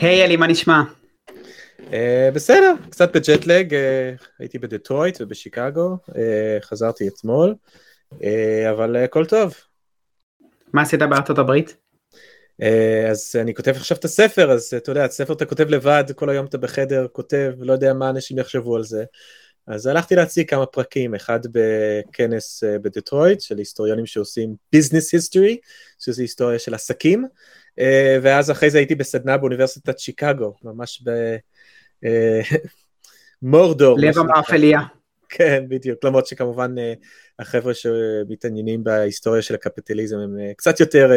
היי 0.00 0.24
אלי, 0.24 0.36
מה 0.36 0.46
נשמע? 0.46 0.82
Uh, 1.78 1.92
בסדר, 2.34 2.74
קצת 2.90 3.16
ב 3.16 3.23
jet 3.23 3.45
lag, 3.45 3.74
uh, 3.74 3.76
הייתי 4.38 4.58
בדטרויט 4.58 5.18
ובשיקגו, 5.20 5.96
uh, 6.08 6.12
חזרתי 6.60 7.08
אתמול, 7.08 7.54
uh, 8.12 8.16
אבל 8.70 8.96
uh, 8.96 8.98
הכל 8.98 9.26
טוב. 9.26 9.54
מה 10.72 10.82
עשית 10.82 11.02
בארצות 11.02 11.38
הברית? 11.38 11.76
Uh, 12.62 12.64
אז 13.10 13.36
אני 13.40 13.54
כותב 13.54 13.70
עכשיו 13.76 13.96
את 13.96 14.04
הספר, 14.04 14.50
אז 14.50 14.74
אתה 14.76 14.90
יודע, 14.90 15.04
את 15.04 15.12
ספר 15.12 15.32
אתה 15.32 15.44
כותב 15.44 15.68
לבד, 15.68 16.04
כל 16.14 16.30
היום 16.30 16.46
אתה 16.46 16.58
בחדר, 16.58 17.06
כותב, 17.12 17.52
לא 17.58 17.72
יודע 17.72 17.94
מה 17.94 18.10
אנשים 18.10 18.38
יחשבו 18.38 18.76
על 18.76 18.84
זה. 18.84 19.04
אז 19.66 19.86
הלכתי 19.86 20.16
להציג 20.16 20.50
כמה 20.50 20.66
פרקים, 20.66 21.14
אחד 21.14 21.40
בכנס 21.52 22.64
uh, 22.64 22.78
בדטרויט 22.78 23.40
של 23.40 23.58
היסטוריונים 23.58 24.06
שעושים 24.06 24.54
business 24.72 25.12
history, 25.12 25.58
שזה 25.98 26.22
היסטוריה 26.22 26.58
של 26.58 26.74
עסקים, 26.74 27.24
uh, 27.24 27.59
ואז 28.22 28.50
אחרי 28.50 28.70
זה 28.70 28.78
הייתי 28.78 28.94
בסדנה 28.94 29.36
באוניברסיטת 29.36 29.98
שיקגו, 29.98 30.54
ממש 30.62 31.02
ב... 31.04 31.36
אה. 32.04 32.40
לב 33.96 34.18
המאפליה. 34.18 34.80
כן, 35.28 35.64
בדיוק, 35.68 36.04
למרות 36.04 36.26
שכמובן 36.26 36.78
אה, 36.78 36.92
החבר'ה 37.38 37.74
שמתעניינים 37.74 38.84
בהיסטוריה 38.84 39.42
של 39.42 39.54
הקפיטליזם 39.54 40.18
הם 40.18 40.38
אה, 40.40 40.52
קצת 40.56 40.80
יותר 40.80 41.10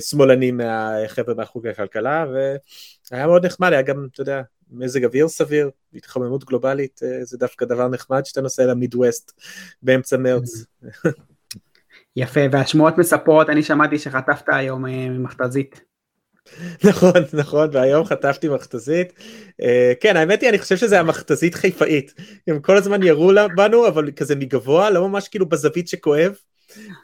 שמאלנים 0.00 0.56
מהחבר'ה 0.56 1.34
מהחוג 1.34 1.66
הכלכלה, 1.66 2.26
והיה 3.10 3.26
מאוד 3.26 3.46
נחמד, 3.46 3.72
היה 3.72 3.82
גם, 3.82 4.06
אתה 4.12 4.20
יודע, 4.20 4.42
מזג 4.70 5.04
אוויר 5.04 5.28
סביר, 5.28 5.70
התחממות 5.94 6.44
גלובלית, 6.44 7.00
זה 7.22 7.38
דווקא 7.38 7.64
דבר 7.64 7.88
נחמד 7.88 8.26
שאתה 8.26 8.40
נוסע 8.40 8.66
למידווסט 8.66 9.40
באמצע 9.82 10.16
מרץ. 10.16 10.64
יפה, 12.16 12.40
והשמועות 12.52 12.98
מספרות, 12.98 13.50
אני 13.50 13.62
שמעתי 13.62 13.98
שחטפת 13.98 14.44
היום 14.48 14.84
מכתזית. 15.24 15.80
נכון, 16.84 17.12
נכון, 17.32 17.68
והיום 17.72 18.04
חטפתי 18.04 18.48
מכתזית. 18.48 19.12
אה, 19.62 19.92
כן, 20.00 20.16
האמת 20.16 20.40
היא, 20.40 20.48
אני 20.48 20.58
חושב 20.58 20.76
שזה 20.76 21.00
המכתזית 21.00 21.54
חיפאית. 21.54 22.14
הם 22.46 22.60
כל 22.60 22.76
הזמן 22.76 23.02
ירו 23.02 23.32
בנו, 23.56 23.88
אבל 23.88 24.10
כזה 24.16 24.36
מגבוה, 24.36 24.90
לא 24.90 25.08
ממש 25.08 25.28
כאילו 25.28 25.46
בזווית 25.46 25.88
שכואב. 25.88 26.34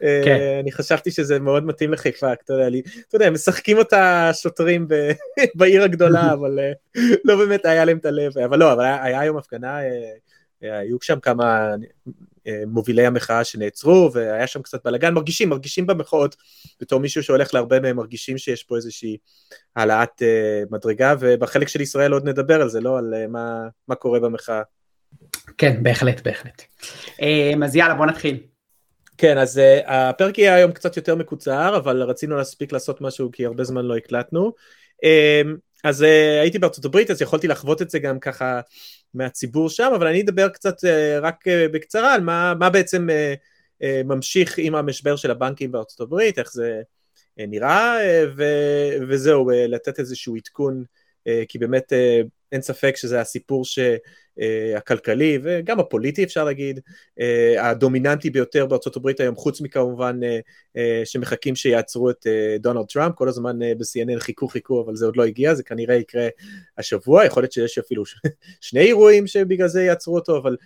אה, 0.03 0.23
כן. 0.25 0.59
אני 0.63 0.73
חשבתי 0.73 1.11
שזה 1.11 1.39
מאוד 1.39 1.67
מתאים 1.67 1.93
לחיפה, 1.93 2.33
אתה 2.33 2.53
יודע, 2.53 2.69
לי, 2.69 2.83
אתה 3.09 3.17
יודע, 3.17 3.31
משחקים 3.31 3.79
אותה 3.79 4.31
שוטרים 4.33 4.89
בעיר 5.57 5.83
הגדולה, 5.83 6.33
אבל 6.41 6.59
אה, 6.59 6.73
לא 7.25 7.37
באמת 7.37 7.65
היה 7.65 7.85
להם 7.85 7.99
את 7.99 8.07
הלב. 8.07 8.39
אבל 8.39 8.59
לא, 8.59 8.73
אבל 8.73 8.85
היה 8.85 9.21
היום 9.21 9.37
הפגנה, 9.37 9.79
היו 10.63 10.97
שם 11.01 11.21
כמה 11.21 11.75
מובילי 12.67 13.07
המחאה 13.07 13.45
שנעצרו, 13.45 14.11
והיה 14.13 14.47
שם 14.47 14.63
קצת 14.63 14.85
בלאגן, 14.85 15.15
מרגישים, 15.15 15.49
מרגישים 15.49 15.87
במחאות, 15.87 16.37
בתור 16.81 17.01
מישהו 17.01 17.23
שהולך 17.23 17.55
להרבה 17.55 17.81
מהם, 17.81 17.97
מרגישים 17.97 18.39
שיש 18.39 18.63
פה 18.63 18.77
איזושהי 18.77 19.17
העלאת 19.77 20.23
uh, 20.23 20.69
מדרגה, 20.71 21.15
ובחלק 21.21 21.69
של 21.69 21.81
ישראל 21.81 22.13
עוד 22.13 22.29
נדבר 22.29 22.63
על 22.63 22.69
זה, 22.69 22.81
לא 22.81 22.99
על 22.99 23.15
uh, 23.15 23.29
מה, 23.29 23.69
מה 23.89 23.95
קורה 23.95 24.21
במחאה. 24.21 24.63
כן, 25.59 25.83
בהחלט, 25.83 26.21
בהחלט. 26.21 26.63
Um, 27.11 27.65
אז 27.65 27.77
יאללה, 27.77 27.95
בוא 27.95 28.07
נתחיל. 28.07 28.39
כן, 29.19 29.39
אז 29.39 29.59
uh, 29.59 29.91
הפרק 29.91 30.39
יהיה 30.39 30.55
היום 30.55 30.73
קצת 30.73 30.97
יותר 30.97 31.15
מקוצר, 31.15 31.77
אבל 31.77 32.03
רצינו 32.03 32.37
להספיק 32.37 32.73
לעשות 32.73 33.01
משהו 33.01 33.31
כי 33.33 33.47
הרבה 33.47 33.65
זמן 33.65 33.85
לא 33.85 33.97
הקלטנו. 33.97 34.53
Um, 34.97 35.49
אז 35.85 36.03
uh, 36.03 36.41
הייתי 36.43 36.59
בארצות 36.59 36.85
הברית, 36.85 37.11
אז 37.11 37.23
יכולתי 37.23 37.49
לחוות 37.49 37.83
את 37.83 37.91
זה 37.91 37.99
גם 37.99 38.19
ככה 38.19 38.61
מהציבור 39.15 39.71
שם, 39.71 39.93
אבל 39.97 40.07
אני 40.07 40.21
אדבר 40.21 40.49
קצת 40.49 40.85
uh, 40.85 40.87
רק 41.23 41.49
uh, 41.49 41.73
בקצרה 41.73 42.15
על 42.15 42.21
מה, 42.21 42.55
מה 42.59 42.71
בעצם 42.71 43.09
uh, 43.09 43.85
ממשיך 44.05 44.59
עם 44.59 44.75
המשבר 44.75 45.17
של 45.17 45.31
הבנקים 45.31 45.73
בארצות 45.73 46.01
הברית, 46.01 46.39
איך 46.39 46.53
זה 46.53 46.83
נראה, 47.39 47.99
ו, 48.37 48.45
וזהו, 49.09 49.51
לתת 49.69 49.99
איזשהו 49.99 50.37
עדכון, 50.37 50.85
כי 51.49 51.59
באמת 51.59 51.93
אין 52.53 52.63
ספק 52.63 52.97
שזה 52.97 53.21
הסיפור 53.21 53.65
ש... 53.65 53.79
אה, 54.41 54.77
הכלכלי 54.77 55.39
וגם 55.43 55.81
הפוליטי 55.81 56.25
אפשר 56.25 56.45
להגיד, 56.45 56.81
אה, 57.21 57.71
הדומיננטי 57.71 58.31
ביותר 58.31 58.67
בארצות 58.67 58.97
הברית 58.97 59.21
היום, 59.21 59.37
חוץ 59.37 59.61
מכמובן 59.61 60.21
אה, 60.77 61.03
שמחכים 61.05 61.57
שיעצרו 61.57 62.11
את 62.11 62.27
דונלד 62.61 62.87
טראמפ, 62.87 63.15
כל 63.15 63.29
הזמן 63.29 63.59
ב-CNN 63.59 64.21
חיכו 64.21 64.49
חיכו 64.49 64.85
אבל 64.87 64.97
זה 64.97 65.07
עוד 65.07 65.17
לא 65.17 65.25
הגיע, 65.25 65.55
זה 65.55 65.63
כנראה 65.63 65.95
יקרה 65.95 66.29
השבוע, 66.79 67.25
יכול 67.25 67.43
להיות 67.43 67.53
שיש 67.53 67.79
אפילו 67.79 68.03
שני 68.61 68.81
אירועים 68.81 69.27
שבגלל 69.27 69.69
זה 69.69 69.83
יעצרו 69.83 70.15
אותו, 70.15 70.39
אבל 70.39 70.57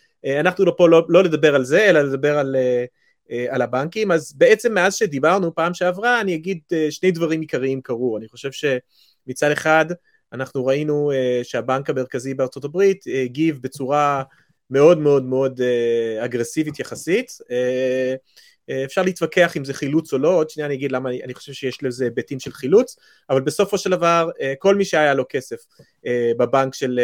אנחנו 0.41 0.65
לא 0.65 0.75
פה 0.77 0.89
לא, 0.89 1.07
לא 1.09 1.25
לדבר 1.25 1.55
על 1.55 1.65
זה, 1.65 1.91
אלא 1.91 2.01
לדבר 2.03 2.39
על... 2.39 2.57
על 3.49 3.63
הבנקים, 3.63 4.11
אז 4.11 4.33
בעצם 4.37 4.75
מאז 4.75 4.95
שדיברנו 4.95 5.55
פעם 5.55 5.75
שעברה, 5.75 6.21
אני 6.21 6.35
אגיד 6.35 6.61
שני 6.91 7.11
דברים 7.11 7.41
עיקריים 7.41 7.81
קרו, 7.81 8.19
אני 8.19 8.29
חושב 8.29 8.51
שמצד 8.53 9.51
אחד, 9.51 9.87
אנחנו 10.33 10.67
ראינו 10.67 11.13
uh, 11.13 11.45
שהבנק 11.45 11.91
המרכזי 11.91 12.35
בארצות 12.35 12.65
הברית 12.65 13.05
uh, 13.07 13.11
הגיב 13.25 13.59
בצורה 13.63 14.23
מאוד 14.71 14.99
מאוד 14.99 15.25
מאוד 15.25 15.61
uh, 15.61 16.25
אגרסיבית 16.25 16.81
יחסית. 16.81 17.31
Uh, 17.31 18.43
אפשר 18.85 19.03
להתווכח 19.03 19.57
אם 19.57 19.65
זה 19.65 19.75
חילוץ 19.75 20.13
או 20.13 20.19
לא, 20.19 20.29
עוד 20.29 20.51
שנייה 20.51 20.67
אני 20.67 20.75
אגיד 20.75 20.93
למה 20.93 21.09
אני, 21.09 21.23
אני 21.23 21.35
חושב 21.35 21.53
שיש 21.53 21.83
לזה 21.83 22.05
היבטים 22.05 22.41
של 22.41 22.53
חילוץ, 22.53 22.97
אבל 23.31 23.41
בסופו 23.41 23.79
של 23.79 23.91
דבר 23.91 24.31
כל 24.59 24.75
מי 24.75 24.85
שהיה 24.85 25.15
לו 25.15 25.25
כסף 25.29 25.57
בבנק 26.39 26.75
של 26.75 27.01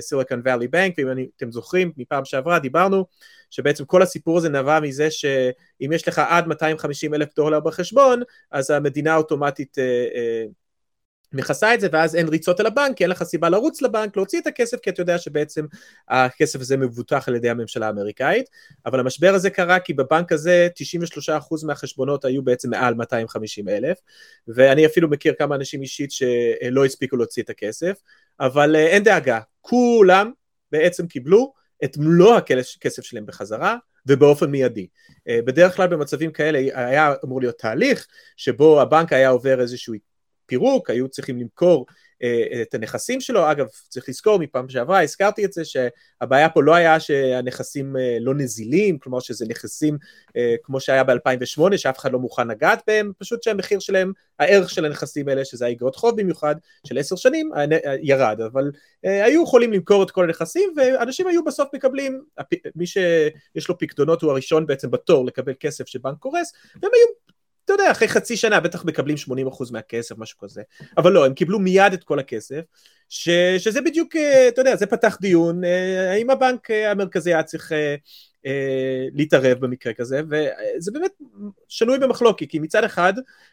סיליקון 0.00 0.42
ואלי 0.44 0.68
בנק, 0.68 0.94
ואם 0.98 1.26
אתם 1.36 1.52
זוכרים, 1.52 1.92
מפעם 1.96 2.24
שעברה 2.24 2.58
דיברנו 2.58 3.04
שבעצם 3.50 3.84
כל 3.84 4.02
הסיפור 4.02 4.38
הזה 4.38 4.48
נבע 4.48 4.80
מזה 4.80 5.10
שאם 5.10 5.92
יש 5.92 6.08
לך 6.08 6.22
עד 6.28 6.46
250 6.46 7.14
אלף 7.14 7.28
דולר 7.36 7.60
בחשבון, 7.60 8.22
אז 8.50 8.70
המדינה 8.70 9.16
אוטומטית 9.16 9.76
מכסה 11.34 11.74
את 11.74 11.80
זה 11.80 11.88
ואז 11.92 12.16
אין 12.16 12.28
ריצות 12.28 12.60
על 12.60 12.66
הבנק 12.66 12.96
כי 12.96 13.04
אין 13.04 13.10
לך 13.10 13.22
סיבה 13.22 13.48
לרוץ 13.48 13.82
לבנק 13.82 14.16
להוציא 14.16 14.40
את 14.40 14.46
הכסף 14.46 14.80
כי 14.80 14.90
אתה 14.90 15.02
יודע 15.02 15.18
שבעצם 15.18 15.66
הכסף 16.08 16.60
הזה 16.60 16.76
מבוטח 16.76 17.28
על 17.28 17.34
ידי 17.34 17.50
הממשלה 17.50 17.86
האמריקאית. 17.86 18.50
אבל 18.86 19.00
המשבר 19.00 19.34
הזה 19.34 19.50
קרה 19.50 19.80
כי 19.80 19.92
בבנק 19.92 20.32
הזה 20.32 20.68
93% 21.28 21.66
מהחשבונות 21.66 22.24
היו 22.24 22.42
בעצם 22.42 22.70
מעל 22.70 22.94
250 22.94 23.68
אלף 23.68 23.98
ואני 24.48 24.86
אפילו 24.86 25.08
מכיר 25.08 25.34
כמה 25.38 25.54
אנשים 25.54 25.82
אישית 25.82 26.10
שלא 26.12 26.84
הספיקו 26.84 27.16
להוציא 27.16 27.42
את 27.42 27.50
הכסף. 27.50 28.00
אבל 28.40 28.76
אה, 28.76 28.86
אין 28.86 29.02
דאגה. 29.02 29.40
כולם 29.60 30.30
בעצם 30.72 31.06
קיבלו 31.06 31.52
את 31.84 31.96
מלוא 31.96 32.36
הכסף 32.36 33.02
שלהם 33.02 33.26
בחזרה 33.26 33.76
ובאופן 34.06 34.50
מיידי. 34.50 34.86
אה, 35.28 35.38
בדרך 35.44 35.76
כלל 35.76 35.88
במצבים 35.88 36.32
כאלה 36.32 36.58
היה 36.74 37.14
אמור 37.24 37.40
להיות 37.40 37.58
תהליך 37.58 38.06
שבו 38.36 38.80
הבנק 38.80 39.12
היה 39.12 39.28
עובר 39.28 39.60
איזשהו 39.60 39.94
פירוק, 40.46 40.90
היו 40.90 41.08
צריכים 41.08 41.38
למכור 41.38 41.86
אה, 42.24 42.62
את 42.62 42.74
הנכסים 42.74 43.20
שלו, 43.20 43.50
אגב 43.50 43.66
צריך 43.88 44.08
לזכור 44.08 44.38
מפעם 44.38 44.68
שעברה, 44.68 45.02
הזכרתי 45.02 45.44
את 45.44 45.52
זה 45.52 45.62
שהבעיה 45.64 46.48
פה 46.48 46.62
לא 46.62 46.74
היה 46.74 47.00
שהנכסים 47.00 47.96
אה, 47.96 48.16
לא 48.20 48.34
נזילים, 48.34 48.98
כלומר 48.98 49.20
שזה 49.20 49.46
נכסים 49.48 49.98
אה, 50.36 50.54
כמו 50.62 50.80
שהיה 50.80 51.04
ב-2008 51.04 51.76
שאף 51.76 51.98
אחד 51.98 52.12
לא 52.12 52.18
מוכן 52.18 52.48
לגעת 52.48 52.82
בהם, 52.86 53.12
פשוט 53.18 53.42
שהמחיר 53.42 53.78
שלהם, 53.78 54.12
הערך 54.38 54.70
של 54.70 54.84
הנכסים 54.84 55.28
האלה, 55.28 55.44
שזה 55.44 55.66
האגרות 55.66 55.96
חוב 55.96 56.20
במיוחד, 56.20 56.54
של 56.86 56.98
עשר 56.98 57.16
שנים, 57.16 57.50
ירד, 58.02 58.40
אבל 58.40 58.70
היו 59.02 59.42
יכולים 59.42 59.72
למכור 59.72 60.02
את 60.02 60.10
כל 60.10 60.24
הנכסים 60.24 60.72
ואנשים 60.76 61.26
היו 61.26 61.44
בסוף 61.44 61.68
מקבלים, 61.74 62.24
מי 62.76 62.86
שיש 62.86 63.68
לו 63.68 63.78
פקדונות 63.78 64.22
הוא 64.22 64.30
הראשון 64.30 64.66
בעצם 64.66 64.90
בתור 64.90 65.26
לקבל 65.26 65.52
כסף 65.60 65.86
שבנק 65.86 66.18
קורס, 66.18 66.52
והם 66.82 66.90
היו 66.94 67.06
אתה 67.64 67.72
יודע, 67.72 67.90
אחרי 67.90 68.08
חצי 68.08 68.36
שנה 68.36 68.60
בטח 68.60 68.84
מקבלים 68.84 69.16
80% 69.16 69.72
מהכסף, 69.72 70.18
משהו 70.18 70.38
כזה. 70.38 70.62
אבל 70.96 71.12
לא, 71.12 71.26
הם 71.26 71.34
קיבלו 71.34 71.58
מיד 71.58 71.92
את 71.92 72.04
כל 72.04 72.18
הכסף, 72.18 72.60
ש, 73.08 73.28
שזה 73.58 73.80
בדיוק, 73.80 74.16
אה, 74.16 74.48
אתה 74.48 74.60
יודע, 74.60 74.76
זה 74.76 74.86
פתח 74.86 75.18
דיון, 75.20 75.64
אה, 75.64 76.10
האם 76.12 76.30
הבנק 76.30 76.70
אה, 76.70 76.90
המרכזי 76.90 77.34
היה 77.34 77.42
צריך 77.42 77.72
להתערב 79.12 79.58
במקרה 79.58 79.92
כזה, 79.92 80.20
וזה 80.30 80.90
באמת 80.92 81.10
שנוי 81.68 81.98
במחלוקת, 81.98 82.46
כי 82.48 82.58
מצד 82.58 82.84
אחד, 82.84 83.12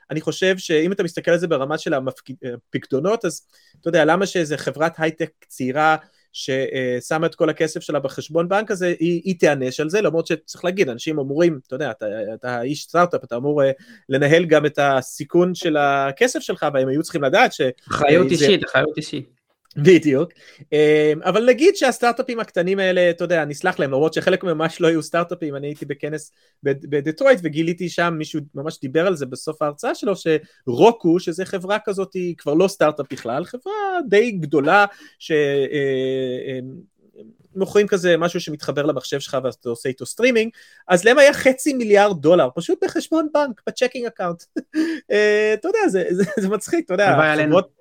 אני 0.10 0.22
חושב 0.22 0.58
שאם 0.58 0.92
אתה 0.92 1.04
מסתכל 1.04 1.32
על 1.32 1.38
זה 1.38 1.48
ברמה 1.48 1.78
של 1.78 1.94
הפקדונות, 1.94 3.26
אז 3.26 3.48
אתה 3.82 3.90
יודע, 3.90 4.06
למה 4.06 4.26
שאיזה 4.26 4.58
חברת 4.58 4.94
הייטק 4.98 5.32
צעירה 5.48 5.98
ששמה 6.34 7.28
את 7.28 7.36
כל 7.36 7.50
הכסף 7.50 7.80
שלה 7.80 8.00
בחשבון 8.00 8.50
בנק 8.50 8.72
הזה, 8.72 8.94
היא, 9.00 9.22
היא 9.26 9.40
תיענש 9.40 9.80
על 9.80 9.90
זה, 9.90 10.02
למרות 10.02 10.28
שצריך 10.28 10.66
להגיד, 10.66 10.90
אנשים 10.90 11.20
אמורים, 11.20 11.60
אתה 11.68 11.76
יודע, 11.76 11.92
אתה, 11.92 12.06
אתה 12.34 12.62
איש 12.62 12.84
סטארט-אפ, 12.84 13.24
אתה 13.24 13.36
אמור 13.36 13.64
אה, 13.64 13.72
לנהל 14.10 14.46
גם 14.46 14.66
את 14.66 14.80
הסיכון 14.82 15.56
של 15.56 15.78
הכסף 15.78 16.40
שלך, 16.40 16.66
והם 16.74 16.88
היו 16.88 17.04
צריכים 17.04 17.24
לדעת 17.24 17.54
ש... 17.54 17.62
אחריות 17.90 18.32
אישית, 18.32 18.66
אחריות 18.66 18.98
אישית. 18.98 19.41
בדיוק, 19.78 20.32
אמ, 20.72 21.22
אבל 21.24 21.46
נגיד 21.46 21.76
שהסטארט-אפים 21.76 22.40
הקטנים 22.40 22.80
האלה, 22.80 23.10
אתה 23.10 23.24
יודע, 23.24 23.46
נסלח 23.46 23.80
להם, 23.80 23.92
למרות 23.92 24.14
שחלק 24.14 24.44
ממש 24.44 24.82
לא 24.82 24.88
היו 24.88 25.04
סטארט-אפים, 25.04 25.56
אני 25.56 25.68
הייתי 25.68 25.86
בכנס 25.86 26.32
בדטרויט 26.64 27.40
וגיליתי 27.44 27.90
שם, 27.90 28.14
מישהו 28.18 28.40
ממש 28.56 28.80
דיבר 28.82 29.08
על 29.08 29.16
זה 29.16 29.26
בסוף 29.26 29.62
ההרצאה 29.62 29.96
שלו, 29.96 30.14
שרוקו, 30.16 31.20
שזה 31.20 31.46
חברה 31.46 31.78
כזאת, 31.86 32.14
היא 32.14 32.36
כבר 32.38 32.54
לא 32.54 32.68
סטארט-אפ 32.68 33.06
בכלל, 33.12 33.46
חברה 33.46 33.74
די 34.10 34.32
גדולה, 34.32 34.86
ש... 35.20 35.32
אה, 35.32 36.60
אמ, 36.60 36.92
מוכרים 37.56 37.88
כזה 37.88 38.18
משהו 38.18 38.42
שמתחבר 38.42 38.86
למחשב 38.86 39.20
שלך 39.20 39.38
ואתה 39.44 39.70
עושה 39.70 39.90
איתו 39.90 40.06
סטרימינג, 40.06 40.52
אז 40.88 41.06
להם 41.06 41.18
היה 41.18 41.34
חצי 41.34 41.74
מיליארד 41.74 42.22
דולר, 42.22 42.50
פשוט 42.56 42.84
בחשבון 42.84 43.28
בנק, 43.34 43.62
ב 43.68 43.72
checking 43.72 44.06
account. 44.06 44.44
אה, 45.12 45.52
אתה 45.54 45.68
יודע, 45.68 45.80
זה, 45.88 46.04
זה, 46.10 46.24
זה 46.40 46.50
מצחיק, 46.50 46.86
אתה 46.86 46.94
יודע, 46.94 47.36
חברות... 47.46 47.81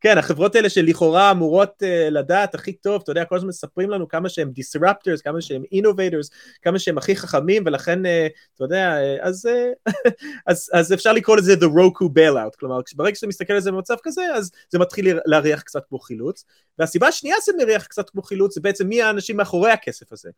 כן, 0.00 0.18
החברות 0.18 0.54
האלה 0.54 0.70
שלכאורה 0.70 1.30
אמורות 1.30 1.82
uh, 1.82 2.10
לדעת 2.10 2.54
הכי 2.54 2.72
טוב, 2.72 3.02
אתה 3.02 3.10
יודע, 3.10 3.24
כל 3.24 3.36
הזמן 3.36 3.48
מספרים 3.48 3.90
לנו 3.90 4.08
כמה 4.08 4.28
שהם 4.28 4.52
disruptors, 4.58 5.22
כמה 5.24 5.40
שהם 5.40 5.62
innovators, 5.74 6.28
כמה 6.62 6.78
שהם 6.78 6.98
הכי 6.98 7.16
חכמים, 7.16 7.62
ולכן, 7.66 8.06
uh, 8.06 8.08
אתה 8.54 8.64
יודע, 8.64 8.98
uh, 8.98 9.26
אז, 9.26 9.46
uh, 9.46 9.90
אז, 10.46 10.70
אז 10.72 10.92
אפשר 10.92 11.12
לקרוא 11.12 11.36
לזה 11.36 11.54
the 11.54 11.66
Roku 11.66 12.04
bailout, 12.04 12.56
כלומר, 12.58 12.80
ברגע 12.94 13.14
שאתה 13.14 13.26
מסתכל 13.26 13.52
על 13.52 13.60
זה 13.60 13.70
במצב 13.70 13.94
כזה, 14.02 14.22
אז 14.34 14.50
זה 14.70 14.78
מתחיל 14.78 15.18
להריח 15.24 15.62
קצת 15.62 15.82
כמו 15.88 15.98
חילוץ. 15.98 16.44
והסיבה 16.78 17.08
השנייה 17.08 17.36
שזה 17.42 17.52
מריח 17.58 17.86
קצת 17.86 18.10
כמו 18.10 18.22
חילוץ, 18.22 18.54
זה 18.54 18.60
בעצם 18.60 18.86
מי 18.86 19.02
האנשים 19.02 19.36
מאחורי 19.36 19.70
הכסף 19.70 20.12
הזה. 20.12 20.30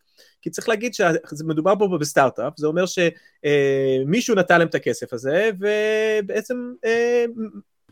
כי 0.43 0.51
צריך 0.51 0.69
להגיד 0.69 0.95
שמדובר 0.95 1.75
פה 1.79 1.99
בסטארט-אפ, 2.01 2.53
זה 2.57 2.67
אומר 2.67 2.85
שמישהו 2.87 4.35
uh, 4.35 4.39
נתן 4.39 4.59
להם 4.59 4.69
את 4.69 4.75
הכסף 4.75 5.13
הזה, 5.13 5.51
ובעצם 5.59 6.73
uh, 6.87 7.31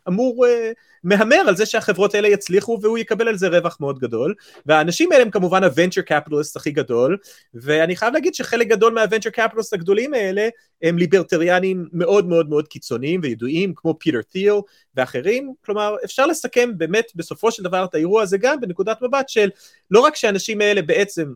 אמור, 0.09 0.47
uh, 0.47 0.49
מהמר 1.05 1.37
על 1.37 1.57
זה 1.57 1.67
שהחברות 1.67 2.15
האלה 2.15 2.29
יצליחו 2.29 2.79
והוא 2.83 2.99
יקבל 2.99 3.29
על 3.29 3.37
זה 3.37 3.49
רווח 3.49 3.77
מאוד 3.81 3.99
גדול. 3.99 4.35
והאנשים 4.67 5.13
האלה 5.13 5.25
הם 5.25 5.31
כמובן 5.31 5.65
ה 5.65 5.69
venture 5.69 6.01
capitalist 6.01 6.57
הכי 6.57 6.71
גדול. 6.71 7.17
ואני 7.55 7.97
חייב 7.97 8.15
להגיד 8.15 8.35
שחלק 8.35 8.67
גדול 8.67 8.95
מה 8.95 9.03
venture 9.03 9.31
capitalist 9.31 9.73
הגדולים 9.73 10.15
האלה 10.15 10.49
הם 10.83 10.99
ליברטריאנים 10.99 11.89
מאוד 11.93 12.29
מאוד 12.29 12.49
מאוד 12.49 12.69
קיצוניים 12.69 13.21
וידועים 13.23 13.73
כמו 13.77 13.95
פיטר 13.99 14.23
תיל 14.23 14.53
ואחרים. 14.95 15.55
כלומר 15.65 15.97
אפשר 16.05 16.27
לסכם 16.27 16.71
באמת 16.79 17.07
בסופו 17.15 17.53
של 17.53 17.63
דבר 17.63 17.85
את 17.85 17.95
האירוע 17.95 18.23
הזה 18.23 18.39
גם 18.39 18.61
בנקודת 18.61 19.03
מבט 19.03 19.29
של 19.29 19.51
לא 19.91 20.01
רק 20.01 20.17
שהאנשים 20.17 20.61
האלה 20.61 20.83
בעצם 20.83 21.33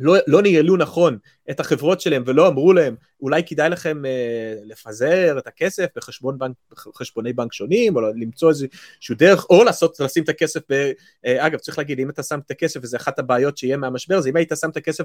לא, 0.00 0.14
לא 0.26 0.42
ניהלו 0.42 0.76
נכון 0.76 1.18
את 1.50 1.60
החברות 1.60 2.00
שלהם 2.00 2.22
ולא 2.26 2.48
אמרו 2.48 2.72
להם 2.72 2.94
אולי 3.20 3.42
כדאי 3.46 3.70
לכם 3.70 4.04
אה, 4.04 4.54
לפזר 4.64 5.38
את 5.38 5.46
הכסף 5.46 5.86
בחשבון 5.96 6.38
בנק, 6.38 6.56
בחשבוני 6.70 7.32
בנק 7.32 7.52
שונים 7.52 7.96
או 7.96 8.00
למצוא 8.00 8.48
איזשהו 8.48 9.14
דרך 9.14 9.46
או 9.50 9.64
לעשות, 9.64 10.00
לשים 10.00 10.24
את 10.24 10.28
הכסף, 10.28 10.60
ב, 10.68 10.92
אה, 11.26 11.46
אגב 11.46 11.58
צריך 11.58 11.78
להגיד 11.78 12.00
אם 12.00 12.10
אתה 12.10 12.22
שם 12.22 12.38
את 12.46 12.50
הכסף 12.50 12.80
וזה 12.82 12.96
אחת 12.96 13.18
הבעיות 13.18 13.58
שיהיה 13.58 13.76
מהמשבר 13.76 14.20
זה 14.20 14.28
אם 14.28 14.36
היית 14.36 14.52
שם 14.60 14.70
את 14.70 14.76
הכסף 14.76 15.04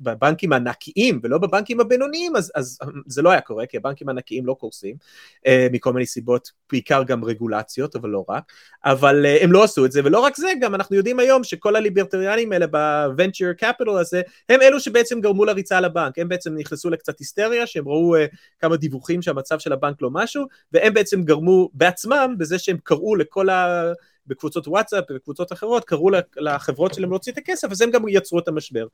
בבנקים 0.00 0.52
הענקיים 0.52 1.20
ולא 1.22 1.38
בבנקים 1.38 1.80
הבינוניים 1.80 2.36
אז, 2.36 2.52
אז 2.54 2.78
זה 3.06 3.22
לא 3.22 3.30
היה 3.30 3.40
קורה 3.40 3.66
כי 3.66 3.76
הבנקים 3.76 4.08
הענקיים 4.08 4.46
לא 4.46 4.54
קורסים 4.54 4.96
אה, 5.46 5.66
מכל 5.72 5.92
מיני 5.92 6.06
סיבות 6.06 6.50
בעיקר 6.72 7.02
גם 7.02 7.24
רגולציות 7.24 7.96
אבל 7.96 8.08
לא 8.08 8.24
רק. 8.28 8.52
אבל 8.84 9.26
אה, 9.26 9.38
הם 9.42 9.52
לא 9.52 9.64
עשו 9.64 9.84
את 9.84 9.92
זה 9.92 10.00
ולא 10.04 10.20
רק 10.20 10.36
זה 10.36 10.52
גם 10.60 10.74
אנחנו 10.74 10.96
יודעים 10.96 11.18
היום 11.18 11.44
שכל 11.44 11.76
הליברטריאנים 11.76 12.52
האלה 12.52 12.66
בוונצ'ר 12.66 13.52
קפיטל 13.52 13.90
הזה 13.90 14.22
הם 14.48 14.62
אלו 14.62 14.80
שבעצם 14.80 15.20
גרמו 15.20 15.44
לריצה 15.60 15.78
על 15.78 15.84
הבנק, 15.84 16.18
הם 16.18 16.28
בעצם 16.28 16.54
נכנסו 16.56 16.90
לקצת 16.90 17.18
היסטריה, 17.18 17.66
שהם 17.66 17.88
ראו 17.88 18.16
uh, 18.16 18.18
כמה 18.58 18.76
דיווחים 18.76 19.22
שהמצב 19.22 19.58
של 19.58 19.72
הבנק 19.72 20.02
לא 20.02 20.10
משהו, 20.12 20.44
והם 20.72 20.94
בעצם 20.94 21.22
גרמו 21.22 21.70
בעצמם 21.74 22.34
בזה 22.38 22.58
שהם 22.58 22.76
קראו 22.82 23.16
לכל 23.16 23.48
ה... 23.48 23.92
בקבוצות 24.26 24.68
וואטסאפ 24.68 25.04
ובקבוצות 25.10 25.52
אחרות, 25.52 25.84
קראו 25.84 26.10
לחברות 26.36 26.94
שלהם 26.94 27.10
להוציא 27.10 27.32
את 27.32 27.38
הכסף, 27.38 27.70
אז 27.70 27.80
הם 27.80 27.90
גם 27.90 28.08
יצרו 28.08 28.38
את 28.38 28.48
המשבר. 28.48 28.86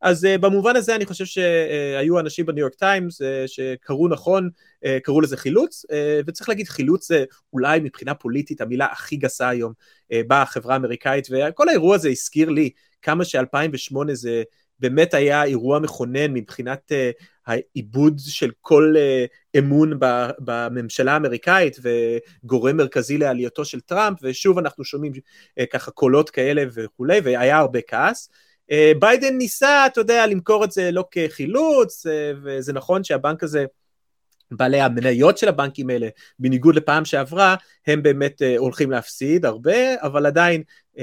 אז 0.00 0.24
uh, 0.24 0.38
במובן 0.38 0.76
הזה 0.76 0.96
אני 0.96 1.06
חושב 1.06 1.24
שהיו 1.24 2.20
אנשים 2.20 2.46
בניו 2.46 2.60
יורק 2.60 2.74
טיימס 2.74 3.22
uh, 3.22 3.24
שקראו 3.46 4.08
נכון, 4.08 4.50
uh, 4.84 4.88
קראו 5.02 5.20
לזה 5.20 5.36
חילוץ, 5.36 5.84
uh, 5.84 5.88
וצריך 6.26 6.48
להגיד 6.48 6.68
חילוץ 6.68 7.08
זה 7.08 7.24
אולי 7.52 7.80
מבחינה 7.80 8.14
פוליטית 8.14 8.60
המילה 8.60 8.86
הכי 8.92 9.16
גסה 9.16 9.48
היום 9.48 9.72
uh, 10.12 10.16
בחברה 10.28 10.74
האמריקאית, 10.74 11.28
וכל 11.30 11.68
האירוע 11.68 11.94
הזה 11.94 12.08
הזכיר 12.08 12.50
לי 12.50 12.70
כמה 13.02 13.24
ש-2008 13.24 13.96
זה 14.12 14.42
באמת 14.80 15.14
היה 15.14 15.44
אירוע 15.44 15.78
מכונן 15.78 16.32
מבחינת 16.32 16.92
uh, 16.92 17.24
העיבוד 17.46 18.18
של 18.18 18.50
כל 18.60 18.94
uh, 18.96 19.58
אמון 19.58 19.92
בממשלה 20.38 21.12
האמריקאית 21.12 21.76
וגורם 21.82 22.76
מרכזי 22.76 23.18
לעלייתו 23.18 23.64
של 23.64 23.80
טראמפ, 23.80 24.18
ושוב 24.22 24.58
אנחנו 24.58 24.84
שומעים 24.84 25.12
uh, 25.12 25.66
ככה 25.72 25.90
קולות 25.90 26.30
כאלה 26.30 26.64
וכולי, 26.74 27.20
והיה 27.24 27.58
הרבה 27.58 27.78
כעס. 27.88 28.30
ביידן 28.98 29.36
ניסה, 29.36 29.86
אתה 29.86 30.00
יודע, 30.00 30.26
למכור 30.26 30.64
את 30.64 30.72
זה 30.72 30.90
לא 30.90 31.04
כחילוץ, 31.10 32.06
וזה 32.42 32.72
נכון 32.72 33.04
שהבנק 33.04 33.42
הזה 33.42 33.64
בעלי 34.50 34.80
המניות 34.80 35.38
של 35.38 35.48
הבנקים 35.48 35.90
האלה, 35.90 36.08
בניגוד 36.38 36.74
לפעם 36.74 37.04
שעברה, 37.04 37.54
הם 37.86 38.02
באמת 38.02 38.42
uh, 38.42 38.58
הולכים 38.58 38.90
להפסיד 38.90 39.44
הרבה, 39.44 40.02
אבל 40.02 40.26
עדיין 40.26 40.62
uh, 40.94 40.98
uh, 40.98 41.00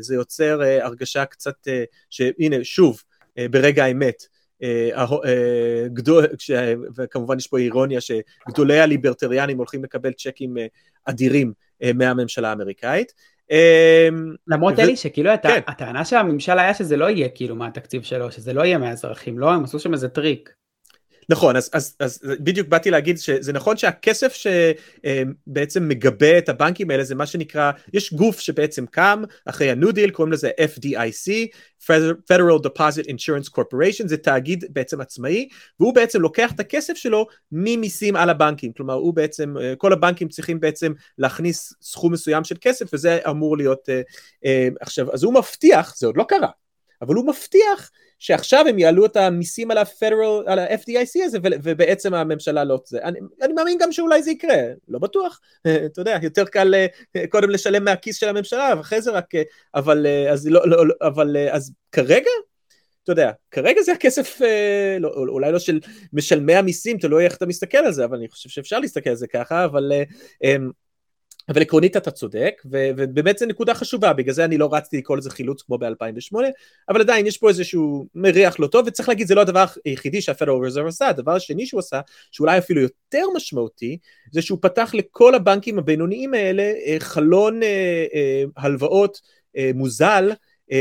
זה 0.00 0.14
יוצר 0.14 0.60
uh, 0.60 0.84
הרגשה 0.84 1.24
קצת, 1.24 1.54
uh, 1.66 1.70
שהנה, 2.10 2.56
שוב, 2.62 3.02
uh, 3.28 3.42
ברגע 3.50 3.84
האמת, 3.84 4.22
uh, 4.62 4.98
uh, 4.98 5.26
גדול, 5.86 6.26
וכמובן 6.96 7.38
יש 7.38 7.46
פה 7.46 7.58
אירוניה 7.58 8.00
שגדולי 8.00 8.80
הליברטריאנים 8.80 9.58
הולכים 9.58 9.84
לקבל 9.84 10.12
צ'קים 10.12 10.56
uh, 10.56 10.60
אדירים 11.04 11.52
מהממשלה 11.94 12.48
האמריקאית. 12.50 13.12
למרות 14.48 14.78
אלי 14.78 14.96
שכאילו 14.96 15.30
כן. 15.42 15.60
הטענה 15.66 16.04
של 16.04 16.16
הממשל 16.16 16.58
היה 16.58 16.74
שזה 16.74 16.96
לא 16.96 17.10
יהיה 17.10 17.28
כאילו 17.28 17.56
מהתקציב 17.56 18.02
שלו, 18.02 18.32
שזה 18.32 18.52
לא 18.52 18.62
יהיה 18.62 18.78
מהאזרחים, 18.78 19.38
לא? 19.38 19.50
הם 19.50 19.64
עשו 19.64 19.78
שם 19.78 19.92
איזה 19.92 20.08
טריק. 20.08 20.50
נכון, 21.30 21.56
אז, 21.56 21.70
אז, 21.72 21.96
אז 22.00 22.20
בדיוק 22.24 22.68
באתי 22.68 22.90
להגיד 22.90 23.18
שזה 23.18 23.52
נכון 23.52 23.76
שהכסף 23.76 24.34
שבעצם 24.34 25.88
מגבה 25.88 26.38
את 26.38 26.48
הבנקים 26.48 26.90
האלה 26.90 27.04
זה 27.04 27.14
מה 27.14 27.26
שנקרא, 27.26 27.70
יש 27.92 28.12
גוף 28.12 28.40
שבעצם 28.40 28.86
קם 28.86 29.22
אחרי 29.46 29.70
ה-New 29.70 29.92
Deal, 29.92 30.10
קוראים 30.12 30.32
לזה 30.32 30.50
FDIC, 30.76 31.30
Federal 32.32 32.66
Deposit 32.66 33.04
Insurance 33.04 33.50
Corporation, 33.58 34.06
זה 34.06 34.16
תאגיד 34.16 34.64
בעצם 34.70 35.00
עצמאי, 35.00 35.48
והוא 35.80 35.94
בעצם 35.94 36.20
לוקח 36.20 36.52
את 36.52 36.60
הכסף 36.60 36.94
שלו 36.94 37.26
ממיסים 37.52 38.16
על 38.16 38.30
הבנקים, 38.30 38.72
כלומר 38.72 38.94
הוא 38.94 39.14
בעצם, 39.14 39.54
כל 39.78 39.92
הבנקים 39.92 40.28
צריכים 40.28 40.60
בעצם 40.60 40.92
להכניס 41.18 41.74
סכום 41.82 42.12
מסוים 42.12 42.44
של 42.44 42.56
כסף 42.60 42.86
וזה 42.92 43.18
אמור 43.30 43.56
להיות, 43.56 43.88
עכשיו, 44.80 45.12
אז 45.12 45.22
הוא 45.22 45.34
מבטיח, 45.34 45.96
זה 45.96 46.06
עוד 46.06 46.16
לא 46.16 46.24
קרה, 46.28 46.48
אבל 47.02 47.14
הוא 47.14 47.26
מבטיח 47.26 47.90
שעכשיו 48.20 48.64
הם 48.68 48.78
יעלו 48.78 49.06
את 49.06 49.16
המיסים 49.16 49.70
על 49.70 49.78
ה-Federal, 49.78 50.42
על 50.46 50.58
ה-FDIC 50.58 51.24
הזה, 51.24 51.38
ובעצם 51.42 52.14
הממשלה 52.14 52.64
לא... 52.64 52.80
אני, 53.02 53.18
אני 53.42 53.52
מאמין 53.52 53.78
גם 53.80 53.92
שאולי 53.92 54.22
זה 54.22 54.30
יקרה, 54.30 54.56
לא 54.88 54.98
בטוח, 54.98 55.40
אתה 55.86 56.00
יודע, 56.00 56.18
יותר 56.22 56.44
קל 56.44 56.74
אה, 56.74 57.26
קודם 57.28 57.50
לשלם 57.50 57.84
מהכיס 57.84 58.16
של 58.16 58.28
הממשלה, 58.28 58.74
ואחרי 58.76 59.02
זה 59.02 59.10
רק... 59.10 59.34
אה, 59.34 59.42
אבל, 59.74 60.06
אה, 60.06 60.32
אז, 60.32 60.48
לא, 60.48 60.68
לא, 60.68 60.86
לא, 60.86 60.94
אבל 61.02 61.36
אז 61.50 61.72
כרגע, 61.92 62.30
אתה 63.02 63.12
יודע, 63.12 63.30
כרגע 63.50 63.82
זה 63.82 63.92
הכסף, 63.92 64.40
לא, 65.00 65.08
אולי 65.08 65.52
לא 65.52 65.58
של 65.58 65.80
משלמי 66.12 66.54
המיסים, 66.54 66.98
תלוי 66.98 67.24
איך 67.24 67.36
אתה 67.36 67.46
מסתכל 67.46 67.78
על 67.78 67.92
זה, 67.92 68.04
אבל 68.04 68.16
אני 68.16 68.28
חושב 68.28 68.48
שאפשר 68.48 68.78
להסתכל 68.78 69.10
על 69.10 69.16
זה 69.16 69.26
ככה, 69.26 69.64
אבל... 69.64 69.92
אבל 71.50 71.62
עקרונית 71.62 71.96
אתה 71.96 72.10
צודק, 72.10 72.62
ו- 72.72 72.90
ובאמת 72.96 73.38
זו 73.38 73.46
נקודה 73.46 73.74
חשובה, 73.74 74.12
בגלל 74.12 74.34
זה 74.34 74.44
אני 74.44 74.58
לא 74.58 74.68
רצתי 74.72 74.98
לקרוא 74.98 75.16
לזה 75.16 75.30
חילוץ 75.30 75.62
כמו 75.62 75.78
ב-2008, 75.78 76.36
אבל 76.88 77.00
עדיין 77.00 77.26
יש 77.26 77.38
פה 77.38 77.48
איזשהו 77.48 78.06
מריח 78.14 78.60
לא 78.60 78.66
טוב, 78.66 78.86
וצריך 78.86 79.08
להגיד 79.08 79.26
זה 79.26 79.34
לא 79.34 79.40
הדבר 79.40 79.64
היחידי 79.84 80.22
שהפדרל 80.22 80.66
רזרב 80.66 80.86
עשה, 80.86 81.08
הדבר 81.08 81.32
השני 81.32 81.66
שהוא 81.66 81.78
עשה, 81.78 82.00
שאולי 82.32 82.58
אפילו 82.58 82.80
יותר 82.80 83.24
משמעותי, 83.36 83.98
זה 84.32 84.42
שהוא 84.42 84.58
פתח 84.62 84.90
לכל 84.94 85.34
הבנקים 85.34 85.78
הבינוניים 85.78 86.34
האלה 86.34 86.62
אה, 86.86 86.96
חלון 86.98 87.62
אה, 87.62 88.06
אה, 88.14 88.44
הלוואות 88.56 89.20
מוזל 89.74 90.30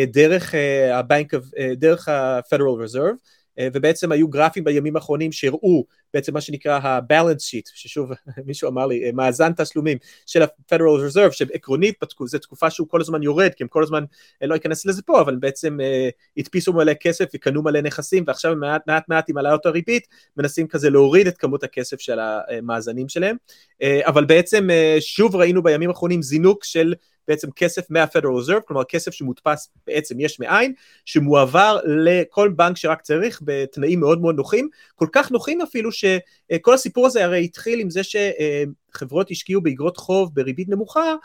דרך 0.07 0.55
הבנק, 0.91 1.33
דרך 1.77 2.09
ה-Federal 2.09 2.85
Reserve, 2.85 3.38
ובעצם 3.73 4.11
היו 4.11 4.27
גרפים 4.27 4.63
בימים 4.63 4.95
האחרונים 4.95 5.31
שהראו 5.31 5.85
בעצם 6.13 6.33
מה 6.33 6.41
שנקרא 6.41 6.79
ה-balance 6.79 7.41
sheet, 7.41 7.71
ששוב 7.73 8.11
מישהו 8.47 8.69
אמר 8.69 8.85
לי, 8.85 9.11
מאזן 9.11 9.53
תשלומים 9.53 9.97
של 10.25 10.41
ה-Federal 10.41 11.09
Reserve, 11.09 11.31
שעקרונית 11.31 11.95
זו 12.25 12.39
תקופה 12.39 12.69
שהוא 12.69 12.87
כל 12.87 13.01
הזמן 13.01 13.23
יורד, 13.23 13.53
כי 13.55 13.63
הם 13.63 13.67
כל 13.67 13.83
הזמן, 13.83 14.03
לא 14.41 14.55
אכנס 14.55 14.85
לזה 14.85 15.01
פה, 15.01 15.21
אבל 15.21 15.35
בעצם 15.35 15.81
אה, 15.81 16.09
הדפיסו 16.37 16.73
מלא 16.73 16.93
כסף 16.93 17.25
וקנו 17.35 17.63
מלא 17.63 17.81
נכסים, 17.81 18.23
ועכשיו 18.27 18.55
מעט 18.55 18.87
מעט, 18.87 19.09
מעט 19.09 19.29
עם 19.29 19.37
העלאות 19.37 19.65
הריבית, 19.65 20.07
מנסים 20.37 20.67
כזה 20.67 20.89
להוריד 20.89 21.27
את 21.27 21.37
כמות 21.37 21.63
הכסף 21.63 21.99
של 21.99 22.19
המאזנים 22.19 23.09
שלהם, 23.09 23.35
אה, 23.81 24.01
אבל 24.05 24.25
בעצם 24.25 24.69
אה, 24.69 24.97
שוב 24.99 25.35
ראינו 25.35 25.63
בימים 25.63 25.89
האחרונים 25.89 26.21
זינוק 26.21 26.63
של 26.63 26.93
בעצם 27.29 27.47
כסף 27.55 27.91
מה-Federal 27.91 28.47
Reserve, 28.47 28.61
כלומר 28.67 28.83
כסף 28.83 29.11
שמודפס 29.11 29.69
בעצם 29.87 30.19
יש 30.19 30.39
מאין, 30.39 30.73
שמועבר 31.05 31.79
לכל 31.85 32.49
בנק 32.49 32.77
שרק 32.77 33.01
צריך 33.01 33.41
בתנאים 33.43 33.99
מאוד 33.99 34.21
מאוד 34.21 34.35
נוחים, 34.35 34.69
כל 34.95 35.07
כך 35.11 35.31
נוחים 35.31 35.61
אפילו 35.61 35.89
שכל 35.91 36.73
הסיפור 36.73 37.05
הזה 37.07 37.25
הרי 37.25 37.43
התחיל 37.43 37.79
עם 37.79 37.89
זה 37.89 38.01
שחברות 38.03 39.31
השקיעו 39.31 39.61
באגרות 39.61 39.97
חוב 39.97 40.29
בריבית 40.33 40.69
נמוכה, 40.69 41.15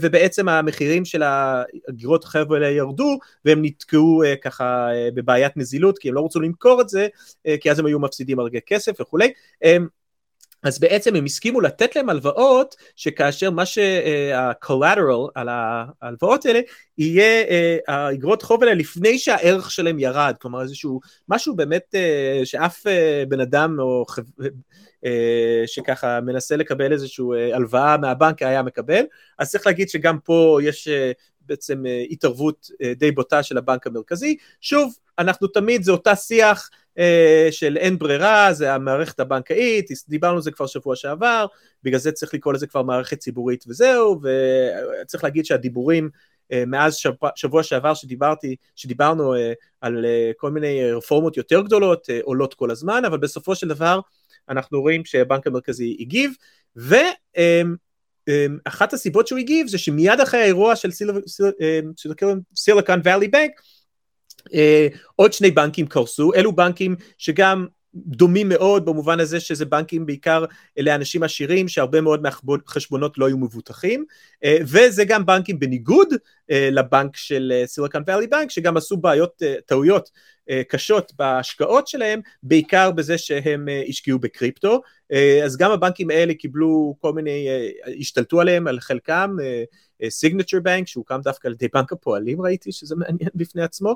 ובעצם 0.00 0.48
המחירים 0.48 1.04
של 1.04 1.22
האגרות 1.22 2.24
חוב 2.24 2.52
האלה 2.52 2.68
ירדו, 2.68 3.18
והם 3.44 3.64
נתקעו 3.64 4.22
ככה 4.42 4.88
בבעיית 5.14 5.56
נזילות, 5.56 5.98
כי 5.98 6.08
הם 6.08 6.14
לא 6.14 6.24
רצו 6.24 6.40
למכור 6.40 6.80
את 6.80 6.88
זה, 6.88 7.08
כי 7.60 7.70
אז 7.70 7.78
הם 7.78 7.86
היו 7.86 7.98
מפסידים 7.98 8.38
הרבה 8.38 8.60
כסף 8.66 9.00
וכולי. 9.00 9.32
אז 10.62 10.78
בעצם 10.78 11.16
הם 11.16 11.24
הסכימו 11.24 11.60
לתת 11.60 11.96
להם 11.96 12.10
הלוואות 12.10 12.76
שכאשר 12.96 13.50
מה 13.50 13.66
שה-collateral 13.66 15.30
על 15.34 15.48
ההלוואות 15.50 16.46
האלה 16.46 16.60
יהיה 16.98 17.44
האגרות 17.88 18.42
חוב 18.42 18.62
האלה 18.62 18.74
לפני 18.74 19.18
שהערך 19.18 19.70
שלהם 19.70 19.98
ירד, 19.98 20.34
כלומר 20.40 20.62
איזשהו 20.62 21.00
משהו 21.28 21.56
באמת 21.56 21.94
שאף 22.44 22.86
בן 23.28 23.40
אדם 23.40 23.76
או 23.80 24.06
שככה 25.66 26.20
מנסה 26.20 26.56
לקבל 26.56 26.92
איזושהי 26.92 27.52
הלוואה 27.52 27.96
מהבנק 27.96 28.42
היה 28.42 28.62
מקבל, 28.62 29.02
אז 29.38 29.50
צריך 29.50 29.66
להגיד 29.66 29.88
שגם 29.88 30.18
פה 30.18 30.58
יש 30.62 30.88
בעצם 31.40 31.84
התערבות 32.10 32.70
די 32.96 33.10
בוטה 33.10 33.42
של 33.42 33.58
הבנק 33.58 33.86
המרכזי. 33.86 34.36
שוב, 34.60 34.96
אנחנו 35.18 35.48
תמיד, 35.48 35.82
זה 35.82 35.92
אותה 35.92 36.16
שיח 36.16 36.70
של 37.50 37.76
אין 37.76 37.98
ברירה, 37.98 38.52
זה 38.52 38.74
המערכת 38.74 39.20
הבנקאית, 39.20 39.90
דיברנו 40.08 40.36
על 40.36 40.42
זה 40.42 40.50
כבר 40.50 40.66
שבוע 40.66 40.96
שעבר, 40.96 41.46
בגלל 41.82 41.98
זה 41.98 42.12
צריך 42.12 42.34
לקרוא 42.34 42.54
לזה 42.54 42.66
כבר 42.66 42.82
מערכת 42.82 43.18
ציבורית 43.18 43.64
וזהו, 43.68 44.20
וצריך 45.02 45.24
להגיד 45.24 45.44
שהדיבורים 45.44 46.10
מאז 46.66 46.96
שבוע, 47.34 47.62
שעבר 47.62 47.94
שדיברתי, 47.94 48.56
שדיברנו 48.76 49.34
על 49.80 50.06
כל 50.36 50.50
מיני 50.50 50.92
רפורמות 50.92 51.36
יותר 51.36 51.60
גדולות 51.60 52.08
עולות 52.22 52.54
כל 52.54 52.70
הזמן, 52.70 53.02
אבל 53.04 53.18
בסופו 53.18 53.54
של 53.54 53.68
דבר 53.68 54.00
אנחנו 54.48 54.80
רואים 54.80 55.04
שהבנק 55.04 55.46
המרכזי 55.46 55.96
הגיב, 56.00 56.32
ואחת 58.26 58.92
הסיבות 58.92 59.26
שהוא 59.26 59.38
הגיב 59.38 59.66
זה 59.66 59.78
שמיד 59.78 60.20
אחרי 60.20 60.40
האירוע 60.40 60.76
של 60.76 60.90
סיליקון 62.56 63.00
ואלי 63.04 63.28
בנק, 63.28 63.50
עוד 65.16 65.32
שני 65.32 65.50
בנקים 65.50 65.86
קרסו, 65.86 66.34
אלו 66.34 66.56
בנקים 66.56 66.96
שגם 67.18 67.66
דומים 67.94 68.48
מאוד 68.48 68.84
במובן 68.84 69.20
הזה 69.20 69.40
שזה 69.40 69.64
בנקים 69.64 70.06
בעיקר 70.06 70.44
לאנשים 70.78 71.22
עשירים 71.22 71.68
שהרבה 71.68 72.00
מאוד 72.00 72.22
מהחשבונות 72.22 73.18
לא 73.18 73.26
היו 73.26 73.38
מבוטחים. 73.38 74.04
וזה 74.60 75.04
גם 75.04 75.26
בנקים 75.26 75.58
בניגוד 75.58 76.08
לבנק 76.48 77.16
של 77.16 77.52
סיליקון 77.66 78.02
ואלי 78.06 78.26
בנק 78.26 78.50
שגם 78.50 78.76
עשו 78.76 78.96
בעיות, 78.96 79.42
טעויות 79.66 80.10
קשות 80.68 81.12
בהשקעות 81.18 81.88
שלהם 81.88 82.20
בעיקר 82.42 82.90
בזה 82.90 83.18
שהם 83.18 83.68
השקיעו 83.88 84.18
בקריפטו. 84.18 84.80
אז 85.44 85.56
גם 85.56 85.70
הבנקים 85.70 86.10
האלה 86.10 86.34
קיבלו 86.34 86.96
כל 87.00 87.12
מיני, 87.12 87.48
השתלטו 88.00 88.40
עליהם 88.40 88.66
על 88.66 88.80
חלקם 88.80 89.36
סיגנצ'ר 90.08 90.60
בנק 90.60 90.86
שהוקם 90.86 91.20
דווקא 91.24 91.48
על 91.48 91.52
ידי 91.52 91.68
בנק 91.74 91.92
הפועלים 91.92 92.42
ראיתי 92.42 92.72
שזה 92.72 92.96
מעניין 92.96 93.30
בפני 93.34 93.62
עצמו. 93.62 93.94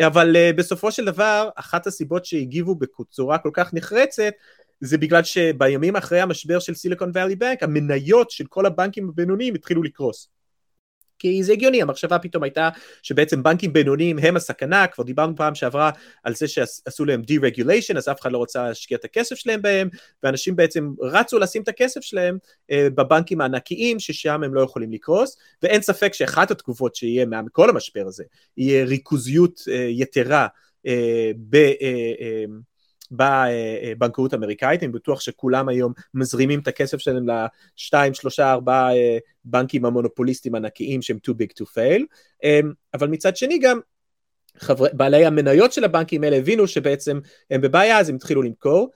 אבל 0.00 0.36
uh, 0.36 0.56
בסופו 0.56 0.92
של 0.92 1.04
דבר 1.04 1.48
אחת 1.56 1.86
הסיבות 1.86 2.24
שהגיבו 2.24 2.74
בצורה 2.74 3.38
כל 3.38 3.50
כך 3.52 3.74
נחרצת 3.74 4.32
זה 4.80 4.98
בגלל 4.98 5.22
שבימים 5.22 5.96
אחרי 5.96 6.20
המשבר 6.20 6.58
של 6.58 6.74
סיליקון 6.74 7.10
ואלי 7.14 7.36
בנק 7.36 7.62
המניות 7.62 8.30
של 8.30 8.44
כל 8.46 8.66
הבנקים 8.66 9.08
הבינוניים 9.08 9.54
התחילו 9.54 9.82
לקרוס 9.82 10.28
כי 11.22 11.42
זה 11.42 11.52
הגיוני, 11.52 11.82
המחשבה 11.82 12.18
פתאום 12.18 12.42
הייתה 12.42 12.68
שבעצם 13.02 13.42
בנקים 13.42 13.72
בינוניים 13.72 14.18
הם 14.18 14.36
הסכנה, 14.36 14.86
כבר 14.86 15.04
דיברנו 15.04 15.36
פעם 15.36 15.54
שעברה 15.54 15.90
על 16.24 16.34
זה 16.34 16.48
שעשו 16.48 17.04
להם 17.04 17.22
deregulation, 17.30 17.96
אז 17.96 18.08
אף 18.08 18.20
אחד 18.20 18.32
לא 18.32 18.38
רוצה 18.38 18.68
להשקיע 18.68 18.98
את 18.98 19.04
הכסף 19.04 19.36
שלהם 19.36 19.62
בהם, 19.62 19.88
ואנשים 20.22 20.56
בעצם 20.56 20.90
רצו 21.00 21.38
לשים 21.38 21.62
את 21.62 21.68
הכסף 21.68 22.00
שלהם 22.00 22.38
אה, 22.70 22.88
בבנקים 22.94 23.40
הענקיים, 23.40 24.00
ששם 24.00 24.42
הם 24.42 24.54
לא 24.54 24.60
יכולים 24.60 24.92
לקרוס, 24.92 25.36
ואין 25.62 25.82
ספק 25.82 26.14
שאחת 26.14 26.50
התגובות 26.50 26.94
שיהיה 26.94 27.26
מכל 27.26 27.70
המשבר 27.70 28.06
הזה, 28.06 28.24
יהיה 28.56 28.84
ריכוזיות 28.84 29.60
אה, 29.68 29.86
יתרה 29.90 30.46
אה, 30.86 31.30
ב... 31.48 31.56
אה, 31.56 32.12
אה, 32.20 32.44
בבנקאות 33.12 34.34
אמריקאית, 34.34 34.82
אני 34.82 34.92
בטוח 34.92 35.20
שכולם 35.20 35.68
היום 35.68 35.92
מזרימים 36.14 36.60
את 36.60 36.68
הכסף 36.68 36.98
שלהם 36.98 37.26
לשתיים, 37.76 38.14
שלושה, 38.14 38.52
ארבעה 38.52 38.90
בנקים 39.44 39.84
המונופוליסטיים 39.84 40.54
ענקיים 40.54 41.02
שהם 41.02 41.18
too 41.28 41.32
big 41.32 41.62
to 41.62 41.66
fail, 41.66 42.02
אמ, 42.44 42.72
אבל 42.94 43.08
מצד 43.08 43.36
שני 43.36 43.58
גם 43.58 43.80
חברי, 44.58 44.88
בעלי 44.92 45.26
המניות 45.26 45.72
של 45.72 45.84
הבנקים 45.84 46.24
האלה 46.24 46.36
הבינו 46.36 46.66
שבעצם 46.66 47.20
הם 47.50 47.60
בבעיה 47.60 47.98
אז 47.98 48.08
הם 48.08 48.14
התחילו 48.14 48.42
למכור. 48.42 48.90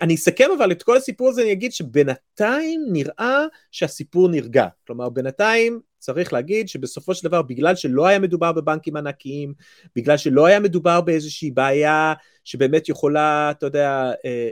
אני 0.00 0.14
אסכם 0.14 0.48
אבל 0.58 0.72
את 0.72 0.82
כל 0.82 0.96
הסיפור 0.96 1.28
הזה 1.28 1.42
אני 1.42 1.52
אגיד 1.52 1.72
שבינתיים 1.72 2.84
נראה 2.92 3.44
שהסיפור 3.70 4.28
נרגע, 4.28 4.66
כלומר 4.86 5.08
בינתיים 5.08 5.80
צריך 5.98 6.32
להגיד 6.32 6.68
שבסופו 6.68 7.14
של 7.14 7.28
דבר 7.28 7.42
בגלל 7.42 7.76
שלא 7.76 8.06
היה 8.06 8.18
מדובר 8.18 8.52
בבנקים 8.52 8.96
ענקיים, 8.96 9.54
בגלל 9.96 10.16
שלא 10.16 10.46
היה 10.46 10.60
מדובר 10.60 11.00
באיזושהי 11.00 11.50
בעיה 11.50 12.14
שבאמת 12.44 12.88
יכולה, 12.88 13.50
אתה 13.50 13.66
יודע, 13.66 14.12
אה, 14.24 14.48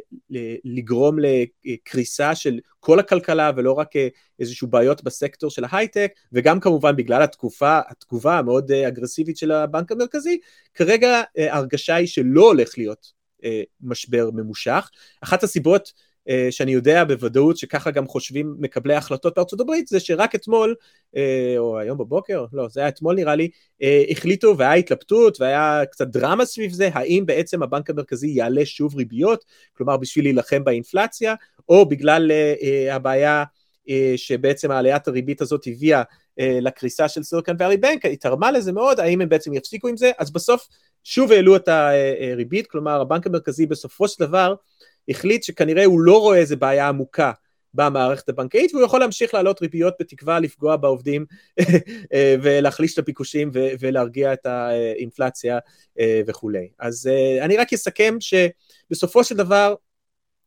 לגרום 0.64 1.16
לקריסה 1.64 2.34
של 2.34 2.58
כל 2.80 2.98
הכלכלה 2.98 3.50
ולא 3.56 3.72
רק 3.72 3.96
אה, 3.96 4.08
איזשהו 4.40 4.68
בעיות 4.68 5.04
בסקטור 5.04 5.50
של 5.50 5.64
ההייטק, 5.70 6.12
וגם 6.32 6.60
כמובן 6.60 6.96
בגלל 6.96 7.22
התקופה, 7.22 7.80
התגובה 7.88 8.38
המאוד 8.38 8.72
אה, 8.72 8.88
אגרסיבית 8.88 9.36
של 9.36 9.52
הבנק 9.52 9.92
המרכזי, 9.92 10.38
כרגע 10.74 11.22
ההרגשה 11.38 11.94
היא 11.94 12.06
שלא 12.06 12.42
הולך 12.42 12.78
להיות 12.78 13.23
משבר 13.80 14.30
ממושך. 14.32 14.90
אחת 15.20 15.42
הסיבות 15.42 15.92
אה, 16.28 16.46
שאני 16.50 16.72
יודע 16.72 17.04
בוודאות 17.04 17.56
שככה 17.56 17.90
גם 17.90 18.06
חושבים 18.06 18.56
מקבלי 18.58 18.94
ההחלטות 18.94 19.34
בארצות 19.36 19.60
הברית, 19.60 19.88
זה 19.88 20.00
שרק 20.00 20.34
אתמול, 20.34 20.74
אה, 21.16 21.54
או 21.58 21.78
היום 21.78 21.98
בבוקר, 21.98 22.44
לא, 22.52 22.68
זה 22.68 22.80
היה 22.80 22.88
אתמול 22.88 23.14
נראה 23.14 23.34
לי, 23.34 23.48
אה, 23.82 24.04
החליטו 24.10 24.58
והיה 24.58 24.72
התלבטות 24.72 25.40
והיה 25.40 25.82
קצת 25.90 26.06
דרמה 26.06 26.44
סביב 26.44 26.72
זה, 26.72 26.88
האם 26.92 27.26
בעצם 27.26 27.62
הבנק 27.62 27.90
המרכזי 27.90 28.28
יעלה 28.28 28.66
שוב 28.66 28.96
ריביות, 28.96 29.44
כלומר 29.76 29.96
בשביל 29.96 30.24
להילחם 30.24 30.64
באינפלציה, 30.64 31.34
או 31.68 31.88
בגלל 31.88 32.30
הבעיה 32.90 33.44
שבעצם 34.16 34.70
העליית 34.70 35.08
הריבית 35.08 35.40
הזאת 35.40 35.64
הביאה 35.66 36.02
לקריסה 36.38 37.08
של 37.08 37.22
סיליקון 37.22 37.56
ואלי 37.58 37.76
בנק, 37.76 38.04
היא 38.04 38.18
תרמה 38.18 38.50
לזה 38.50 38.72
מאוד, 38.72 39.00
האם 39.00 39.20
הם 39.20 39.28
בעצם 39.28 39.54
יפסיקו 39.54 39.88
עם 39.88 39.96
זה, 39.96 40.10
אז 40.18 40.32
בסוף 40.32 40.68
שוב 41.04 41.32
העלו 41.32 41.56
את 41.56 41.68
הריבית, 41.68 42.66
כלומר 42.66 43.00
הבנק 43.00 43.26
המרכזי 43.26 43.66
בסופו 43.66 44.08
של 44.08 44.24
דבר 44.24 44.54
החליט 45.08 45.42
שכנראה 45.42 45.84
הוא 45.84 46.00
לא 46.00 46.20
רואה 46.20 46.38
איזה 46.38 46.56
בעיה 46.56 46.88
עמוקה 46.88 47.32
במערכת 47.74 48.28
הבנקאית 48.28 48.74
והוא 48.74 48.84
יכול 48.84 49.00
להמשיך 49.00 49.34
להעלות 49.34 49.62
ריביות 49.62 49.94
בתקווה 50.00 50.40
לפגוע 50.40 50.76
בעובדים 50.76 51.26
אה, 52.12 52.36
ולהחליש 52.42 52.94
את 52.94 52.98
הביקושים 52.98 53.50
ולהרגיע 53.80 54.32
את 54.32 54.46
האינפלציה 54.46 55.58
אה, 56.00 56.20
וכולי. 56.26 56.68
אז 56.78 57.06
אה, 57.06 57.44
אני 57.44 57.56
רק 57.56 57.72
אסכם 57.72 58.16
שבסופו 58.20 59.24
של 59.24 59.36
דבר 59.36 59.74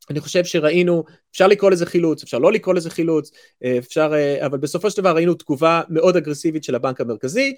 אני 0.10 0.20
חושב 0.20 0.46
שראינו, 0.46 1.04
אפשר 1.32 1.48
לקרוא 1.48 1.72
לזה 1.72 1.86
חילוץ, 1.86 2.24
אפשר 2.24 2.40
לא 2.40 2.52
לקרוא 2.52 2.76
לזה 2.76 2.90
חילוץ, 2.90 3.32
אפשר, 3.78 4.12
אבל 4.46 4.58
בסופו 4.58 4.92
של 4.92 5.02
דבר 5.02 5.16
ראינו 5.16 5.34
תגובה 5.34 5.82
מאוד 5.90 6.18
אגרסיבית 6.18 6.64
של 6.64 6.76
הבנק 6.76 7.02
המרכזי, 7.02 7.56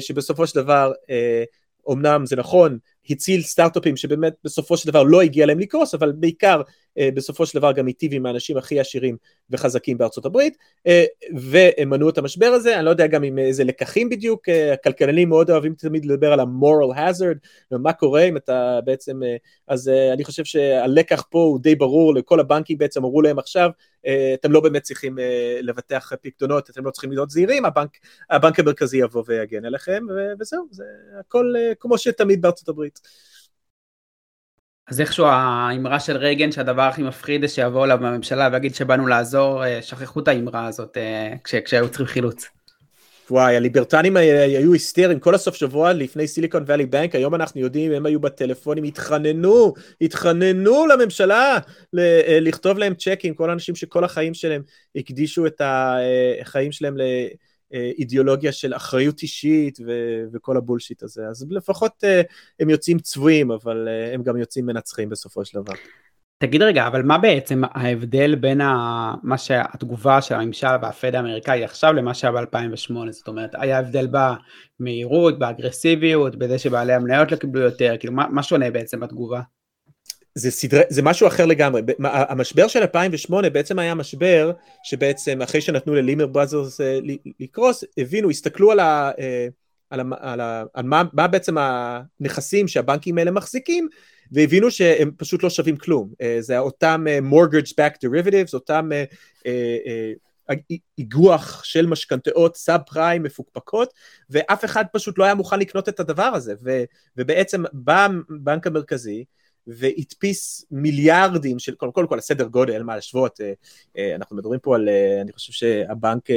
שבסופו 0.00 0.46
של 0.46 0.60
דבר 0.60 0.92
אמנם 1.90 2.26
זה 2.26 2.36
נכון, 2.36 2.78
הציל 3.10 3.42
סטארט-אפים 3.42 3.96
שבאמת 3.96 4.34
בסופו 4.44 4.76
של 4.76 4.88
דבר 4.88 5.02
לא 5.02 5.22
הגיע 5.22 5.46
להם 5.46 5.58
לקרוס, 5.58 5.94
אבל 5.94 6.12
בעיקר 6.12 6.62
אה, 6.98 7.08
בסופו 7.14 7.46
של 7.46 7.58
דבר 7.58 7.72
גם 7.72 7.86
היטיב 7.86 8.14
עם 8.14 8.26
האנשים 8.26 8.56
הכי 8.56 8.80
עשירים 8.80 9.16
וחזקים 9.50 9.98
בארצות 9.98 10.26
הברית, 10.26 10.56
אה, 10.86 11.04
והם 11.36 11.90
מנעו 11.90 12.08
את 12.08 12.18
המשבר 12.18 12.46
הזה, 12.46 12.76
אני 12.76 12.84
לא 12.84 12.90
יודע 12.90 13.06
גם 13.06 13.22
עם 13.22 13.38
איזה 13.38 13.64
לקחים 13.64 14.08
בדיוק, 14.08 14.48
אה, 14.48 14.72
הכלכלנים 14.72 15.28
מאוד 15.28 15.50
אוהבים 15.50 15.74
תמיד 15.74 16.04
לדבר 16.04 16.32
על 16.32 16.40
ה-moral 16.40 16.96
hazard, 16.96 17.38
ומה 17.72 17.92
קורה 17.92 18.22
אם 18.22 18.36
אתה 18.36 18.78
בעצם, 18.84 19.20
אז 19.68 19.90
אני 20.12 20.24
חושב 20.24 20.44
שהלקח 20.44 21.24
פה 21.30 21.38
הוא 21.38 21.60
די 21.60 21.74
ברור, 21.74 22.14
לכל 22.14 22.40
הבנקים 22.40 22.78
בעצם 22.78 23.04
אמרו 23.04 23.22
להם 23.22 23.38
עכשיו, 23.38 23.70
אתם 24.34 24.52
לא 24.52 24.60
באמת 24.60 24.82
צריכים 24.82 25.18
לבטח 25.60 26.12
פקדונות, 26.22 26.70
אתם 26.70 26.84
לא 26.84 26.90
צריכים 26.90 27.12
להיות 27.12 27.30
זהירים, 27.30 27.64
הבנק, 27.64 27.90
הבנק 28.30 28.60
המרכזי 28.60 28.98
יבוא 28.98 29.22
ויגן 29.26 29.64
עליכם, 29.64 30.06
וזהו, 30.40 30.66
זה 30.70 30.84
הכל 31.20 31.54
כמו 31.80 31.98
שתמיד 31.98 32.42
בארצות 32.42 32.68
הברית. 32.68 32.91
אז 34.88 35.00
איכשהו 35.00 35.26
האמרה 35.26 36.00
של 36.00 36.16
רייגן 36.16 36.52
שהדבר 36.52 36.82
הכי 36.82 37.02
מפחיד 37.02 37.40
זה 37.40 37.48
שיבואו 37.48 37.84
אליו 37.84 37.98
מהממשלה 38.00 38.48
ויגיד 38.52 38.74
שבאנו 38.74 39.06
לעזור, 39.06 39.64
אה, 39.64 39.82
שכחו 39.82 40.20
את 40.20 40.28
האמרה 40.28 40.66
הזאת 40.66 40.96
אה, 40.96 41.34
כש, 41.44 41.54
כשהיו 41.54 41.88
צריכים 41.88 42.06
חילוץ. 42.06 42.46
וואי, 43.30 43.56
הליברטנים 43.56 44.16
היו 44.16 44.72
היסטריים 44.72 45.20
כל 45.20 45.34
הסוף 45.34 45.54
שבוע 45.54 45.92
לפני 45.92 46.26
סיליקון 46.28 46.64
ואלי 46.66 46.86
בנק, 46.86 47.14
היום 47.14 47.34
אנחנו 47.34 47.60
יודעים, 47.60 47.92
הם 47.92 48.06
היו 48.06 48.20
בטלפונים, 48.20 48.84
התחננו, 48.84 49.74
התחננו 50.00 50.86
לממשלה 50.86 51.58
אה, 51.98 52.38
לכתוב 52.40 52.78
להם 52.78 52.94
צ'קים, 52.94 53.34
כל 53.34 53.50
האנשים 53.50 53.74
שכל 53.74 54.04
החיים 54.04 54.34
שלהם 54.34 54.62
הקדישו 54.96 55.46
את 55.46 55.62
החיים 55.64 56.72
שלהם 56.72 56.96
אידיאולוגיה 57.98 58.52
של 58.52 58.74
אחריות 58.74 59.22
אישית 59.22 59.78
ו- 59.86 60.24
וכל 60.32 60.56
הבולשיט 60.56 61.02
הזה, 61.02 61.26
אז 61.28 61.46
לפחות 61.50 62.04
uh, 62.04 62.32
הם 62.60 62.70
יוצאים 62.70 62.98
צבועים, 62.98 63.50
אבל 63.50 63.88
uh, 63.88 64.14
הם 64.14 64.22
גם 64.22 64.36
יוצאים 64.36 64.66
מנצחים 64.66 65.08
בסופו 65.08 65.44
של 65.44 65.60
דבר. 65.60 65.72
תגיד 66.42 66.62
רגע, 66.62 66.86
אבל 66.86 67.02
מה 67.02 67.18
בעצם 67.18 67.62
ההבדל 67.64 68.34
בין 68.34 68.60
ה... 68.60 69.14
מה 69.22 69.38
שהתגובה 69.38 70.22
של 70.22 70.34
הממשל 70.34 70.66
והפד 70.82 71.14
האמריקאי 71.14 71.64
עכשיו 71.64 71.92
למה 71.92 72.14
שהיה 72.14 72.32
ב-2008? 72.32 73.10
זאת 73.10 73.28
אומרת, 73.28 73.50
היה 73.54 73.78
הבדל 73.78 74.08
במהירות, 74.80 75.38
באגרסיביות, 75.38 76.36
בזה 76.36 76.58
שבעלי 76.58 76.92
המניות 76.92 77.32
לא 77.32 77.36
קיבלו 77.36 77.62
יותר, 77.62 77.94
כאילו 78.00 78.12
מה, 78.12 78.28
מה 78.28 78.42
שונה 78.42 78.70
בעצם 78.70 79.00
בתגובה? 79.00 79.40
זה, 80.34 80.50
סדרי, 80.50 80.80
זה 80.88 81.02
משהו 81.02 81.26
אחר 81.26 81.46
לגמרי. 81.46 81.82
המשבר 82.04 82.68
של 82.68 82.80
2008 82.80 83.50
בעצם 83.50 83.78
היה 83.78 83.94
משבר 83.94 84.52
שבעצם 84.84 85.42
אחרי 85.42 85.60
שנתנו 85.60 85.94
ללימר 85.94 86.26
בראזרס 86.26 86.80
אה, 86.80 86.98
לקרוס, 87.40 87.84
הבינו, 87.98 88.30
הסתכלו 88.30 88.72
על, 88.72 88.80
ה, 88.80 89.10
אה, 89.18 89.46
על, 89.90 90.00
על, 90.20 90.40
על 90.74 90.84
מה, 90.84 91.02
מה 91.12 91.26
בעצם 91.26 91.56
הנכסים 91.58 92.68
שהבנקים 92.68 93.18
האלה 93.18 93.30
מחזיקים, 93.30 93.88
והבינו 94.32 94.70
שהם 94.70 95.10
פשוט 95.16 95.42
לא 95.42 95.50
שווים 95.50 95.76
כלום. 95.76 96.12
זה 96.40 96.58
אותם 96.58 97.04
mortgage 97.30 97.70
back 97.70 98.06
derivatives, 98.06 98.54
אותם 98.54 98.90
איגוח 100.98 101.64
של 101.64 101.86
משכנתאות 101.86 102.56
סאב 102.56 102.80
פריים 102.86 103.22
מפוקפקות, 103.22 103.94
ואף 104.30 104.64
אחד 104.64 104.84
פשוט 104.92 105.18
לא 105.18 105.24
היה 105.24 105.34
מוכן 105.34 105.58
לקנות 105.58 105.88
את 105.88 106.00
הדבר 106.00 106.22
הזה, 106.22 106.54
ו, 106.64 106.84
ובעצם 107.16 107.64
בא 107.72 108.08
הבנק 108.30 108.66
המרכזי, 108.66 109.24
והדפיס 109.66 110.64
מיליארדים 110.70 111.58
של, 111.58 111.74
קודם 111.74 111.92
כל, 111.92 112.06
כל 112.08 112.18
הסדר 112.18 112.44
גודל, 112.44 112.82
מה 112.82 112.94
להשוות, 112.94 113.40
אנחנו 114.14 114.36
מדברים 114.36 114.60
פה 114.60 114.76
על, 114.76 114.88
אני 115.22 115.32
חושב 115.32 115.52
שהבנק 115.52 116.30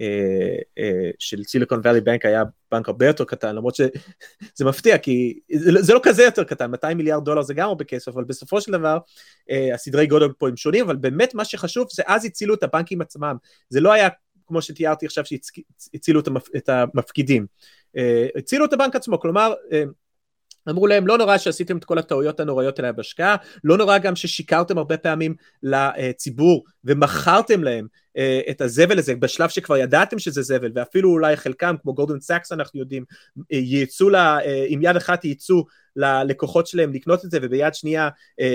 אה, 0.00 0.56
אה, 0.78 1.10
של 1.18 1.44
סיליקון 1.44 1.80
ואלי 1.84 2.00
בנק 2.00 2.24
היה 2.24 2.42
בנק 2.72 2.88
הרבה 2.88 3.06
יותר 3.06 3.24
קטן, 3.24 3.56
למרות 3.56 3.74
שזה 3.74 4.64
מפתיע, 4.64 4.98
כי 4.98 5.38
זה 5.52 5.94
לא 5.94 6.00
כזה 6.02 6.22
יותר 6.22 6.44
קטן, 6.44 6.70
200 6.70 6.96
מיליארד 6.96 7.24
דולר 7.24 7.42
זה 7.42 7.54
גם 7.54 7.68
הרבה 7.68 7.84
כסף, 7.84 8.08
אבל 8.08 8.24
בסופו 8.24 8.60
של 8.60 8.72
דבר 8.72 8.98
אה, 9.50 9.74
הסדרי 9.74 10.06
גודל 10.06 10.28
פה 10.38 10.48
הם 10.48 10.56
שונים, 10.56 10.84
אבל 10.84 10.96
באמת 10.96 11.34
מה 11.34 11.44
שחשוב 11.44 11.88
זה 11.90 12.02
אז 12.06 12.24
הצילו 12.24 12.54
את 12.54 12.62
הבנקים 12.62 13.00
עצמם, 13.00 13.36
זה 13.68 13.80
לא 13.80 13.92
היה 13.92 14.08
כמו 14.46 14.62
שתיארתי 14.62 15.06
עכשיו 15.06 15.24
שהצילו 15.24 16.20
את 16.56 16.68
המפקידים, 16.68 17.46
הצילו 18.36 18.64
את 18.64 18.72
הבנק 18.72 18.96
עצמו, 18.96 19.20
כלומר 19.20 19.54
אמרו 20.70 20.86
להם 20.86 21.06
לא 21.06 21.18
נורא 21.18 21.38
שעשיתם 21.38 21.76
את 21.76 21.84
כל 21.84 21.98
הטעויות 21.98 22.40
הנוראיות 22.40 22.78
האלה 22.78 22.92
בהשקעה, 22.92 23.36
לא 23.64 23.76
נורא 23.76 23.98
גם 23.98 24.16
ששיקרתם 24.16 24.78
הרבה 24.78 24.96
פעמים 24.96 25.34
לציבור 25.62 26.64
ומכרתם 26.84 27.64
להם 27.64 27.86
אה, 28.18 28.40
את 28.50 28.60
הזבל 28.60 28.98
הזה 28.98 29.14
בשלב 29.14 29.48
שכבר 29.48 29.76
ידעתם 29.76 30.18
שזה 30.18 30.42
זבל 30.42 30.70
ואפילו 30.74 31.10
אולי 31.10 31.36
חלקם 31.36 31.74
כמו 31.82 31.94
גולדמן 31.94 32.20
סאקס 32.20 32.52
אנחנו 32.52 32.80
יודעים 32.80 33.04
אה, 33.52 33.58
ייצאו 33.58 34.08
לה, 34.08 34.38
אה, 34.44 34.64
עם 34.68 34.82
יד 34.82 34.96
אחת 34.96 35.24
ייעצו 35.24 35.64
ללקוחות 35.96 36.66
שלהם 36.66 36.92
לקנות 36.92 37.24
את 37.24 37.30
זה 37.30 37.38
וביד 37.42 37.74
שנייה 37.74 38.08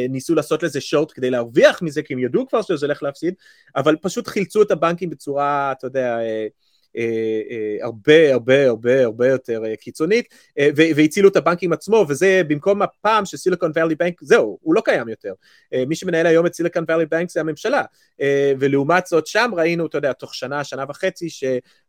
ניסו 0.09 0.35
לעשות 0.35 0.63
לזה 0.63 0.81
short 0.81 1.11
כדי 1.15 1.29
להרוויח 1.29 1.81
מזה 1.81 2.01
כי 2.01 2.13
הם 2.13 2.19
ידעו 2.19 2.47
כבר 2.47 2.61
שזה 2.61 2.85
הולך 2.85 3.03
להפסיד 3.03 3.33
אבל 3.75 3.95
פשוט 4.01 4.27
חילצו 4.27 4.61
את 4.61 4.71
הבנקים 4.71 5.09
בצורה 5.09 5.71
אתה 5.71 5.87
יודע 5.87 6.17
הרבה 7.81 8.33
הרבה 8.33 8.67
הרבה 8.67 9.03
הרבה 9.03 9.27
יותר 9.27 9.65
אה, 9.65 9.75
קיצונית 9.75 10.33
והצילו 10.75 11.29
את 11.29 11.35
הבנקים 11.35 11.73
עצמו 11.73 12.05
וזה 12.09 12.41
במקום 12.47 12.81
הפעם 12.81 13.25
שסיליקון 13.25 13.71
ואלי 13.75 13.95
בנק 13.95 14.21
זהו 14.21 14.57
הוא 14.61 14.75
לא 14.75 14.81
קיים 14.85 15.09
יותר. 15.09 15.33
מי 15.87 15.95
שמנהל 15.95 16.25
היום 16.25 16.45
את 16.45 16.53
סיליקון 16.53 16.83
ואלי 16.87 17.05
בנק 17.05 17.29
זה 17.29 17.39
הממשלה. 17.39 17.83
ולעומת 18.59 19.05
זאת 19.07 19.27
שם 19.27 19.51
ראינו 19.55 19.85
אתה 19.85 19.97
יודע 19.97 20.13
תוך 20.13 20.35
שנה 20.35 20.63
שנה 20.63 20.85
וחצי 20.89 21.27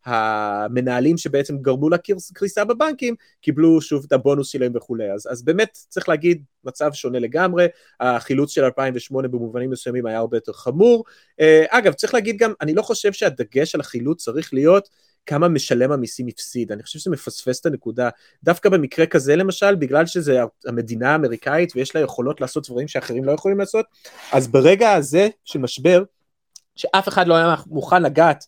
שהמנהלים 0.05 1.17
שבעצם 1.17 1.59
גרמו 1.59 1.89
לקריסה 1.91 2.65
בבנקים 2.65 3.15
קיבלו 3.41 3.81
שוב 3.81 4.05
את 4.07 4.13
הבונוס 4.13 4.49
שלהם 4.49 4.73
וכולי. 4.75 5.13
אז, 5.13 5.29
אז 5.31 5.43
באמת 5.43 5.79
צריך 5.89 6.09
להגיד 6.09 6.43
מצב 6.65 6.93
שונה 6.93 7.19
לגמרי. 7.19 7.67
החילוץ 8.01 8.51
של 8.51 8.65
2008 8.65 9.29
במובנים 9.29 9.71
מסוימים 9.71 10.07
היה 10.07 10.19
הרבה 10.19 10.37
יותר 10.37 10.53
חמור. 10.53 11.05
אגב 11.69 11.93
צריך 11.93 12.15
להגיד 12.15 12.37
גם 12.39 12.53
אני 12.61 12.75
לא 12.75 12.83
חושב 12.83 13.13
שהדגש 13.13 13.75
על 13.75 13.81
החילוץ 13.81 14.25
צריך 14.25 14.55
להיות 14.55 14.89
כמה 15.27 15.49
משלם 15.49 15.93
המיסים 15.93 16.27
הפסיד, 16.27 16.73
אני 16.73 16.83
חושב 16.83 16.99
שזה 16.99 17.11
מפספס 17.11 17.61
את 17.61 17.67
הנקודה, 17.67 18.09
דווקא 18.43 18.69
במקרה 18.69 19.07
כזה 19.07 19.37
למשל, 19.37 19.75
בגלל 19.75 20.07
שזה 20.07 20.41
המדינה 20.67 21.13
האמריקאית 21.13 21.73
ויש 21.77 21.95
לה 21.95 22.01
יכולות 22.01 22.41
לעשות 22.41 22.69
דברים 22.69 22.89
שאחרים 22.89 23.25
לא 23.25 23.33
יכולים 23.33 23.59
לעשות, 23.59 23.87
אז 24.33 24.49
ברגע 24.49 24.93
הזה 24.93 25.29
של 25.45 25.59
משבר, 25.59 26.03
שאף 26.77 27.09
אחד 27.09 27.27
לא 27.27 27.35
היה 27.35 27.55
מוכן 27.67 28.03
לגעת 28.03 28.45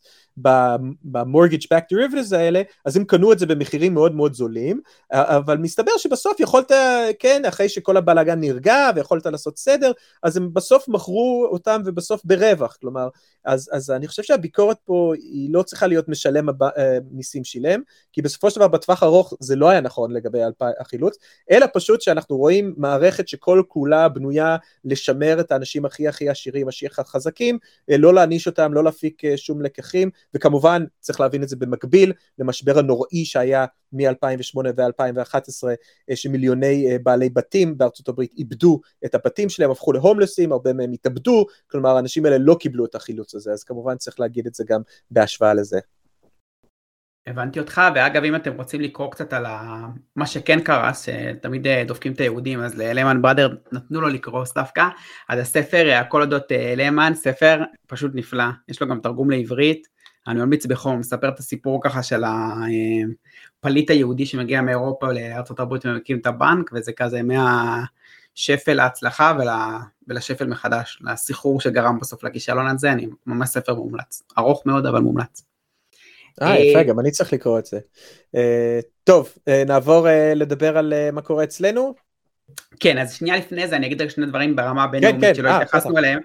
במורגג' 1.05 1.63
back 1.75 1.95
derivatives 1.95 2.37
האלה, 2.37 2.63
אז 2.85 2.97
הם 2.97 3.05
קנו 3.05 3.33
את 3.33 3.39
זה 3.39 3.47
במחירים 3.47 3.95
מאוד 3.95 4.15
מאוד 4.15 4.35
זולים, 4.35 4.81
אבל 5.13 5.57
מסתבר 5.57 5.93
שבסוף 5.99 6.41
יכולת, 6.41 6.73
כן, 7.19 7.43
אחרי 7.49 7.69
שכל 7.69 7.97
הבלאגן 7.97 8.41
נרגע 8.41 8.91
ויכולת 8.95 9.27
לעשות 9.27 9.59
סדר, 9.59 9.93
אז 10.23 10.37
הם 10.37 10.55
בסוף 10.55 10.89
מכרו 10.89 11.49
אותם 11.51 11.83
ובסוף 11.85 12.21
ברווח, 12.25 12.77
כלומר, 12.81 13.09
אז, 13.45 13.71
אז 13.73 13.91
אני 13.91 14.09
חושב 14.09 14.23
שהביקורת 14.23 14.77
פה 14.85 15.13
היא 15.15 15.55
לא 15.55 15.63
צריכה 15.63 15.87
להיות 15.87 16.09
משלם 16.09 16.49
אה, 16.49 16.99
מיסים 17.11 17.45
שילם, 17.45 17.81
כי 18.13 18.23
בסופו 18.23 18.51
של 18.51 18.61
דבר 18.61 18.69
בטווח 18.69 19.03
ארוך 19.03 19.35
זה 19.41 19.57
לא 19.57 19.69
היה 19.69 19.81
נכון 19.81 20.13
לגבי 20.13 20.39
החילוץ, 20.81 21.17
אלא 21.51 21.67
פשוט 21.75 22.01
שאנחנו 22.01 22.37
רואים 22.37 22.75
מערכת 22.77 23.29
שכל 23.29 23.63
כולה 23.69 24.09
בנויה 24.09 24.57
לשמר 24.85 25.41
את 25.41 25.53
האנשים 25.53 25.85
הכי 25.85 26.09
הכי 26.09 26.29
עשירים, 26.29 26.69
הכי 26.69 26.87
חזקים, 26.91 27.59
אה, 27.91 27.97
לא 27.97 28.15
להעניש 28.15 28.47
אותם, 28.47 28.73
לא 28.73 28.85
להפיק 28.85 29.25
אה, 29.25 29.37
שום 29.37 29.63
לקחים, 29.63 30.11
וכמובן 30.35 30.85
צריך 31.01 31.21
להבין 31.21 31.43
את 31.43 31.49
זה 31.49 31.57
במקביל 31.57 32.13
למשבר 32.39 32.79
הנוראי 32.79 33.25
שהיה 33.25 33.67
מ-2008 33.93 34.57
ו-2011 34.77 35.65
שמיליוני 36.15 36.91
אה, 36.91 36.97
בעלי 37.03 37.31
בתים 37.31 37.79
בארצות 37.79 38.09
הברית 38.09 38.33
איבדו 38.39 38.81
את 39.05 39.15
הבתים 39.15 39.49
שלהם, 39.49 39.71
הפכו 39.71 39.93
להומלסים, 39.93 40.53
הרבה 40.53 40.73
מהם 40.73 40.93
התאבדו, 40.93 41.47
כלומר 41.67 41.97
האנשים 41.97 42.25
האלה 42.25 42.39
לא 42.39 42.57
קיבלו 42.61 42.85
את 42.85 42.95
החילוץ 42.95 43.35
הזה, 43.35 43.53
אז 43.53 43.65
כמובן 43.65 43.97
צריך 43.97 44.21
להגיד 44.21 44.47
את 44.47 44.55
זה 44.55 44.65
גם 44.69 44.81
בהשוואה 45.11 45.55
לזה. 45.55 45.79
הבנתי 47.27 47.61
אותך, 47.61 47.83
ואגב 47.95 48.25
אם 48.25 48.37
אתם 48.37 48.53
רוצים 48.57 48.81
לקרוא 48.81 49.11
קצת 49.11 49.33
על 49.33 49.47
מה 50.17 50.27
שכן 50.27 50.61
קרה, 50.61 50.91
שתמיד 50.95 51.67
אה, 51.67 51.85
דופקים 51.87 52.13
את 52.13 52.21
היהודים, 52.21 52.61
אז 52.61 52.79
ללמן 52.79 53.23
בראדר 53.23 53.55
נתנו 53.73 54.01
לו 54.01 54.09
לקרוא 54.09 54.45
דווקא, 54.55 54.89
אז 55.29 55.39
הספר 55.39 55.91
הכל 55.93 56.23
אודות 56.23 56.45
למן, 56.77 57.13
ספר 57.15 57.63
פשוט 57.87 58.13
נפלא, 58.15 58.45
יש 58.69 58.81
לו 58.81 58.89
גם 58.89 59.01
תרגום 59.01 59.31
לעברית, 59.31 59.96
אני 60.29 60.41
ממליץ 60.41 60.67
בחום, 60.67 60.99
מספר 60.99 61.29
את 61.29 61.39
הסיפור 61.39 61.81
ככה 61.83 62.03
של 62.03 62.23
הפליט 63.61 63.91
היהודי 63.91 64.27
שמגיע 64.27 64.61
מאירופה 64.61 65.13
לארה"ב 65.13 65.73
ומקים 65.85 66.19
את 66.19 66.27
הבנק, 66.27 66.71
וזה 66.75 66.93
כזה 66.93 67.21
מהשפל 67.23 68.75
להצלחה 68.75 69.37
ול, 69.39 69.49
ולשפל 70.09 70.47
מחדש, 70.47 71.03
לסחרור 71.05 71.61
שגרם 71.61 71.99
בסוף 72.01 72.25
לכישלון 72.25 72.67
הזה, 72.67 72.93
אני 72.93 73.07
ממש 73.27 73.49
ספר 73.49 73.75
מומלץ, 73.75 74.23
ארוך 74.39 74.67
מאוד 74.67 74.87
אבל 74.87 75.01
מומלץ. 75.01 75.43
אה, 76.43 76.59
יפה, 76.59 76.83
גם 76.83 77.01
אני 77.01 77.11
צריך 77.11 77.33
לקרוא 77.33 77.59
את 77.59 77.67
זה. 77.67 77.79
אה, 78.35 78.81
טוב, 79.05 79.33
אה, 79.49 79.63
נעבור 79.67 80.07
לדבר 80.37 80.79
על 80.79 80.93
מה 81.13 81.23
קורה 81.23 81.45
אצלנו. 81.45 81.95
כן, 82.81 82.99
אז 82.99 83.15
שנייה 83.15 83.37
לפני 83.37 83.69
זה 83.69 83.77
אני 83.77 83.87
אגיד 83.87 84.03
רק 84.03 84.09
שני 84.09 84.27
דברים 84.27 84.57
ברמה 84.57 84.85
הבינלאומית 84.85 85.21
כן, 85.21 85.27
כן, 85.29 85.35
שלא 85.35 85.51
התייחסנו 85.51 85.99
אליהם. 85.99 86.21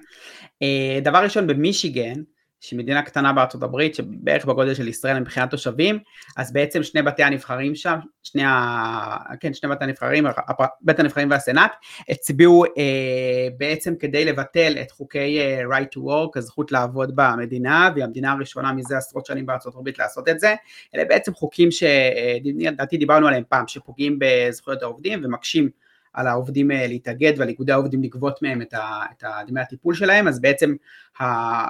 דבר 1.04 1.18
ראשון, 1.18 1.48
במישיגן, 1.48 2.22
שהיא 2.62 2.80
מדינה 2.80 3.02
קטנה 3.02 3.34
בארצות 3.34 3.64
הברית, 3.64 3.96
שבערך 3.96 4.46
בגודל 4.46 4.74
של 4.74 4.88
ישראל 4.88 5.20
מבחינת 5.20 5.50
תושבים, 5.50 6.00
אז 6.38 6.54
בעצם 6.54 6.84
שני 6.84 7.02
בתי 7.02 7.24
הנבחרים 7.24 7.76
שם, 7.76 7.96
שני, 8.24 8.44
ה... 8.46 9.18
כן, 9.40 9.54
שני 9.54 9.70
בתי 9.70 9.84
הנבחרים, 9.84 10.26
בית 10.82 11.00
הנבחרים 11.00 11.32
והסנאט, 11.32 11.72
הצביעו 12.10 12.66
אה, 12.66 13.48
בעצם 13.58 13.96
כדי 13.96 14.26
לבטל 14.26 14.76
את 14.82 14.92
חוקי 14.92 15.40
אה, 15.40 15.64
right 15.64 15.98
to 15.98 16.00
work, 16.00 16.32
הזכות 16.36 16.72
לעבוד 16.72 17.12
במדינה, 17.16 17.90
והיא 17.94 18.04
המדינה 18.04 18.32
הראשונה 18.32 18.74
מזה 18.74 18.98
עשרות 18.98 19.26
שנים 19.26 19.46
בארצות 19.46 19.76
הברית 19.76 20.00
לעשות 20.00 20.30
את 20.30 20.40
זה, 20.40 20.56
אלה 20.96 21.06
בעצם 21.06 21.34
חוקים 21.34 21.70
שלדעתי 21.72 22.98
דיברנו 22.98 23.28
עליהם 23.28 23.44
פעם, 23.50 23.68
שפוגעים 23.68 24.20
בזכויות 24.20 24.82
העובדים 24.82 25.22
ומקשים 25.24 25.70
על 26.14 26.28
העובדים 26.28 26.72
אה, 26.72 26.88
להתאגד 26.88 27.34
ועל 27.38 27.50
איגודי 27.50 27.72
העובדים 27.72 28.04
לגבות 28.04 28.42
מהם 28.42 28.62
את, 28.62 28.74
דמי 29.48 29.62
הטיפול 29.62 29.96
שלהם, 29.96 30.28
אז 30.28 30.42
בעצם 30.42 30.76
אה, 31.22 31.68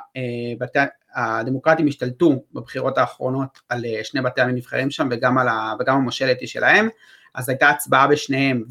הדמוקרטים 1.15 1.88
השתלטו 1.88 2.43
בבחירות 2.54 2.97
האחרונות 2.97 3.60
על 3.69 3.86
אה, 3.86 4.04
שני 4.04 4.21
בתי 4.21 4.41
הנבחרים 4.41 4.91
שם 4.91 5.08
וגם, 5.12 5.38
ה, 5.38 5.73
וגם 5.80 5.97
המושלת 5.97 6.39
היא 6.39 6.47
שלהם, 6.47 6.89
אז 7.36 7.49
הייתה 7.49 7.69
הצבעה 7.69 8.08
בשניהם 8.08 8.63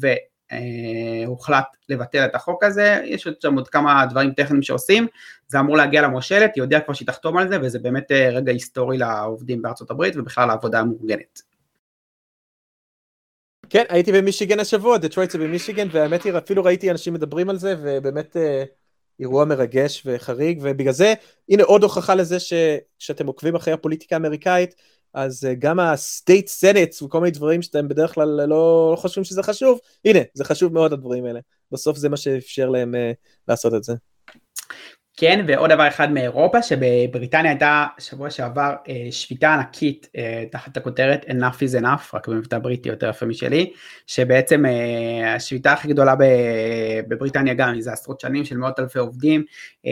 והוחלט 1.27 1.65
לבטל 1.89 2.25
את 2.25 2.35
החוק 2.35 2.63
הזה, 2.63 3.01
יש 3.05 3.27
עוד 3.27 3.41
שם 3.41 3.55
עוד 3.55 3.67
כמה 3.67 4.05
דברים 4.05 4.31
טכניים 4.31 4.61
שעושים, 4.61 5.07
זה 5.47 5.59
אמור 5.59 5.77
להגיע 5.77 6.01
למושלת, 6.01 6.51
היא 6.55 6.61
הודיעה 6.61 6.81
כבר 6.81 6.93
שהיא 6.93 7.07
תחתום 7.07 7.37
על 7.37 7.47
זה 7.47 7.57
וזה 7.61 7.79
באמת 7.79 8.11
רגע 8.11 8.51
היסטורי 8.51 8.97
לעובדים 8.97 9.61
בארצות 9.61 9.91
הברית 9.91 10.15
ובכלל 10.15 10.47
לעבודה 10.47 10.79
המאורגנת. 10.79 11.50
כן, 13.71 13.83
הייתי 13.89 14.11
במישיגן 14.11 14.59
השבוע, 14.59 14.97
דטרויט 14.97 15.31
זה 15.31 15.37
במישיגן, 15.37 15.87
והאמת 15.91 16.23
היא, 16.23 16.33
אפילו 16.37 16.63
ראיתי 16.63 16.91
אנשים 16.91 17.13
מדברים 17.13 17.49
על 17.49 17.57
זה, 17.57 17.75
ובאמת 17.81 18.37
אה, 18.37 18.63
אירוע 19.19 19.45
מרגש 19.45 20.03
וחריג, 20.05 20.59
ובגלל 20.61 20.93
זה, 20.93 21.13
הנה 21.49 21.63
עוד 21.63 21.83
הוכחה 21.83 22.15
לזה 22.15 22.37
שכשאתם 22.39 23.27
עוקבים 23.27 23.55
אחרי 23.55 23.73
הפוליטיקה 23.73 24.15
האמריקאית, 24.15 24.75
אז 25.13 25.45
אה, 25.45 25.53
גם 25.53 25.79
ה 25.79 25.90
state 25.90 26.47
senates 26.47 27.01
וכל 27.01 27.19
מיני 27.19 27.31
דברים 27.31 27.61
שאתם 27.61 27.87
בדרך 27.87 28.13
כלל 28.13 28.45
לא 28.45 28.95
חושבים 28.97 29.23
שזה 29.23 29.43
חשוב, 29.43 29.79
הנה, 30.05 30.19
זה 30.33 30.43
חשוב 30.43 30.73
מאוד 30.73 30.93
הדברים 30.93 31.25
האלה. 31.25 31.39
בסוף 31.71 31.97
זה 31.97 32.09
מה 32.09 32.17
שאפשר 32.17 32.69
להם 32.69 32.95
אה, 32.95 33.11
לעשות 33.47 33.73
את 33.73 33.83
זה. 33.83 33.93
כן, 35.21 35.45
ועוד 35.47 35.71
דבר 35.71 35.87
אחד 35.87 36.11
מאירופה, 36.11 36.61
שבבריטניה 36.61 37.51
הייתה 37.51 37.85
שבוע 37.99 38.29
שעבר 38.29 38.73
אה, 38.89 39.07
שביתה 39.11 39.53
ענקית 39.53 40.07
אה, 40.17 40.43
תחת 40.51 40.77
הכותרת 40.77 41.25
enough 41.25 41.55
is 41.55 41.81
enough, 41.81 42.01
רק 42.13 42.27
במבטא 42.27 42.57
בריטי 42.59 42.89
יותר 42.89 43.09
יפה 43.09 43.25
משלי, 43.25 43.73
שבעצם 44.07 44.65
אה, 44.65 45.35
השביתה 45.35 45.73
הכי 45.73 45.87
גדולה 45.87 46.15
בבריטניה 47.07 47.53
גם, 47.53 47.81
זה 47.81 47.91
עשרות 47.91 48.19
שנים 48.19 48.45
של 48.45 48.57
מאות 48.57 48.79
אלפי 48.79 48.99
עובדים 48.99 49.43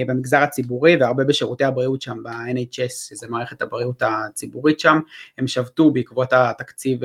במגזר 0.07 0.37
הציבורי 0.37 0.95
והרבה 0.95 1.23
בשירותי 1.23 1.63
הבריאות 1.63 2.01
שם, 2.01 2.17
ב-NHS, 2.23 2.89
שזה 2.89 3.27
מערכת 3.29 3.61
הבריאות 3.61 4.03
הציבורית 4.05 4.79
שם, 4.79 4.99
הם 5.37 5.47
שבתו 5.47 5.91
בעקבות 5.91 6.33
התקציב 6.33 6.99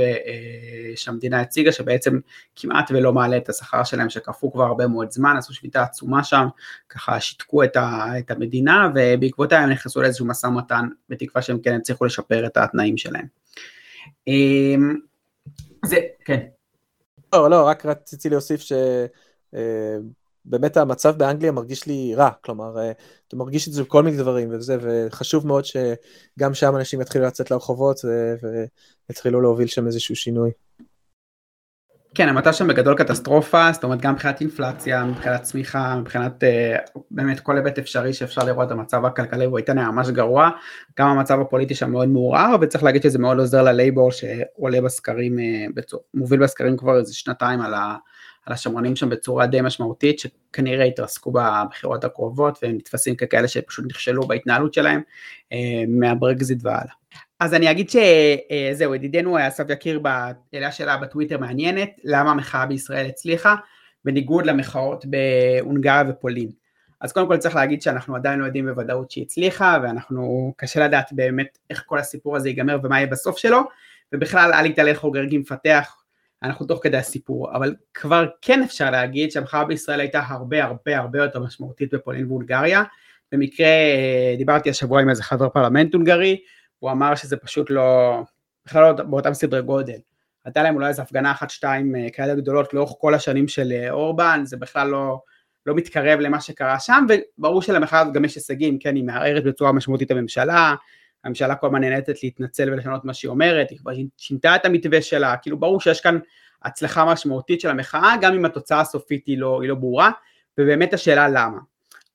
שהמדינה 0.97 1.41
הציגה, 1.41 1.73
שבעצם 1.73 2.19
כמעט 2.57 2.91
ולא 2.91 3.13
מעלה 3.13 3.37
את 3.37 3.49
השכר 3.49 3.85
שלהם, 3.85 4.11
שקפאו 4.11 4.53
כבר 4.53 4.65
הרבה 4.65 4.87
מאוד 4.87 5.11
זמן, 5.11 5.35
עשו 5.39 5.55
שביתה 5.55 5.83
עצומה 5.83 6.25
שם, 6.25 6.47
ככה 6.89 7.21
שיתקו 7.21 7.65
את 7.65 7.77
ה... 7.77 8.14
את 8.19 8.31
המדינה 8.31 8.89
ובעקבותיה 8.95 9.61
הם 9.61 9.71
נכנסו 9.71 10.03
לאיזשהו 10.03 10.27
משא 10.27 10.47
ומתן 10.47 10.89
בתקווה 11.09 11.43
שהם 11.43 11.59
כן 11.59 11.77
יצליחו 11.77 12.05
לשפר 12.05 12.47
את 12.47 12.57
התנאים 12.57 12.97
שלהם. 12.97 13.27
אמ, 14.27 14.97
זה, 15.85 15.97
כן. 16.25 16.41
לא, 17.33 17.51
לא, 17.51 17.67
רק 17.67 17.87
רציתי 17.87 18.29
להוסיף 18.29 18.61
שבאמת 18.61 20.77
אה, 20.77 20.83
המצב 20.83 21.19
באנגליה 21.19 21.53
מרגיש 21.53 21.87
לי 21.87 22.15
רע, 22.15 22.31
כלומר, 22.41 22.79
אה, 22.79 22.93
אתה 23.29 23.37
מרגיש 23.37 23.69
את 23.69 23.73
זה 23.73 23.83
בכל 23.83 24.03
מיני 24.03 24.17
דברים 24.17 24.49
וזה, 24.53 24.77
וחשוב 24.81 25.47
מאוד 25.47 25.65
שגם 25.65 26.55
שם 26.55 26.77
אנשים 26.77 27.01
יתחילו 27.01 27.25
לצאת 27.25 27.51
לרחובות 27.51 28.01
ויתחילו 29.09 29.41
להוביל 29.41 29.67
שם 29.67 29.87
איזשהו 29.87 30.17
שינוי. 30.17 30.51
כן, 32.15 32.29
המצב 32.29 32.53
שם 32.53 32.69
בגדול 32.69 32.95
קטסטרופה, 32.95 33.73
זאת 33.73 33.85
אומרת 33.85 34.01
גם 34.01 34.13
מבחינת 34.13 34.41
אינפלציה, 34.41 35.05
מבחינת 35.05 35.43
צמיחה, 35.43 35.97
מבחינת 35.97 36.43
uh, 36.43 37.01
באמת 37.11 37.41
כל 37.41 37.57
היבט 37.57 37.79
אפשרי 37.79 38.13
שאפשר 38.13 38.45
לראות, 38.45 38.71
המצב 38.71 39.05
הכלכלי 39.05 39.49
בריטניה 39.49 39.91
ממש 39.91 40.09
גרוע, 40.09 40.51
גם 40.99 41.09
המצב 41.09 41.41
הפוליטי 41.41 41.75
שם 41.75 41.91
מאוד 41.91 42.09
מעורער, 42.09 42.57
וצריך 42.61 42.85
להגיד 42.85 43.03
שזה 43.03 43.19
מאוד 43.19 43.39
עוזר 43.39 43.63
ללייבור 43.63 44.11
שעולה 44.13 44.81
בסקרים, 44.81 45.39
uh, 45.39 45.73
בצור, 45.75 46.01
מוביל 46.15 46.43
בסקרים 46.43 46.77
כבר 46.77 46.99
איזה 46.99 47.15
שנתיים 47.15 47.61
על, 47.61 47.75
ה, 47.75 47.97
על 48.47 48.53
השמרנים 48.53 48.97
שם 48.97 49.09
בצורה 49.09 49.47
די 49.47 49.61
משמעותית, 49.61 50.19
שכנראה 50.19 50.85
יתרסקו 50.85 51.33
בבחירות 51.33 52.05
הקרובות, 52.05 52.59
והם 52.63 52.77
נתפסים 52.77 53.17
ככאלה 53.17 53.49
שפשוט 53.49 53.85
נכשלו 53.89 54.23
בהתנהלות 54.29 54.75
שלהם 54.75 55.01
uh, 55.45 55.57
מהברקזיט 55.89 56.59
והלאה. 56.63 57.04
אז 57.45 57.55
אני 57.55 57.71
אגיד 57.71 57.91
שזהו, 57.91 58.91
אה, 58.91 58.97
ידידנו 58.97 59.49
אסף 59.49 59.65
יקיר 59.69 59.99
באלה 59.99 60.73
שלה 60.73 60.97
בטוויטר 60.97 61.39
מעניינת, 61.39 61.91
למה 62.05 62.31
המחאה 62.31 62.67
בישראל 62.67 63.07
הצליחה, 63.07 63.55
בניגוד 64.05 64.47
למחאות 64.47 65.05
בהונגריה 65.07 66.03
ופולין. 66.09 66.51
אז 67.01 67.13
קודם 67.13 67.27
כל 67.27 67.37
צריך 67.37 67.55
להגיד 67.55 67.83
שאנחנו 67.83 68.17
עדיין 68.17 68.39
לא 68.39 68.45
יודעים 68.45 68.67
בוודאות 68.67 69.11
שהיא 69.11 69.25
הצליחה, 69.25 69.79
ואנחנו, 69.83 70.53
קשה 70.57 70.85
לדעת 70.85 71.13
באמת 71.13 71.59
איך 71.71 71.85
כל 71.87 71.99
הסיפור 71.99 72.37
הזה 72.37 72.49
ייגמר 72.49 72.79
ומה 72.83 72.97
יהיה 72.97 73.07
בסוף 73.07 73.39
שלו, 73.39 73.61
ובכלל 74.13 74.53
אל 74.55 74.67
יתהלך 74.67 74.99
חוגרגי 74.99 75.39
מפתח, 75.39 75.97
אנחנו 76.43 76.67
תוך 76.67 76.81
כדי 76.83 76.97
הסיפור, 76.97 77.57
אבל 77.57 77.75
כבר 77.95 78.27
כן 78.43 78.63
אפשר 78.63 78.91
להגיד 78.91 79.31
שהמחאה 79.31 79.65
בישראל 79.65 80.01
הייתה 80.01 80.23
הרבה 80.29 80.65
הרבה 80.65 80.99
הרבה 80.99 81.19
יותר 81.19 81.41
משמעותית 81.41 81.95
בפולין 81.95 82.27
והונגריה, 82.27 82.83
במקרה 83.33 83.67
אה, 83.67 84.35
דיברתי 84.39 84.71
השבוע 84.71 85.01
עם 85.01 85.11
איזה 85.11 85.23
חבר 85.23 85.49
פרלמנט 85.49 85.95
הונגרי, 85.95 86.39
הוא 86.85 86.91
אמר 86.91 87.15
שזה 87.15 87.37
פשוט 87.37 87.71
לא, 87.71 88.19
בכלל 88.67 88.83
לא 88.83 88.93
באותם 88.93 89.35
סדרי 89.35 89.63
גודל. 89.63 89.99
הייתה 90.45 90.63
להם 90.63 90.75
אולי 90.75 90.89
איזו 90.89 91.03
הפגנה 91.03 91.31
אחת 91.31 91.51
שתיים 91.51 91.97
אה, 91.97 92.11
כאלה 92.11 92.35
גדולות 92.35 92.75
לאורך 92.75 92.93
כל 92.99 93.15
השנים 93.15 93.49
של 93.49 93.73
אה, 93.73 93.91
אורבן, 93.91 94.41
זה 94.45 94.57
בכלל 94.57 94.89
לא, 94.89 95.21
לא 95.67 95.75
מתקרב 95.75 96.21
למה 96.21 96.41
שקרה 96.41 96.81
שם, 96.81 97.07
וברור 97.09 97.63
שלמחאה 97.63 98.01
הזאת 98.01 98.15
גם 98.15 98.25
יש 98.25 98.35
הישגים, 98.35 98.79
כן, 98.79 98.97
היא 98.97 99.05
מערערת 99.05 99.45
בצורה 99.45 99.73
משמעותית 99.73 100.11
הממשלה, 100.11 100.75
הממשלה 101.25 101.55
כל 101.55 101.67
הזמן 101.67 101.81
נהנית 101.81 102.09
להתנצל 102.23 102.73
ולשנות 102.73 103.05
מה 103.05 103.15
שהיא 103.15 103.29
אומרת, 103.29 103.71
היא 103.71 103.79
כבר 103.79 103.93
שינתה 104.17 104.57
את 104.57 104.65
המתווה 104.65 105.03
שלה, 105.03 105.37
כאילו 105.37 105.61
ברור 105.61 105.81
שיש 105.81 106.01
כאן 106.01 106.19
הצלחה 106.63 107.05
משמעותית 107.05 107.61
של 107.61 107.71
המחאה, 107.71 108.15
גם 108.21 108.35
אם 108.35 108.45
התוצאה 108.45 108.81
הסופית 108.81 109.27
היא 109.27 109.39
לא, 109.39 109.61
היא 109.63 109.69
לא 109.69 109.75
ברורה, 109.75 110.11
ובאמת 110.59 110.95
השאלה 110.95 111.29
למה. 111.29 111.59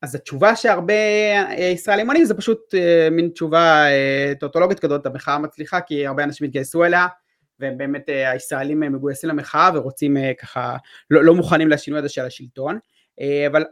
אז 0.01 0.15
התשובה 0.15 0.55
שהרבה 0.55 0.93
אה, 0.93 1.65
ישראלים 1.65 2.07
עונים 2.07 2.25
זה 2.25 2.33
פשוט 2.33 2.75
אה, 2.75 3.09
מין 3.11 3.29
תשובה 3.29 3.85
אה, 3.89 4.33
טוטולוגית 4.39 4.79
כזאת, 4.79 5.05
המחאה 5.05 5.39
מצליחה 5.39 5.81
כי 5.81 6.07
הרבה 6.07 6.23
אנשים 6.23 6.45
התגייסו 6.45 6.85
אליה 6.85 7.07
והם 7.59 7.77
באמת 7.77 8.03
הישראלים 8.07 8.79
מגויסים 8.79 9.29
למחאה 9.29 9.69
ורוצים 9.73 10.17
ככה, 10.41 10.77
לא, 11.09 11.23
לא 11.23 11.35
מוכנים 11.35 11.69
לשינוי 11.69 11.99
הזה 11.99 12.09
של 12.09 12.21
השלטון, 12.21 12.79
אבל 13.47 13.65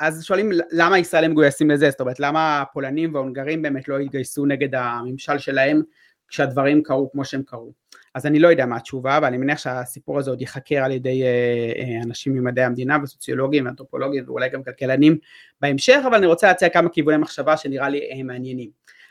אז 0.00 0.24
שואלים 0.24 0.50
למה 0.72 0.96
הישראלים 0.96 1.30
מגויסים 1.30 1.70
לזה, 1.70 1.90
זאת 1.90 2.00
אומרת 2.00 2.20
למה 2.20 2.60
הפולנים 2.60 3.14
וההונגרים 3.14 3.62
באמת 3.62 3.88
לא 3.88 3.98
התגייסו 3.98 4.46
נגד 4.46 4.74
הממשל 4.74 5.38
שלהם 5.38 5.82
כשהדברים 6.30 6.82
קרו 6.82 7.12
כמו 7.12 7.24
שהם 7.24 7.42
קרו. 7.42 7.72
אז 8.14 8.26
אני 8.26 8.38
לא 8.38 8.48
יודע 8.48 8.66
מה 8.66 8.76
התשובה, 8.76 9.16
אבל 9.16 9.26
אני 9.26 9.36
מניח 9.36 9.58
שהסיפור 9.58 10.18
הזה 10.18 10.30
עוד 10.30 10.40
ייחקר 10.40 10.84
על 10.84 10.92
ידי 10.92 11.22
אה, 11.22 11.72
אה, 11.76 12.02
אנשים 12.04 12.34
ממדעי 12.34 12.64
המדינה 12.64 12.98
וסוציולוגים 13.02 13.66
ואנתרופולוגים 13.66 14.24
ואולי 14.26 14.48
גם 14.48 14.62
כלכלנים 14.62 15.18
בהמשך, 15.60 16.00
אבל 16.06 16.14
אני 16.14 16.26
רוצה 16.26 16.46
להציע 16.46 16.68
כמה 16.68 16.88
כיווני 16.88 17.16
מחשבה 17.16 17.56
שנראה 17.56 17.88
לי 17.88 18.12
הם 18.12 18.26
מעניינים. 18.26 18.70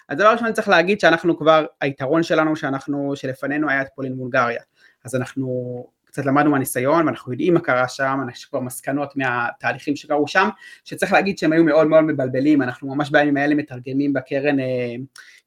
אז 0.09 0.17
דבר 0.17 0.31
ראשון 0.31 0.53
צריך 0.53 0.69
להגיד 0.69 0.99
שאנחנו 0.99 1.37
כבר, 1.37 1.65
היתרון 1.81 2.23
שלנו 2.23 2.55
שאנחנו, 2.55 3.13
שלפנינו 3.15 3.69
היה 3.69 3.81
את 3.81 3.87
פולין 3.95 4.17
בולגריה, 4.17 4.61
אז 5.05 5.15
אנחנו 5.15 5.85
קצת 6.11 6.25
למדנו 6.25 6.51
מהניסיון 6.51 7.05
ואנחנו 7.05 7.31
יודעים 7.31 7.53
מה 7.53 7.59
קרה 7.59 7.87
שם, 7.87 8.19
יש 8.31 8.45
כבר 8.45 8.59
מסקנות 8.59 9.15
מהתהליכים 9.15 9.95
שקרו 9.95 10.27
שם, 10.27 10.49
שצריך 10.85 11.13
להגיד 11.13 11.37
שהם 11.37 11.53
היו 11.53 11.63
מאוד 11.63 11.87
מאוד 11.87 12.03
מבלבלים, 12.03 12.61
אנחנו 12.61 12.95
ממש 12.95 13.09
בימים 13.09 13.37
האלה 13.37 13.55
מתרגמים 13.55 14.13
בקרן 14.13 14.59
אה, 14.59 14.95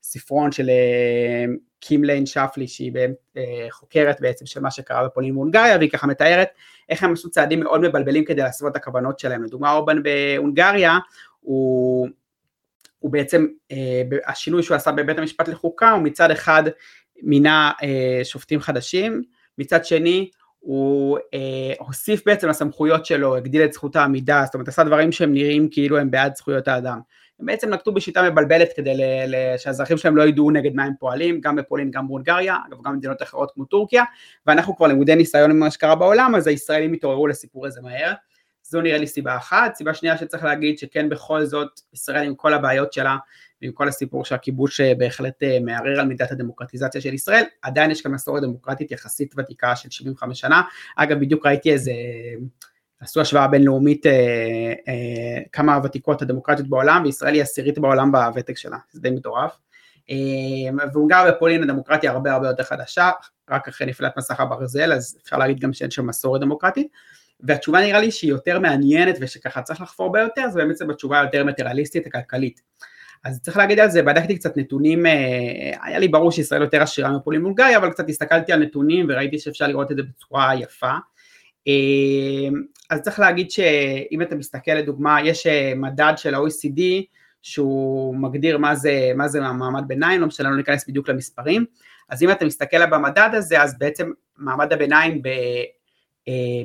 ספרון 0.03 0.53
של 0.53 0.71
אה, 0.71 1.45
קים 1.81 2.05
ליין 2.05 2.27
שפלי 2.27 2.69
שהיא 2.69 2.93
אה, 3.37 3.67
חוקרת 3.71 4.21
בעצם 4.21 4.47
של 4.47 4.61
מה 4.61 4.71
שקרה 4.71 5.05
בפולין 5.05 5.37
והונגריה 5.37 5.77
והיא 5.77 5.91
ככה 5.91 6.07
מתארת 6.07 6.49
איך 6.89 7.03
הם 7.03 7.13
עשו 7.13 7.31
צעדים 7.31 7.61
מאוד 7.61 7.81
מבלבלים 7.81 8.25
כדי 8.25 8.43
לעשות 8.43 8.73
את 8.73 8.77
הכוונות 8.77 9.19
שלהם, 9.19 9.45
לדוגמה 9.45 9.73
אורבן 9.73 10.03
בהונגריה 10.03 10.99
הוא, 11.41 12.09
הוא 12.99 13.13
בעצם, 13.13 13.47
אה, 13.73 14.03
השינוי 14.27 14.63
שהוא 14.63 14.77
עשה 14.77 14.93
בבית 14.93 15.19
המשפט 15.19 15.49
לחוקה 15.49 15.91
הוא 15.91 16.03
מצד 16.03 16.31
אחד 16.31 16.63
מינה 17.23 17.73
שופטים 18.25 18.61
חדשים, 18.61 19.23
מצד 19.59 19.85
שני 19.85 20.31
הוא 20.63 21.19
אה, 21.35 21.73
הוסיף 21.79 22.23
בעצם 22.27 22.49
לסמכויות 22.49 23.07
שלו, 23.07 23.37
הגדיל 23.37 23.65
את 23.65 23.73
זכות 23.73 23.97
העמידה, 23.97 24.43
זאת 24.45 24.55
אומרת 24.55 24.69
עשה 24.69 24.85
דברים 24.85 25.13
שהם 25.13 25.33
נראים 25.33 25.69
כאילו 25.71 25.99
הם 25.99 26.11
בעד 26.11 26.37
זכויות 26.37 26.69
האדם. 26.69 27.01
הם 27.41 27.47
בעצם 27.47 27.71
נקטו 27.71 27.95
בשיטה 27.95 28.31
מבלבלת 28.31 28.69
כדי 28.77 28.97
שהאזרחים 29.57 29.97
שלהם 29.97 30.17
לא 30.17 30.23
ידעו 30.23 30.51
נגד 30.51 30.75
מה 30.75 30.85
הם 30.85 30.93
פועלים, 30.99 31.41
גם 31.41 31.57
בפולין, 31.57 31.91
גם 31.91 32.09
בהונגריה, 32.09 32.57
אגב 32.69 32.79
גם 32.85 32.93
במדינות 32.93 33.23
אחרות 33.23 33.51
כמו 33.55 33.65
טורקיה, 33.65 34.05
ואנחנו 34.47 34.77
כבר 34.77 34.87
למודי 34.87 35.15
ניסיון 35.15 35.51
עם 35.51 35.59
מה 35.59 35.71
שקרה 35.71 35.95
בעולם, 35.95 36.35
אז 36.35 36.47
הישראלים 36.47 36.93
התעוררו 36.93 37.27
לסיפור 37.27 37.67
הזה 37.67 37.81
מהר. 37.81 38.13
זו 38.63 38.81
נראה 38.81 38.99
לי 38.99 39.07
סיבה 39.07 39.37
אחת. 39.37 39.75
סיבה 39.75 39.95
שנייה 39.95 40.19
שצריך 40.19 40.45
להגיד 40.45 40.79
שכן 40.79 41.09
בכל 41.09 41.45
זאת 41.45 41.81
ישראל 41.93 42.27
עם 42.27 42.35
כל 42.35 42.55
הבעיות 42.55 42.93
שלה 42.93 43.17
ועם 43.63 43.73
כל 43.73 43.89
הסיפור 43.89 44.25
שהכיבוש 44.25 44.81
אה, 44.81 44.95
בהחלט 44.99 45.43
אה, 45.43 45.59
מערער 45.61 46.01
על 46.01 46.07
מידת 46.07 46.33
הדמוקרטיזציה 46.33 47.01
של 47.01 47.15
ישראל, 47.15 47.45
עדיין 47.63 47.91
יש 47.91 48.03
כאן 48.03 48.13
מסורת 48.13 48.43
דמוקרטית 48.43 48.91
יחסית 48.91 49.35
ותיקה 49.39 49.77
של 49.77 49.91
75 49.91 50.41
שנה. 50.41 50.63
אגב 50.97 51.21
בדיוק 51.21 51.47
ראיתי 51.47 51.73
איזה 51.73 51.93
עשו 53.03 53.21
השוואה 53.21 53.49
בינלאומית 53.49 54.07
אה, 54.07 54.13
אה, 54.89 55.43
כמה 55.53 55.75
הוותיקות 55.75 56.23
הדמוקרטיות 56.23 56.69
בעולם, 56.69 57.03
וישראל 57.05 57.35
היא 57.35 57.43
עשירית 57.43 57.79
בעולם 57.79 58.13
בוותק 58.13 58.57
שלה, 58.57 58.77
זה 58.91 59.01
די 59.01 59.11
מטורף. 59.11 59.57
אה, 60.11 60.87
והונגריה 60.93 61.33
ופולין 61.37 61.63
הדמוקרטיה 61.63 62.11
הרבה 62.11 62.33
הרבה 62.33 62.47
יותר 62.47 62.63
חדשה, 62.63 63.11
רק 63.51 63.69
אחרי 63.69 63.87
נפילת 63.87 64.17
מסך 64.17 64.41
הברזל, 64.41 64.93
אז 64.93 65.19
אפשר 65.23 65.39
להגיד 65.39 65.61
גם 65.61 65.73
שאין 65.73 65.91
שם 65.91 66.07
מסורת 66.07 66.41
דמוקרטית. 66.41 66.89
והתשובה 67.41 67.81
נראה 67.81 68.01
לי 68.01 68.11
שהיא 68.11 68.31
יותר 68.31 68.59
מעניינת 68.59 69.17
ושככה 69.21 69.63
צריך 69.63 69.81
לחפור 69.81 70.13
בה 70.13 70.21
יותר, 70.21 70.51
זה 70.51 70.59
באמת 70.59 70.77
בתשובה 70.89 71.21
היותר 71.21 71.45
מטריאליסטית 71.45 72.07
הכלכלית. 72.07 72.61
אז 73.25 73.41
צריך 73.41 73.57
להגיד 73.57 73.81
על 73.81 73.91
זה, 73.91 74.03
בדקתי 74.03 74.39
קצת 74.39 74.57
נתונים, 74.57 75.07
אה, 75.07 75.71
היה 75.83 75.99
לי 75.99 76.09
ברור 76.09 76.31
שישראל 76.33 76.63
יותר 76.63 76.83
עשירה 76.83 77.17
מפולין 77.17 77.43
והונגריה, 77.43 77.79
אבל 77.79 77.91
קצת 77.91 78.09
הסתכלתי 78.09 78.53
על 78.53 78.63
נתונים 78.63 79.07
וראיתי 79.09 79.39
שאפשר 79.39 79.67
לראות 79.67 79.93
את 79.93 79.97
זה 79.97 80.03
בצורה 80.03 80.55
יפה. 80.55 80.93
אמ, 81.67 82.63
אז 82.91 83.01
צריך 83.01 83.21
להגיד 83.21 83.51
שאם 83.51 84.23
אתה 84.23 84.35
מסתכל 84.35 84.73
לדוגמה, 84.73 85.19
יש 85.25 85.47
אה, 85.47 85.73
מדד 85.77 86.13
של 86.17 86.35
ה-OECD 86.35 86.81
שהוא 87.43 88.17
מגדיר 88.17 88.59
מה 88.59 88.75
זה, 88.75 89.13
מה 89.17 89.29
זה 89.29 89.41
מעמד 89.41 89.85
ביניים, 89.87 90.21
לא 90.21 90.27
משנה, 90.27 90.51
לא 90.51 90.57
ניכנס 90.57 90.89
בדיוק 90.89 91.09
למספרים, 91.09 91.65
אז 92.09 92.23
אם 92.23 92.31
אתה 92.31 92.45
מסתכל 92.45 92.87
במדד 92.87 93.31
הזה, 93.33 93.63
אז 93.63 93.79
בעצם 93.79 94.11
מעמד 94.39 94.73
הביניים 94.73 95.23
אה, 95.27 95.63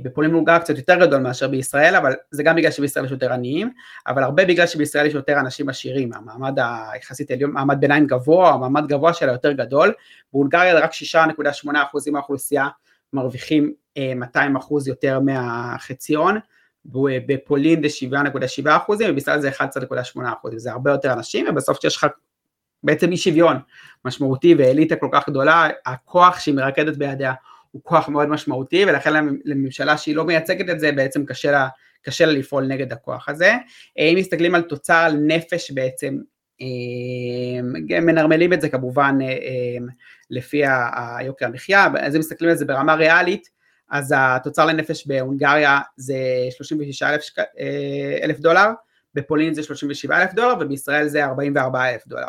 בפולין 0.03 0.31
מולגר 0.31 0.59
קצת 0.59 0.77
יותר 0.77 0.95
גדול 0.95 1.19
מאשר 1.19 1.47
בישראל, 1.47 1.95
אבל 1.95 2.13
זה 2.31 2.43
גם 2.43 2.55
בגלל 2.55 2.71
שבישראל 2.71 3.05
יש 3.05 3.11
יותר 3.11 3.33
עניים, 3.33 3.71
אבל 4.07 4.23
הרבה 4.23 4.45
בגלל 4.45 4.67
שבישראל 4.67 5.05
יש 5.05 5.13
יותר 5.13 5.39
אנשים 5.39 5.69
עשירים, 5.69 6.13
המעמד 6.13 6.57
היחסית 6.93 7.31
עליון, 7.31 7.51
מעמד 7.51 7.77
ביניים 7.79 8.07
גבוה, 8.07 8.53
המעמד 8.53 8.87
גבוה 8.87 9.13
שלה 9.13 9.31
יותר 9.31 9.51
גדול, 9.51 9.93
בהונגריה 10.33 10.79
רק 10.79 10.91
6.8% 10.93 12.11
מהאוכלוסייה 12.11 12.67
מרוויחים 13.13 13.73
200 14.15 14.55
אה, 14.55 14.61
אחוז 14.61 14.87
יותר 14.87 15.19
מהחציון, 15.19 16.37
בפולין 17.27 17.81
זה 17.81 17.87
7.7 18.65 18.77
אחוזים 18.77 19.11
ובישראל 19.11 19.39
זה 19.39 19.49
11.8 19.49 20.21
אחוזים, 20.39 20.59
זה 20.59 20.71
הרבה 20.71 20.91
יותר 20.91 21.13
אנשים 21.13 21.45
ובסוף 21.49 21.77
כשיש 21.77 21.95
לך 21.95 22.07
בעצם 22.83 23.11
אי 23.11 23.17
שוויון 23.17 23.57
משמעותי 24.05 24.55
ואליטה 24.57 24.95
כל 24.95 25.09
כך 25.11 25.29
גדולה, 25.29 25.67
הכוח 25.85 26.39
שהיא 26.39 26.55
מרקדת 26.55 26.97
בידיה 26.97 27.33
הוא 27.77 27.83
כוח 27.83 28.09
מאוד 28.09 28.29
משמעותי 28.29 28.85
ולכן 28.85 29.13
לממשלה 29.45 29.97
שהיא 29.97 30.15
לא 30.15 30.25
מייצגת 30.25 30.69
את 30.69 30.79
זה 30.79 30.91
בעצם 30.91 31.25
קשה 31.25 31.51
לה, 31.51 31.67
קשה 32.01 32.25
לה 32.25 32.31
לפעול 32.31 32.67
נגד 32.67 32.91
הכוח 32.93 33.29
הזה. 33.29 33.53
אם 33.97 34.15
מסתכלים 34.17 34.55
על 34.55 34.61
תוצר 34.61 35.11
נפש 35.27 35.71
בעצם, 35.71 36.17
אה, 36.61 37.99
מנרמלים 38.01 38.53
את 38.53 38.61
זה 38.61 38.69
כמובן 38.69 39.17
אה, 39.21 39.27
אה, 39.27 39.85
לפי 40.29 40.61
היוקר 41.17 41.45
המחיה, 41.45 41.87
אז 41.99 42.15
אם 42.15 42.19
מסתכלים 42.19 42.51
על 42.51 42.57
זה 42.57 42.65
ברמה 42.65 42.95
ריאלית, 42.95 43.49
אז 43.91 44.13
התוצר 44.17 44.65
לנפש 44.65 45.07
בהונגריה 45.07 45.79
זה 45.97 46.17
36 46.49 47.03
אלף, 47.03 47.21
אלף 48.23 48.39
דולר, 48.39 48.67
בפולין 49.13 49.53
זה 49.53 49.63
37 49.63 50.21
אלף 50.21 50.33
דולר 50.33 50.53
ובישראל 50.59 51.07
זה 51.07 51.25
44 51.25 51.89
אלף 51.89 52.07
דולר. 52.07 52.27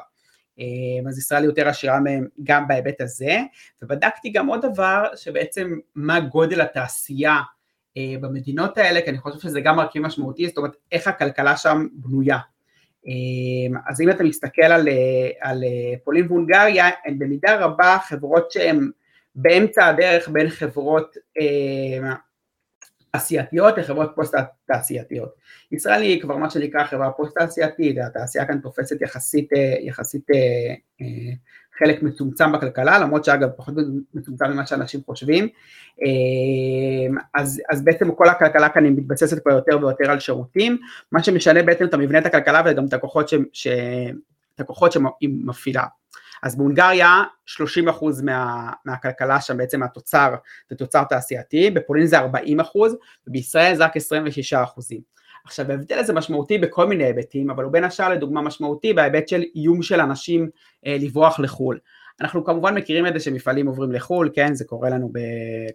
אז 1.09 1.18
ישראל 1.18 1.44
יותר 1.44 1.68
עשירה 1.68 2.01
מהם 2.01 2.27
גם 2.42 2.68
בהיבט 2.68 3.01
הזה, 3.01 3.38
ובדקתי 3.83 4.31
גם 4.31 4.47
עוד 4.47 4.66
דבר 4.66 5.05
שבעצם 5.16 5.79
מה 5.94 6.21
גודל 6.21 6.61
התעשייה 6.61 7.37
במדינות 8.21 8.79
האלה, 8.79 9.01
כי 9.03 9.11
אני 9.11 9.18
חושב 9.18 9.38
שזה 9.38 9.61
גם 9.61 9.77
מרכיב 9.77 10.03
משמעותי, 10.03 10.49
זאת 10.49 10.57
אומרת 10.57 10.77
איך 10.92 11.09
הכלכלה 11.09 11.57
שם 11.57 11.87
בנויה. 11.92 12.38
אז 13.88 14.01
אם 14.01 14.11
אתה 14.11 14.25
מסתכל 14.25 14.62
על, 14.62 14.88
על 15.40 15.64
פולין 16.05 16.27
והונגריה, 16.29 16.88
הן 17.07 17.18
במידה 17.18 17.57
רבה 17.57 17.99
חברות 18.09 18.51
שהן 18.51 18.90
באמצע 19.35 19.87
הדרך 19.87 20.29
בין 20.29 20.49
חברות 20.49 21.16
תעשייתיות 23.12 23.79
לחברות 23.79 24.12
פוסט 24.14 24.35
תעשייתיות. 24.66 25.35
ישראל 25.73 26.03
היא 26.03 26.23
כבר 26.23 26.37
מה 26.37 26.51
שנקרא 26.51 26.85
חברה 26.85 27.11
פוסט 27.11 27.38
תעשייתית, 27.38 27.97
התעשייה 28.07 28.47
כאן 28.47 28.59
תופסת 28.59 29.03
יחסית, 29.03 29.49
יחסית 29.81 30.27
חלק 31.79 32.03
מצומצם 32.03 32.53
בכלכלה, 32.53 32.99
למרות 32.99 33.25
שאגב 33.25 33.49
פחות 33.57 33.75
מצומצם 34.14 34.44
ממה 34.51 34.66
שאנשים 34.66 35.01
חושבים, 35.07 35.49
אז, 37.35 37.62
אז 37.71 37.85
בעצם 37.85 38.14
כל 38.14 38.29
הכלכלה 38.29 38.68
כאן 38.68 38.85
היא 38.85 38.92
מתבססת 38.92 39.42
כבר 39.42 39.53
יותר 39.53 39.79
ויותר 39.79 40.11
על 40.11 40.21
שירותים, 40.21 40.79
מה 41.12 41.23
שמשנה 41.23 41.62
בעצם 41.62 41.85
את 41.85 41.94
המבנה 41.94 42.18
את 42.18 42.27
הכלכלה 42.27 42.62
וגם 42.66 42.87
את 42.87 42.92
הכוחות, 42.92 43.29
ש, 43.29 43.35
ש, 43.53 43.68
את 44.55 44.61
הכוחות 44.61 44.92
שהיא 44.92 45.31
מפעילה. 45.44 45.85
אז 46.42 46.57
בהונגריה 46.57 47.22
30% 47.48 47.61
מה, 48.22 48.70
מהכלכלה 48.85 49.40
שם 49.40 49.57
בעצם 49.57 49.81
מהתוצר 49.81 50.35
זה 50.70 50.77
תוצר 50.77 51.05
תעשייתי, 51.05 51.70
בפולין 51.70 52.07
זה 52.07 52.20
40% 52.20 52.24
ובישראל 53.27 53.74
זה 53.74 53.85
רק 53.85 53.96
26%. 53.96 54.01
עכשיו 55.44 55.70
ההבדל 55.70 55.98
הזה 55.98 56.12
משמעותי 56.12 56.59
בכל 56.59 56.87
מיני 56.87 57.05
היבטים, 57.05 57.51
אבל 57.51 57.64
הוא 57.64 57.72
בין 57.72 57.85
השאר 57.85 58.09
לדוגמה 58.09 58.42
משמעותי 58.42 58.92
בהיבט 58.92 59.29
של 59.29 59.42
איום 59.55 59.83
של 59.83 60.01
אנשים 60.01 60.48
אה, 60.87 60.96
לברוח 61.01 61.40
לחו"ל. 61.40 61.79
אנחנו 62.20 62.44
כמובן 62.44 62.74
מכירים 62.74 63.07
את 63.07 63.12
זה 63.12 63.20
שמפעלים 63.20 63.66
עוברים 63.66 63.92
לחו"ל, 63.92 64.31
כן, 64.35 64.54
זה 64.54 64.64
קורה 64.64 64.90
לנו, 64.90 65.11
ב... 65.12 65.18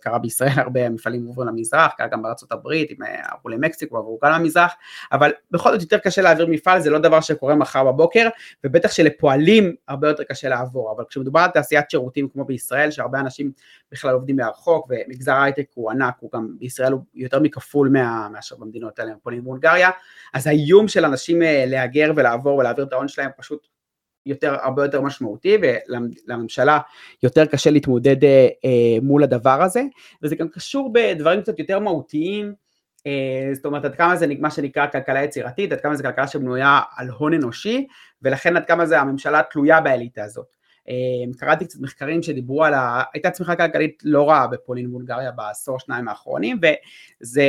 קרה 0.02 0.20
בישראל, 0.20 0.52
הרבה 0.56 0.90
מפעלים 0.90 1.26
עוברים 1.26 1.48
למזרח, 1.48 1.92
קרה 1.98 2.08
גם 2.08 2.22
בארצות 2.22 2.52
הברית, 2.52 2.92
אם 2.92 3.04
אה, 3.04 3.22
עברו 3.32 3.50
למקסיקו, 3.50 3.98
עברו 3.98 4.20
גם 4.24 4.32
למזרח, 4.32 4.74
אבל 5.12 5.32
בכל 5.52 5.72
זאת 5.72 5.82
יותר 5.82 5.98
קשה 5.98 6.22
להעביר 6.22 6.48
מפעל, 6.48 6.82
זה 6.82 6.90
לא 6.90 7.00
דבר 7.00 7.22
שקורה 7.22 7.56
מחר 7.56 7.84
בבוקר, 7.84 8.30
ובטח 8.64 8.92
שלפועלים 8.92 9.76
הרבה 9.88 10.08
יותר 10.08 10.24
קשה 10.24 10.50
לעבור, 10.50 10.92
אבל 10.96 11.04
כשמדובר 11.10 11.40
על 11.40 11.50
תעשיית 11.50 11.90
שירותים 11.90 12.30
כמו 12.30 12.46
בישראל, 12.46 12.92
שהרבה 12.92 13.20
אנשים 13.20 13.52
בכלל 13.92 14.14
עובדים 14.14 14.36
מהרחוק, 14.36 14.88
ומגזר 14.90 15.34
ההייטק 15.34 15.66
הוא 15.74 15.92
ענק, 15.92 16.16
הוא 16.20 16.30
גם 16.34 16.48
בישראל 16.60 16.92
הוא 16.92 17.02
יותר 17.16 17.40
מכפול 17.40 17.90
מה... 17.90 18.28
מאשר 18.34 18.56
במדינות 18.56 19.00
האלה, 19.00 19.12
פולין 19.24 19.42
והונגריה, 19.44 19.90
אז 20.34 20.48
האיום 20.48 20.88
של 20.88 21.06
אנשים 21.06 21.42
אה, 21.42 21.64
להגר 21.68 22.12
ולעבור 22.16 22.58
ולהעביר 22.58 22.86
את 22.86 22.94
ההון 22.94 23.08
שלהם 23.08 23.30
פשוט 23.38 23.73
יותר, 24.26 24.56
הרבה 24.62 24.84
יותר 24.84 25.02
משמעותי 25.02 25.58
ולממשלה 25.62 26.80
יותר 27.24 27.46
קשה 27.46 27.70
להתמודד 27.70 28.24
אה, 28.24 28.48
אה, 28.66 28.98
מול 29.02 29.24
הדבר 29.24 29.62
הזה 29.62 29.84
וזה 30.22 30.36
גם 30.36 30.48
קשור 30.48 30.94
בדברים 30.94 31.42
קצת 31.42 31.60
יותר 31.60 31.80
מהותיים 31.80 32.54
אה, 33.08 33.50
זאת 33.54 33.66
אומרת 33.66 33.86
עד 33.86 33.96
כמה 33.96 34.16
זה 34.16 34.26
מה 34.40 34.52
שנקרא 34.52 34.88
כלכלה 34.88 35.24
יצירתית, 35.24 35.72
עד 35.72 35.82
כמה 35.82 35.96
זה 35.96 36.04
כלכלה 36.04 36.28
שבנויה 36.28 36.80
על 36.98 37.10
הון 37.10 37.34
אנושי 37.34 37.88
ולכן 38.22 38.58
עד 38.58 38.66
כמה 38.66 38.86
זה 38.86 39.00
הממשלה 39.00 39.42
תלויה 39.52 39.82
באליטה 39.82 40.24
הזאת. 40.24 40.46
קראתי 41.38 41.66
קצת 41.66 41.80
מחקרים 41.80 42.24
שדיברו 42.24 42.64
על 42.64 42.74
ה... 42.74 43.04
הייתה 43.14 43.32
צמיחה 43.32 43.56
כלכלית 43.56 44.02
לא 44.04 44.30
רעה 44.30 44.48
בפולין 44.48 44.88
ובולגריה 44.88 45.32
בעשור 45.32 45.80
שניים 45.80 46.08
האחרונים 46.08 46.60
וזה 47.22 47.44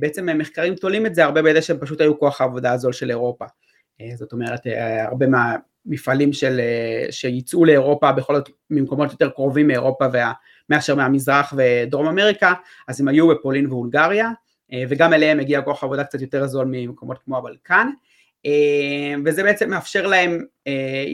בעצם 0.00 0.38
מחקרים 0.38 0.74
תולים 0.74 1.06
את 1.06 1.14
זה 1.14 1.24
הרבה 1.24 1.42
בידי 1.42 1.62
שהם 1.62 1.78
פשוט 1.78 2.00
היו 2.00 2.18
כוח 2.18 2.40
העבודה 2.40 2.72
הזול 2.72 2.92
של 2.92 3.10
אירופה. 3.10 3.44
אה, 4.00 4.16
זאת 4.16 4.32
אומרת 4.32 4.66
אה, 4.66 5.04
הרבה 5.04 5.26
מהמפעלים 5.26 6.32
של, 6.32 6.60
אה, 6.60 7.12
שייצאו 7.12 7.64
לאירופה 7.64 8.12
בכל 8.12 8.36
זאת 8.36 8.50
ממקומות 8.70 9.10
יותר 9.12 9.30
קרובים 9.30 9.66
מאירופה 9.66 10.04
וה, 10.12 10.32
מאשר 10.70 10.94
מהמזרח 10.94 11.54
ודרום 11.56 12.06
אמריקה 12.06 12.52
אז 12.88 13.00
הם 13.00 13.08
היו 13.08 13.28
בפולין 13.28 13.66
והונגריה 13.66 14.30
וגם 14.88 15.12
אליהם 15.12 15.40
הגיע 15.40 15.62
כוח 15.62 15.84
עבודה 15.84 16.04
קצת 16.04 16.20
יותר 16.20 16.46
זול 16.46 16.66
ממקומות 16.70 17.18
כמו 17.24 17.38
הבלקן 17.38 17.88
וזה 19.24 19.42
בעצם 19.42 19.70
מאפשר 19.70 20.06
להם, 20.06 20.44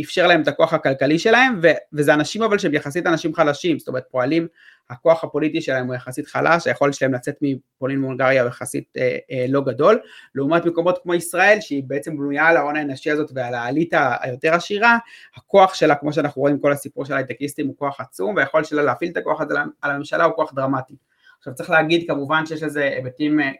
אפשר 0.05 0.27
להם 0.27 0.43
את 0.43 0.49
הכוח 0.49 0.73
הכלכלי 0.73 1.19
שלהם 1.19 1.61
וזה 1.93 2.15
אנשים 2.15 2.43
אבל 2.43 2.59
שהם 2.59 2.75
יחסית 2.75 3.07
אנשים 3.07 3.35
חלשים, 3.35 3.79
זאת 3.79 3.89
אומרת 3.89 4.05
פועלים 4.11 4.47
הכוח 4.91 5.25
הפוליטי 5.25 5.61
שלהם 5.61 5.87
הוא 5.87 5.95
יחסית 5.95 6.27
חלש, 6.27 6.67
היכולת 6.67 6.95
שלהם 6.95 7.15
לצאת 7.15 7.35
מפולין 7.43 8.05
והונגריה 8.05 8.43
הוא 8.43 8.49
יחסית 8.49 8.85
אה, 8.97 9.17
אה, 9.31 9.47
לא 9.49 9.61
גדול, 9.61 10.01
לעומת 10.35 10.65
מקומות 10.65 10.99
כמו 11.03 11.15
ישראל 11.15 11.59
שהיא 11.61 11.83
בעצם 11.87 12.17
בנויה 12.17 12.47
על 12.47 12.57
ההון 12.57 12.77
האנשי 12.77 13.11
הזאת 13.11 13.31
ועל 13.35 13.55
האליטה 13.55 14.17
היותר 14.21 14.55
עשירה, 14.55 14.99
הכוח 15.37 15.75
שלה 15.75 15.95
כמו 15.95 16.13
שאנחנו 16.13 16.43
רואים 16.43 16.59
כל 16.59 16.73
הסיפור 16.73 17.05
של 17.05 17.15
הייטקיסטים 17.15 17.67
הוא 17.67 17.77
כוח 17.77 18.01
עצום 18.01 18.37
והיכולת 18.37 18.67
שלה 18.67 18.83
להפעיל 18.83 19.11
את 19.11 19.17
הכוח 19.17 19.41
הזה 19.41 19.55
על 19.83 19.91
הממשלה 19.91 20.25
הוא 20.25 20.35
כוח 20.35 20.53
דרמטי. 20.55 20.95
עכשיו 21.39 21.55
צריך 21.55 21.71
להגיד 21.71 22.05
כמובן 22.07 22.47
שיש 22.47 22.63
לזה 22.63 22.83
היבטים 22.83 23.41
אה, 23.41 23.51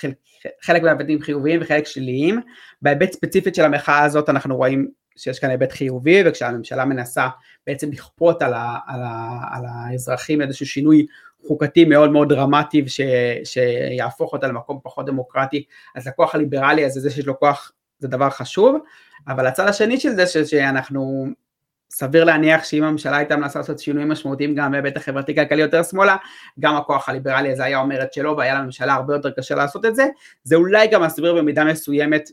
חלק, 0.00 0.14
חלק 0.62 0.82
מההיבטים 0.82 1.20
חיוביים 1.20 1.60
וחלק 1.62 1.86
שליליים, 1.86 2.40
בהיבט 2.82 3.12
ספציפית 3.12 3.54
של 3.54 3.64
המחאה 3.64 4.04
הזאת 4.04 4.28
אנחנו 4.28 4.56
רואים 4.56 4.88
שיש 5.16 5.38
כאן 5.38 5.50
היבט 5.50 5.72
חיובי 5.72 6.22
וכשהממשלה 6.26 6.84
מנסה 6.84 7.28
בעצם 7.66 7.92
לכפות 7.92 8.42
על, 8.42 8.54
ה, 8.54 8.78
על, 8.86 9.00
ה, 9.02 9.40
על 9.50 9.62
האזרחים 9.68 10.42
איזשהו 10.42 10.66
שינוי 10.66 11.06
חוקתי 11.46 11.84
מאוד 11.84 12.10
מאוד 12.10 12.28
דרמטי 12.28 12.88
ש, 12.88 13.00
שיהפוך 13.44 14.32
אותה 14.32 14.46
למקום 14.46 14.80
פחות 14.82 15.06
דמוקרטי 15.06 15.64
אז 15.94 16.06
הכוח 16.06 16.34
הליברלי 16.34 16.84
הזה 16.84 17.00
זה 17.00 17.10
שיש 17.10 17.26
לו 17.26 17.38
כוח 17.38 17.72
זה 17.98 18.08
דבר 18.08 18.30
חשוב. 18.30 18.78
אבל 19.28 19.46
הצד 19.46 19.66
השני 19.66 20.00
של 20.00 20.10
זה 20.10 20.46
שאנחנו 20.46 21.26
סביר 21.90 22.24
להניח 22.24 22.64
שאם 22.64 22.84
הממשלה 22.84 23.16
הייתה 23.16 23.36
מנסה 23.36 23.58
לעשות 23.58 23.78
שינויים 23.78 24.08
משמעותיים 24.08 24.54
גם 24.54 24.72
בהיבט 24.72 24.96
החברתי 24.96 25.34
כלכלי 25.34 25.62
יותר 25.62 25.82
שמאלה, 25.82 26.16
גם 26.60 26.76
הכוח 26.76 27.08
הליברלי 27.08 27.52
הזה 27.52 27.64
היה 27.64 27.78
אומר 27.78 28.02
את 28.02 28.12
שלו 28.12 28.36
והיה 28.36 28.54
לממשלה 28.54 28.94
הרבה 28.94 29.14
יותר 29.14 29.30
קשה 29.30 29.54
לעשות 29.54 29.86
את 29.86 29.94
זה, 29.94 30.06
זה 30.44 30.56
אולי 30.56 30.86
גם 30.86 31.02
מסביר 31.02 31.34
במידה 31.34 31.64
מסוימת 31.64 32.30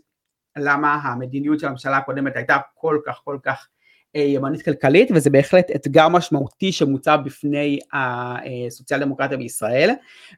למה 0.57 0.93
המדיניות 0.93 1.59
של 1.59 1.67
הממשלה 1.67 1.97
הקודמת 1.97 2.35
הייתה 2.35 2.57
כל 2.73 2.99
כך 3.05 3.21
כל 3.23 3.37
כך 3.43 3.67
אה, 4.15 4.21
ימנית 4.21 4.61
כלכלית 4.61 5.09
וזה 5.15 5.29
בהחלט 5.29 5.71
אתגר 5.75 6.07
משמעותי 6.07 6.71
שמוצב 6.71 7.19
בפני 7.25 7.79
הסוציאל 7.93 8.99
דמוקרטיה 8.99 9.37
בישראל. 9.37 9.89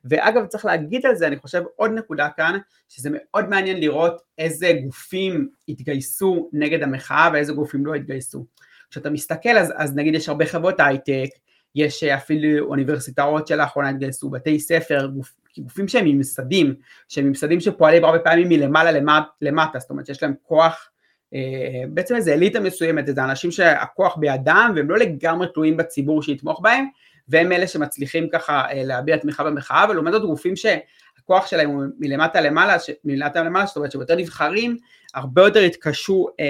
ואגב 0.05 0.45
צריך 0.45 0.65
להגיד 0.65 1.05
על 1.05 1.15
זה 1.15 1.27
אני 1.27 1.37
חושב 1.37 1.63
עוד 1.75 1.91
נקודה 1.91 2.29
כאן 2.37 2.57
שזה 2.89 3.09
מאוד 3.13 3.49
מעניין 3.49 3.79
לראות 3.79 4.21
איזה 4.37 4.73
גופים 4.83 5.49
התגייסו 5.69 6.49
נגד 6.53 6.83
המחאה 6.83 7.29
ואיזה 7.33 7.53
גופים 7.53 7.85
לא 7.85 7.93
התגייסו 7.93 8.45
כשאתה 8.91 9.09
מסתכל 9.09 9.57
אז, 9.57 9.73
אז 9.75 9.95
נגיד 9.95 10.15
יש 10.15 10.29
הרבה 10.29 10.45
חברות 10.45 10.79
הייטק 10.79 11.29
יש 11.75 12.03
אפילו 12.03 12.65
אוניברסיטאות 12.65 13.47
שלאחרונה 13.47 13.89
התגייסו, 13.89 14.29
בתי 14.29 14.59
ספר, 14.59 15.07
גופ, 15.07 15.35
גופים 15.57 15.87
שהם 15.87 16.05
ממסדים, 16.05 16.75
שהם 17.07 17.25
ממסדים 17.25 17.59
שפועלים 17.59 18.05
הרבה 18.05 18.19
פעמים 18.19 18.49
מלמעלה 18.49 18.91
למט, 18.91 19.23
למטה, 19.41 19.79
זאת 19.79 19.89
אומרת 19.89 20.05
שיש 20.05 20.23
להם 20.23 20.33
כוח, 20.43 20.89
אה, 21.33 21.39
בעצם 21.89 22.15
איזה 22.15 22.33
אליטה 22.33 22.59
מסוימת, 22.59 23.07
זה 23.07 23.23
אנשים 23.23 23.51
שהכוח 23.51 24.17
בידם 24.17 24.71
והם 24.75 24.89
לא 24.89 24.97
לגמרי 24.97 25.47
תלויים 25.53 25.77
בציבור 25.77 26.23
שיתמוך 26.23 26.59
בהם, 26.63 26.85
והם 27.29 27.51
אלה 27.51 27.67
שמצליחים 27.67 28.29
ככה 28.29 28.61
אה, 28.71 28.83
להביע 28.83 29.17
תמיכה 29.17 29.43
במחאה, 29.43 29.85
ולעומת 29.89 30.13
זאת 30.13 30.21
גופים 30.21 30.53
שהכוח 30.55 31.47
שלהם 31.47 31.69
הוא 31.69 31.83
מלמטה 31.99 32.41
למעלה, 32.41 32.79
ש, 32.79 32.89
מלמטה 33.03 33.43
למעלה, 33.43 33.65
זאת 33.65 33.75
אומרת 33.75 33.91
שיותר 33.91 34.15
נבחרים, 34.15 34.77
הרבה 35.13 35.41
יותר 35.41 35.63
יתקשו 35.63 36.27
אה, 36.39 36.45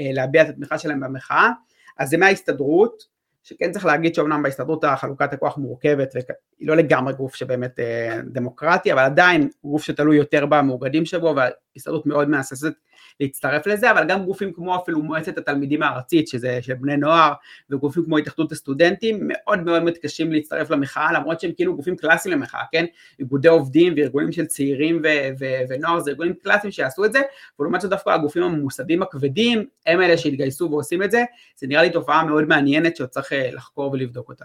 אה, 0.00 0.10
להביע 0.12 0.42
את 0.42 0.48
התמיכה 0.48 0.78
שלהם 0.78 1.00
במחאה, 1.00 1.50
אז 1.98 2.08
זה 2.08 2.16
מההסתדרות, 2.16 3.14
שכן 3.42 3.72
צריך 3.72 3.86
להגיד 3.86 4.14
שאומנם 4.14 4.42
בהסתדרות 4.42 4.84
החלוקת 4.84 5.32
הכוח 5.32 5.58
מורכבת 5.58 6.14
והיא 6.14 6.68
לא 6.68 6.76
לגמרי 6.76 7.12
גוף 7.12 7.34
שבאמת 7.34 7.80
אה, 7.80 8.20
דמוקרטי 8.24 8.92
אבל 8.92 9.02
עדיין 9.02 9.48
גוף 9.64 9.82
שתלוי 9.82 10.16
יותר 10.16 10.46
במאוגדים 10.46 11.04
שבו 11.04 11.34
וההסתדרות 11.36 12.06
מאוד 12.06 12.28
מהססת 12.28 12.72
להצטרף 13.20 13.66
לזה, 13.66 13.90
אבל 13.90 14.04
גם 14.08 14.24
גופים 14.24 14.52
כמו 14.52 14.76
אפילו 14.76 15.02
מועצת 15.02 15.38
התלמידים 15.38 15.82
הארצית, 15.82 16.28
שזה 16.28 16.58
של 16.62 16.74
בני 16.74 16.96
נוער, 16.96 17.32
וגופים 17.70 18.04
כמו 18.04 18.18
התאחדות 18.18 18.52
הסטודנטים, 18.52 19.18
מאוד 19.22 19.60
מאוד 19.60 19.82
מתקשים 19.82 20.32
להצטרף 20.32 20.70
למחאה, 20.70 21.12
למרות 21.12 21.40
שהם 21.40 21.52
כאילו 21.56 21.76
גופים 21.76 21.96
קלאסיים 21.96 22.34
למחאה, 22.34 22.62
כן? 22.72 22.84
איגודי 23.18 23.48
עובדים 23.48 23.94
וארגונים 23.96 24.32
של 24.32 24.46
צעירים 24.46 25.02
ו- 25.04 25.28
ו- 25.40 25.62
ונוער 25.68 26.00
זה 26.00 26.10
ארגונים 26.10 26.34
קלאסיים 26.34 26.72
שיעשו 26.72 27.04
את 27.04 27.12
זה, 27.12 27.20
ולעומת 27.58 27.80
זאת 27.80 27.90
דווקא 27.90 28.10
הגופים 28.10 28.42
הממוסדים 28.42 29.02
הכבדים, 29.02 29.64
הם 29.86 30.00
אלה 30.00 30.18
שהתגייסו 30.18 30.70
ועושים 30.70 31.02
את 31.02 31.10
זה, 31.10 31.24
זה 31.56 31.66
נראה 31.66 31.82
לי 31.82 31.90
תופעה 31.90 32.24
מאוד 32.24 32.44
מעניינת 32.44 32.96
שעוד 32.96 33.08
צריך 33.08 33.32
אה, 33.32 33.50
לחקור 33.52 33.92
ולבדוק 33.92 34.28
אותה. 34.28 34.44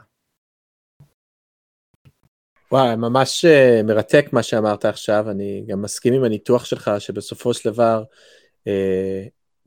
וואי, 2.72 2.96
ממש 2.96 3.46
אה, 3.46 3.82
מרתק 3.84 4.26
מה 4.32 4.44
שאמרת 4.44 4.86
עכשיו, 4.86 5.30
אני 5.30 5.64
גם 5.68 5.82
מסכים 5.82 6.14
עם 6.14 6.24
הניתוח 6.24 6.66
שלך 6.66 6.92
שבסופו 7.00 7.54
של 7.54 7.70
דבר 7.70 8.04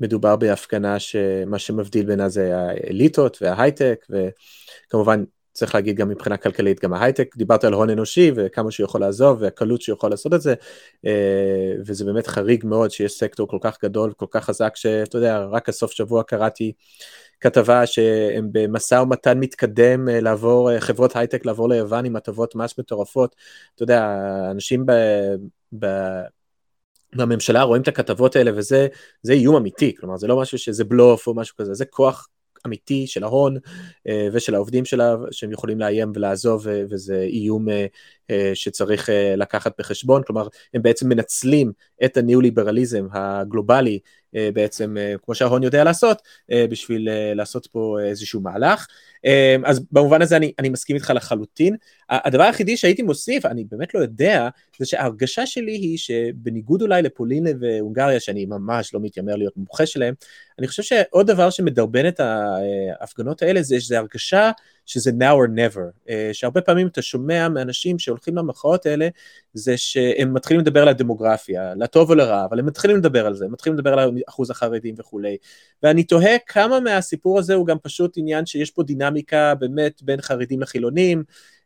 מדובר 0.01 0.37
בהפגנה 0.37 0.99
שמה 0.99 1.59
שמבדיל 1.59 2.07
בינה 2.07 2.29
זה 2.29 2.57
האליטות 2.57 3.39
וההייטק, 3.41 4.07
וכמובן 4.11 5.25
צריך 5.53 5.75
להגיד 5.75 5.97
גם 5.97 6.09
מבחינה 6.09 6.37
כלכלית, 6.37 6.83
גם 6.83 6.93
ההייטק, 6.93 7.37
דיברת 7.37 7.65
על 7.65 7.73
הון 7.73 7.91
אנושי 7.91 8.33
וכמה 8.37 8.71
שהוא 8.71 8.85
יכול 8.85 9.01
לעזוב 9.01 9.39
והקלות 9.43 9.83
שהוא 9.83 9.97
יכול 9.97 10.11
לעשות 10.11 10.35
את 10.35 10.41
זה, 10.41 10.55
אה, 11.07 11.73
וזה 11.87 12.05
באמת 12.05 12.27
חריג 12.27 12.67
מאוד 12.67 12.91
שיש 12.91 13.13
סקטור 13.13 13.49
כל 13.49 13.59
כך 13.61 13.79
גדול, 13.85 14.13
כל 14.17 14.27
כך 14.31 14.45
חזק, 14.45 14.77
שאתה 14.77 15.19
יודע, 15.19 15.45
רק 15.45 15.69
הסוף 15.69 15.93
שבוע 15.93 16.23
קראתי 16.23 16.73
כתבה 17.41 17.87
שהם 17.87 18.49
במשא 18.53 18.95
ומתן 18.95 19.39
מתקדם 19.39 20.09
אה, 20.09 20.21
לעבור, 20.21 20.71
אה, 20.73 20.81
חברות 20.81 21.17
הייטק 21.17 21.47
לעבור 21.47 21.69
ליוון 21.69 22.05
עם 22.05 22.17
הטבות 22.17 22.55
מס 22.55 22.79
מטורפות. 22.79 23.37
אתה 23.75 23.83
יודע, 23.83 24.17
אנשים 24.51 24.87
ב... 24.87 24.93
ב... 25.79 25.87
בממשלה 27.15 27.63
רואים 27.63 27.83
את 27.83 27.89
הכתבות 27.89 28.37
האלה 28.37 28.51
וזה 28.55 28.89
איום 29.31 29.57
אמיתי, 29.57 29.95
כלומר 29.97 30.17
זה 30.17 30.27
לא 30.27 30.41
משהו 30.41 30.59
שזה 30.59 30.85
בלוף 30.85 31.27
או 31.27 31.35
משהו 31.35 31.57
כזה, 31.57 31.75
זה 31.75 31.85
כוח 31.85 32.29
אמיתי 32.67 33.07
של 33.07 33.25
ההון 33.25 33.57
אה, 34.09 34.29
ושל 34.33 34.55
העובדים 34.55 34.85
שלה 34.85 35.17
שהם 35.31 35.53
יכולים 35.53 35.81
לאיים 35.81 36.13
ולעזוב 36.15 36.67
וזה 36.91 37.23
איום 37.23 37.67
שצריך 38.55 39.09
לקחת 39.37 39.81
בחשבון, 39.81 40.23
כלומר 40.23 40.49
הם 40.75 40.83
בעצם 40.83 41.09
מנצלים 41.09 41.73
את 42.05 42.17
הניאו-ליברליזם 42.17 43.07
הגלובלי 43.13 43.99
בעצם, 44.35 44.97
כמו 45.23 45.35
שההון 45.35 45.63
יודע 45.63 45.85
לעשות, 45.85 46.23
בשביל 46.51 47.09
לעשות 47.35 47.67
פה 47.67 47.97
איזשהו 48.05 48.41
מהלך. 48.41 48.87
אז 49.65 49.81
במובן 49.93 50.23
הזה 50.23 50.37
אני, 50.37 50.53
אני 50.59 50.69
מסכים 50.69 50.97
איתך 50.97 51.13
לחלוטין. 51.15 51.77
הדבר 52.11 52.43
היחידי 52.43 52.77
שהייתי 52.77 53.03
מוסיף, 53.03 53.47
אני 53.47 53.65
באמת 53.71 53.95
לא 53.95 54.01
יודע, 54.01 54.49
זה 54.79 54.87
שההרגשה 54.87 55.47
שלי 55.47 55.73
היא 55.73 55.99
שבניגוד 55.99 56.83
אולי 56.83 57.03
לפולין 57.03 57.47
והונגריה, 57.61 58.21
שאני 58.21 58.47
ממש 58.47 58.95
לא 58.95 59.01
מתיימר 59.01 59.37
להיות 59.37 59.57
מומחה 59.57 59.87
שלהם, 59.87 60.15
אני 60.59 60.69
חושב 60.69 60.83
שעוד 60.83 61.27
דבר 61.27 61.51
שמדרבן 61.51 62.09
את 62.09 62.21
ההפגנות 62.21 63.43
האלה 63.43 63.63
זה 63.63 63.81
שזה 63.81 63.99
הרגשה 63.99 64.51
שזה 64.87 65.11
now 65.11 65.35
or 65.35 65.51
never, 65.51 66.09
uh, 66.09 66.11
שהרבה 66.33 66.61
פעמים 66.61 66.87
אתה 66.87 67.03
שומע 67.03 67.49
מאנשים 67.49 67.99
שהולכים 67.99 68.37
למחאות 68.37 68.87
האלה, 68.87 69.09
זה 69.55 69.77
שהם 69.77 70.35
מתחילים 70.35 70.61
לדבר 70.61 70.83
על 70.83 70.89
הדמוגרפיה, 70.89 71.75
לטוב 71.75 72.11
או 72.11 72.15
לרע, 72.15 72.45
אבל 72.45 72.59
הם 72.59 72.67
מתחילים 72.67 72.97
לדבר 72.97 73.27
על 73.27 73.35
זה, 73.35 73.45
הם 73.45 73.53
מתחילים 73.53 73.79
לדבר 73.79 73.99
על 73.99 74.11
אחוז 74.29 74.51
החרדים 74.51 74.95
וכולי, 74.99 75.37
ואני 75.83 76.05
תוהה 76.05 76.39
כמה 76.47 76.81
מהסיפור 76.81 77.39
הזה 77.39 77.55
הוא 77.55 77.67
גם 77.67 77.79
פשוט 77.79 78.15
עניין 78.17 78.47
שיש 78.47 78.71
פה 78.71 78.83
דינמיקה 78.83 79.55
באמת 79.55 80.03
בין 80.03 80.21
חרדים 80.21 80.61
לחילונים, 80.61 81.23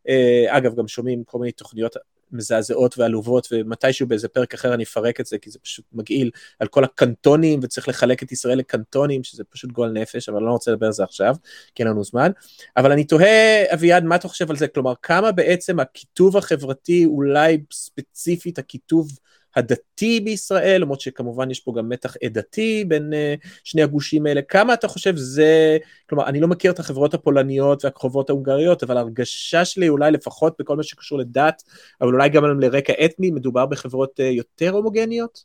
uh, 0.09 0.11
אגב 0.49 0.77
גם 0.77 0.89
שומעים 0.89 1.25
כל 1.25 1.39
מיני 1.39 1.53
תוכניות 1.53 1.97
מזעזעות 2.33 2.99
ועלובות, 2.99 3.49
ומתישהו 3.53 4.07
באיזה 4.07 4.29
פרק 4.29 4.55
אחר 4.55 4.75
אני 4.75 4.85
אפרק 4.85 5.21
את 5.21 5.27
זה, 5.27 5.39
כי 5.39 5.51
זה 5.51 5.59
פשוט 5.59 5.85
מגעיל 5.93 6.31
על 6.61 6.69
כל 6.69 6.85
הקנטונים, 6.85 7.61
וצריך 7.63 7.89
לחלק 7.89 8.23
את 8.23 8.33
ישראל 8.33 8.59
לקנטונים, 8.59 9.25
שזה 9.25 9.45
פשוט 9.45 9.73
גועל 9.73 9.93
נפש, 9.93 10.29
אבל 10.29 10.39
אני 10.39 10.47
לא 10.47 10.53
רוצה 10.53 10.71
לדבר 10.71 10.87
על 10.87 10.93
זה 10.93 11.05
עכשיו, 11.05 11.37
כי 11.75 11.83
אין 11.83 11.91
לנו 11.91 12.05
זמן. 12.05 12.31
אבל 12.77 12.93
אני 12.93 13.05
תוהה, 13.05 13.75
אביעד, 13.75 14.05
מה 14.05 14.17
אתה 14.17 14.29
חושב 14.29 14.51
על 14.51 14.57
זה? 14.57 14.69
כלומר, 14.69 14.93
כמה 15.03 15.33
בעצם 15.33 15.81
הקיטוב 15.81 16.37
החברתי, 16.37 17.05
אולי 17.05 17.59
ספציפית 17.73 18.59
הקיטוב 18.59 19.19
הדתי 19.57 20.21
בישראל, 20.21 20.81
למרות 20.81 21.01
שכמובן 21.01 21.51
יש 21.51 21.61
פה 21.61 21.73
גם 21.77 21.89
מתח 21.89 22.15
עדתי 22.25 22.85
בין 22.89 23.13
uh, 23.13 23.49
שני 23.65 23.83
הגושים 23.83 24.27
האלה. 24.27 24.43
כמה 24.43 24.75
אתה 24.75 24.89
חושב 24.89 25.17
זה, 25.17 25.79
כלומר, 26.09 26.27
אני 26.27 26.41
לא 26.41 26.49
מכיר 26.49 26.73
את 26.73 26.79
החברות 26.79 27.15
הפולניות 27.15 27.85
והקרובות 27.85 28.31
ההונגריות, 28.31 28.83
אבל 28.83 28.97
ההרגשה 28.97 29.65
שלי 29.65 29.89
אולי 29.89 30.11
לפחות 30.11 30.55
בכל 30.59 30.77
מה 30.77 30.83
שקשור 30.83 31.19
לדת, 31.19 31.63
אבל 32.01 32.13
אולי 32.13 32.29
גם 32.29 32.61
לרקע 32.61 32.93
אתני, 33.05 33.31
מדובר 33.31 33.67
בחברות 33.67 34.21
uh, 34.21 34.23
יותר 34.23 34.71
הומוגניות? 34.71 35.45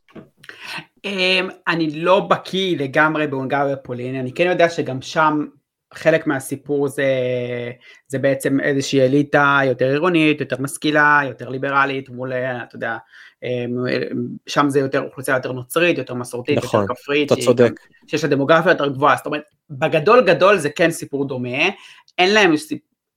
Um, 1.08 1.52
אני 1.67 1.91
לא 1.91 2.19
בקיא 2.19 2.78
לגמרי 2.78 3.28
בהונגריה 3.28 3.76
ופולין, 3.80 4.15
אני 4.15 4.32
כן 4.34 4.50
יודע 4.50 4.69
שגם 4.69 5.02
שם 5.02 5.45
חלק 5.93 6.28
מהסיפור 6.28 6.88
זה, 6.88 7.06
זה 8.08 8.19
בעצם 8.19 8.60
איזושהי 8.60 9.02
אליטה 9.02 9.60
יותר 9.65 9.86
עירונית, 9.86 10.39
יותר 10.39 10.56
משכילה, 10.60 11.21
יותר 11.26 11.50
ליברלית, 11.50 12.10
מול, 12.10 12.34
אתה 12.34 12.76
יודע, 12.76 12.97
שם 14.47 14.69
זה 14.69 14.80
יותר 14.80 15.04
אוכלוסייה 15.04 15.38
יותר 15.38 15.51
נוצרית, 15.51 15.97
יותר 15.97 16.13
מסורתית, 16.13 16.58
נכון, 16.58 16.82
יותר 16.82 16.93
כפרית, 16.93 17.32
אתה 17.32 17.41
צודק. 17.41 17.71
שיש 18.08 18.23
לה 18.23 18.30
דמוגרפיה 18.30 18.71
יותר 18.71 18.88
גבוהה, 18.88 19.15
זאת 19.15 19.25
אומרת, 19.25 19.43
בגדול 19.69 20.25
גדול 20.25 20.58
זה 20.58 20.69
כן 20.69 20.91
סיפור 20.91 21.27
דומה, 21.27 21.69
אין 22.17 22.34
להם 22.34 22.54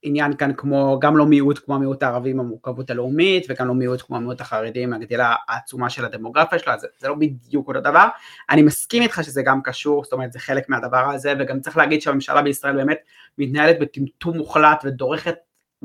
עניין 0.07 0.37
כאן 0.37 0.53
כמו, 0.57 0.99
גם 1.01 1.17
לא 1.17 1.27
מיעוט 1.27 1.59
כמו 1.65 1.75
המיעוט 1.75 2.03
הערבי 2.03 2.31
עם 2.31 2.41
המורכבות 2.41 2.91
הלאומית, 2.91 3.47
וגם 3.49 3.69
לא 3.69 3.75
מיעוט 3.75 4.03
כמו 4.03 4.17
המיעוט 4.17 4.41
החרדי 4.41 4.83
עם 4.83 4.93
הגדילה 4.93 5.35
העצומה 5.49 5.91
של 5.91 6.05
הדמוגרפיה 6.05 6.59
שלה, 6.59 6.79
זה, 6.79 6.87
זה 6.99 7.09
לא 7.09 7.15
בדיוק 7.15 7.69
אותו 7.69 7.81
דבר. 7.81 8.07
אני 8.51 8.63
מסכים 8.63 9.03
איתך 9.03 9.21
שזה 9.25 9.43
גם 9.43 9.63
קשור, 9.63 10.05
זאת 10.05 10.13
אומרת 10.13 10.33
זה 10.33 10.39
חלק 10.39 10.69
מהדבר 10.69 11.11
הזה, 11.11 11.35
וגם 11.39 11.61
צריך 11.61 11.77
להגיד 11.77 12.03
שהממשלה 12.03 12.43
בישראל 12.43 12.77
באמת 12.77 12.99
מתנהלת 13.39 13.79
בטמטום 13.79 14.37
מוחלט 14.37 14.83
ודורכת 14.85 15.35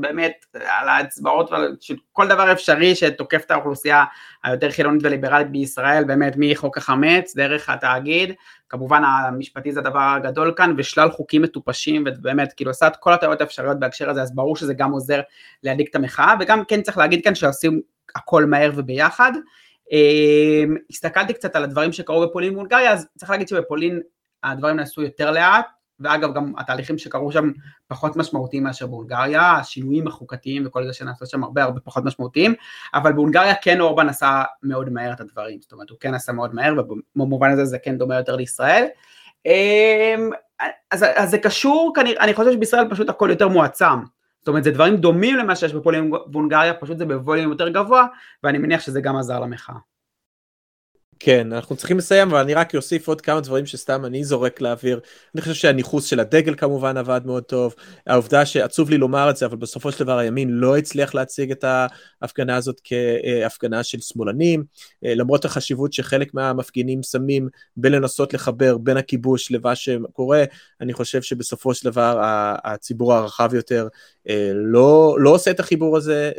באמת 0.02 0.46
על 0.54 0.90
האצבעות 0.90 1.50
של 1.80 1.96
כל 2.14 2.28
דבר 2.28 2.52
אפשרי 2.52 2.96
שתוקף 2.96 3.44
את 3.46 3.52
האוכלוסייה 3.52 4.04
היותר 4.44 4.72
חילונית 4.72 5.02
וליברלית 5.04 5.52
בישראל, 5.52 6.04
באמת 6.04 6.34
מחוק 6.38 6.78
החמץ, 6.78 7.36
דרך 7.36 7.70
התאגיד, 7.70 8.34
כמובן 8.70 9.04
המשפטי 9.04 9.72
זה 9.72 9.80
הדבר 9.80 10.00
הגדול 10.00 10.54
כאן, 10.56 10.74
ושלל 10.78 11.12
חוקים 11.12 11.42
מטופשים, 11.42 12.04
ובאמת 12.08 12.54
כאילו 12.54 12.72
עושה 12.72 12.88
את 12.88 12.96
כל 12.96 13.14
הטעויות 13.14 13.42
האפשריות 13.42 13.80
בהקשר 13.80 14.10
הזה, 14.10 14.22
אז 14.22 14.36
ברור 14.36 14.56
שזה 14.56 14.74
גם 14.74 14.92
עוזר 14.92 15.22
להדליק 15.64 15.90
את 15.90 15.96
המחאה, 15.96 16.34
וגם 16.40 16.66
כן 16.66 16.82
צריך 16.82 16.98
להגיד 16.98 17.24
כאן 17.24 17.36
שעושים 17.36 17.82
הכל 18.16 18.46
מהר 18.46 18.72
וביחד. 18.76 19.32
אמ, 19.92 20.76
הסתכלתי 20.90 21.34
קצת 21.34 21.56
על 21.56 21.64
הדברים 21.64 21.92
שקרו 21.92 22.22
בפולין 22.22 22.54
ובולגריה, 22.54 22.92
אז 22.92 23.08
צריך 23.18 23.32
להגיד 23.32 23.48
שבפולין 23.48 24.02
הדברים 24.44 24.76
נעשו 24.76 25.02
יותר 25.02 25.32
לאט, 25.32 25.66
ואגב 26.00 26.34
גם 26.34 26.54
התהליכים 26.58 26.98
שקרו 26.98 27.32
שם 27.32 27.52
פחות 27.88 28.16
משמעותיים 28.16 28.64
מאשר 28.64 28.88
בהונגריה, 28.88 29.52
השינויים 29.52 30.08
החוקתיים 30.08 30.64
וכל 30.66 30.86
זה 30.86 30.94
שנעשו 30.94 31.26
שם 31.26 31.44
הרבה 31.44 31.64
הרבה 31.64 31.80
פחות 31.80 32.04
משמעותיים, 32.06 32.54
אבל 32.94 33.14
בהונגריה 33.14 33.56
כן 33.56 33.80
אורבן 33.80 34.10
עשה 34.10 34.44
מאוד 34.64 34.90
מהר 34.90 35.14
את 35.14 35.20
הדברים, 35.22 35.62
זאת 35.62 35.72
אומרת 35.72 35.90
הוא 35.90 35.98
כן 36.00 36.14
עשה 36.14 36.32
מאוד 36.32 36.56
מהר 36.56 36.74
ובמובן 36.78 37.52
הזה 37.52 37.66
זה 37.66 37.78
כן 37.80 37.98
דומה 37.98 38.16
יותר 38.16 38.36
לישראל. 38.36 38.86
אמ, 39.46 40.30
אז, 40.92 41.06
אז 41.16 41.30
זה 41.30 41.38
קשור, 41.38 41.94
כנראה, 41.96 42.24
אני 42.24 42.34
חושב 42.34 42.52
שבישראל 42.52 42.90
פשוט 42.90 43.10
הכל 43.10 43.28
יותר 43.30 43.48
מועצם, 43.48 44.00
זאת 44.40 44.48
אומרת 44.48 44.64
זה 44.64 44.72
דברים 44.72 44.98
דומים 44.98 45.36
למה 45.36 45.56
שיש 45.56 45.74
בפולין 45.74 46.14
ובהונגריה, 46.14 46.74
פשוט 46.74 46.98
זה 46.98 47.06
בווליום 47.06 47.52
יותר 47.52 47.70
גבוה, 47.70 48.06
ואני 48.44 48.58
מניח 48.58 48.82
שזה 48.82 49.02
גם 49.02 49.16
עזר 49.16 49.40
למחאה. 49.40 49.76
כן, 51.22 51.54
אנחנו 51.54 51.76
צריכים 51.76 51.98
לסיים, 51.98 52.28
אבל 52.30 52.40
אני 52.40 52.54
רק 52.54 52.76
אוסיף 52.76 53.08
עוד 53.08 53.22
כמה 53.22 53.42
דברים 53.42 53.66
שסתם 53.66 54.06
אני 54.06 54.24
זורק 54.24 54.62
לאוויר. 54.62 55.00
אני 55.36 55.42
חושב 55.42 55.54
שהניכוס 55.54 56.06
של 56.06 56.20
הדגל 56.20 56.56
כמובן 56.56 56.98
עבד 56.98 57.22
מאוד 57.26 57.44
טוב. 57.44 57.76
העובדה 58.08 58.46
שעצוב 58.46 58.90
לי 58.90 58.98
לומר 58.98 59.30
את 59.30 59.38
זה, 59.38 59.46
אבל 59.46 59.58
בסופו 59.58 59.92
של 59.92 60.04
דבר 60.04 60.18
הימין 60.18 60.50
לא 60.50 60.78
הצליח 60.78 61.16
להציג 61.16 61.52
את 61.52 61.66
ההפגנה 62.22 62.56
הזאת 62.56 62.82
כהפגנה 62.84 63.84
של 63.84 64.00
שמאלנים, 64.02 64.64
למרות 65.04 65.46
החשיבות 65.46 65.94
שחלק 65.94 66.34
מהמפגינים 66.34 67.04
שמים 67.04 67.50
בלנסות 67.78 68.34
לחבר 68.34 68.78
בין 68.78 68.98
הכיבוש 68.98 69.52
למה 69.52 69.76
שקורה, 69.76 70.44
אני 70.82 70.94
חושב 70.94 71.22
שבסופו 71.22 71.74
של 71.74 71.90
דבר 71.90 72.18
הציבור 72.64 73.14
הרחב 73.14 73.54
יותר 73.54 73.88
לא, 74.54 75.18
לא 75.20 75.30
עושה 75.30 75.52
את 75.52 75.60
החיבור 75.60 75.98
הזה, 75.98 76.32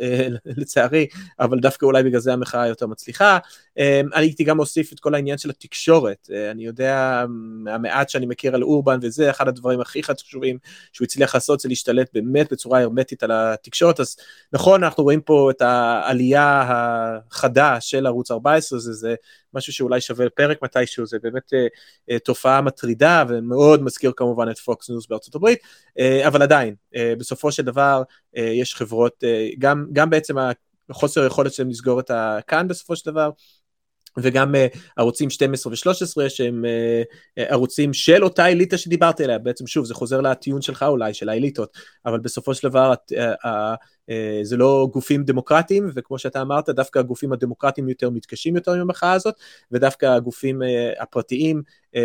לצערי, 0.45 1.07
אבל 1.39 1.59
דווקא 1.59 1.85
אולי 1.85 2.03
בגלל 2.03 2.19
זה 2.19 2.33
המחאה 2.33 2.67
יותר 2.67 2.87
מצליחה. 2.87 3.37
אני 3.77 4.05
הייתי 4.13 4.43
גם 4.43 4.57
להוסיף 4.77 4.93
את 4.93 4.99
כל 4.99 5.15
העניין 5.15 5.37
של 5.37 5.49
התקשורת. 5.49 6.27
אה, 6.33 6.51
אני 6.51 6.65
יודע 6.65 7.25
מהמעט 7.63 8.09
שאני 8.09 8.25
מכיר 8.25 8.55
על 8.55 8.63
אורבן 8.63 8.99
וזה, 9.01 9.29
אחד 9.29 9.47
הדברים 9.47 9.81
הכי 9.81 10.03
חשובים 10.03 10.57
שהוא 10.93 11.05
הצליח 11.05 11.35
לעשות 11.35 11.59
זה 11.59 11.69
להשתלט 11.69 12.09
באמת 12.13 12.51
בצורה 12.51 12.81
הרמטית 12.81 13.23
על 13.23 13.31
התקשורת. 13.31 13.99
אז 13.99 14.15
נכון, 14.53 14.83
אנחנו 14.83 15.03
רואים 15.03 15.21
פה 15.21 15.51
את 15.51 15.61
העלייה 15.61 16.63
החדה 16.67 17.81
של 17.81 18.07
ערוץ 18.07 18.31
14, 18.31 18.79
זה, 18.79 18.93
זה 18.93 19.15
משהו 19.53 19.73
שאולי 19.73 20.01
שווה 20.01 20.29
פרק 20.29 20.57
מתישהו, 20.63 21.05
זה 21.05 21.17
באמת 21.23 21.53
אה, 21.53 21.67
אה, 22.09 22.19
תופעה 22.19 22.61
מטרידה 22.61 23.23
ומאוד 23.29 23.83
מזכיר 23.83 24.11
כמובן 24.15 24.49
את 24.49 24.57
פוקס 24.57 24.89
ניוס 24.89 25.07
בארצות 25.07 25.35
הברית, 25.35 25.59
אה, 25.99 26.27
אבל 26.27 26.41
עדיין, 26.41 26.75
אה, 26.95 27.13
בסופו 27.17 27.51
של 27.51 27.63
דבר 27.63 28.03
אה, 28.37 28.43
יש 28.43 28.75
חברות, 28.75 29.23
אה, 29.23 29.49
גם, 29.59 29.85
גם 29.93 30.09
בעצם 30.09 30.35
החוסר 30.89 31.23
היכולת 31.23 31.53
שלהם 31.53 31.69
לסגור 31.69 31.99
את 31.99 32.11
הכאן 32.13 32.67
בסופו 32.67 32.95
של 32.95 33.11
דבר, 33.11 33.29
וגם 34.19 34.55
uh, 34.55 34.77
ערוצים 34.97 35.29
12 35.29 35.73
ו-13 35.73 36.29
שהם 36.29 36.65
uh, 36.65 37.41
ערוצים 37.49 37.93
של 37.93 38.23
אותה 38.23 38.47
אליטה 38.47 38.77
שדיברתי 38.77 39.23
עליה, 39.23 39.37
בעצם 39.37 39.67
שוב 39.67 39.85
זה 39.85 39.93
חוזר 39.93 40.21
לטיעון 40.21 40.61
שלך 40.61 40.83
אולי, 40.83 41.13
של 41.13 41.29
האליטות, 41.29 41.77
אבל 42.05 42.19
בסופו 42.19 42.53
של 42.53 42.69
דבר 42.69 42.93
uh, 42.93 43.15
uh, 43.15 43.47
uh, 44.09 44.13
זה 44.43 44.57
לא 44.57 44.87
גופים 44.93 45.23
דמוקרטיים, 45.23 45.89
וכמו 45.95 46.19
שאתה 46.19 46.41
אמרת, 46.41 46.69
דווקא 46.69 46.99
הגופים 46.99 47.33
הדמוקרטיים 47.33 47.89
יותר 47.89 48.09
מתקשים 48.09 48.55
יותר 48.55 48.71
עם 48.71 48.81
המחאה 48.81 49.13
הזאת, 49.13 49.35
ודווקא 49.71 50.05
הגופים 50.05 50.61
uh, 50.61 50.65
הפרטיים, 51.01 51.61
uh, 51.65 51.93
uh, 51.93 51.99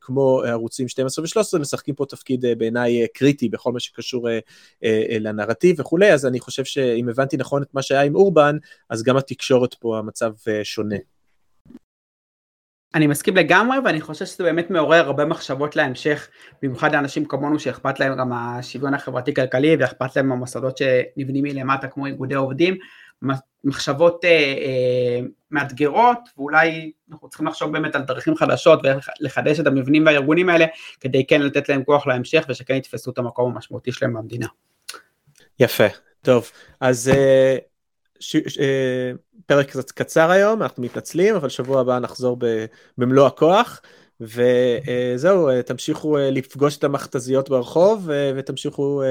כמו 0.00 0.42
ערוצים 0.46 0.88
12 0.88 1.24
ו-13, 1.24 1.58
משחקים 1.58 1.94
פה 1.94 2.06
תפקיד 2.06 2.44
uh, 2.44 2.48
בעיניי 2.58 3.04
uh, 3.04 3.08
קריטי 3.14 3.48
בכל 3.48 3.72
מה 3.72 3.80
שקשור 3.80 4.28
uh, 4.28 4.30
uh, 4.30 4.84
uh, 4.84 5.18
לנרטיב 5.20 5.80
וכולי, 5.80 6.12
אז 6.12 6.26
אני 6.26 6.40
חושב 6.40 6.64
שאם 6.64 7.08
הבנתי 7.08 7.36
נכון 7.36 7.62
את 7.62 7.74
מה 7.74 7.82
שהיה 7.82 8.02
עם 8.02 8.14
אורבן, 8.14 8.56
אז 8.90 9.02
גם 9.02 9.16
התקשורת 9.16 9.74
פה 9.74 9.98
המצב 9.98 10.32
uh, 10.32 10.48
שונה. 10.62 10.96
אני 12.94 13.06
מסכים 13.06 13.36
לגמרי 13.36 13.78
ואני 13.84 14.00
חושב 14.00 14.24
שזה 14.24 14.44
באמת 14.44 14.70
מעורר 14.70 15.06
הרבה 15.06 15.24
מחשבות 15.24 15.76
להמשך, 15.76 16.28
במיוחד 16.62 16.94
לאנשים 16.94 17.24
כמונו 17.24 17.58
שאכפת 17.58 18.00
להם 18.00 18.18
גם 18.18 18.32
השוויון 18.32 18.94
החברתי 18.94 19.34
כלכלי 19.34 19.76
ואכפת 19.76 20.16
להם 20.16 20.32
המוסדות 20.32 20.78
שנבנים 20.78 21.44
מלמטה 21.44 21.88
כמו 21.88 22.06
איגודי 22.06 22.34
עובדים, 22.34 22.76
מחשבות 23.64 24.24
אה, 24.24 24.30
אה, 24.30 25.20
מאתגרות 25.50 26.18
ואולי 26.36 26.92
אנחנו 27.12 27.28
צריכים 27.28 27.46
לחשוב 27.46 27.72
באמת 27.72 27.94
על 27.94 28.02
דרכים 28.02 28.36
חדשות 28.36 28.80
ולחדש 29.20 29.60
את 29.60 29.66
המבנים 29.66 30.06
והארגונים 30.06 30.48
האלה 30.48 30.66
כדי 31.00 31.26
כן 31.26 31.42
לתת 31.42 31.68
להם 31.68 31.84
כוח 31.84 32.06
להמשך 32.06 32.44
ושכן 32.48 32.74
יתפסו 32.74 33.10
את 33.10 33.18
המקום 33.18 33.54
המשמעותי 33.54 33.92
שלהם 33.92 34.14
במדינה. 34.14 34.46
יפה, 35.60 35.86
טוב, 36.22 36.50
אז 36.80 37.08
אה, 37.08 37.56
ש, 38.22 38.36
ש, 38.46 38.58
אה, 38.58 39.12
פרק 39.46 39.66
קצת 39.66 39.90
קצר 39.90 40.30
היום, 40.30 40.62
אנחנו 40.62 40.82
מתנצלים, 40.82 41.34
אבל 41.34 41.48
שבוע 41.48 41.80
הבא 41.80 41.98
נחזור 41.98 42.38
במלוא 42.98 43.26
הכוח. 43.26 43.80
וזהו, 44.20 45.48
אה, 45.48 45.62
תמשיכו 45.62 46.18
אה, 46.18 46.30
לפגוש 46.30 46.76
את 46.76 46.84
המכתזיות 46.84 47.48
ברחוב 47.48 48.10
ותמשיכו 48.36 49.02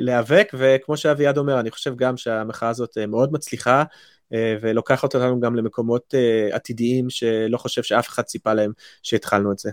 להיאבק, 0.00 0.52
וכמו 0.58 0.96
שאביעד 0.96 1.38
אומר, 1.38 1.60
אני 1.60 1.70
חושב 1.70 1.96
גם 1.96 2.16
שהמחאה 2.16 2.68
הזאת 2.68 2.98
מאוד 3.08 3.32
מצליחה 3.32 3.84
ולוקחת 4.60 5.14
אותנו 5.14 5.40
גם 5.40 5.56
למקומות 5.56 6.14
עתידיים 6.52 7.10
שלא 7.10 7.58
חושב 7.58 7.82
שאף 7.82 8.08
אחד 8.08 8.22
ציפה 8.22 8.54
להם 8.54 8.72
שהתחלנו 9.02 9.52
את 9.52 9.58
זה. 9.58 9.70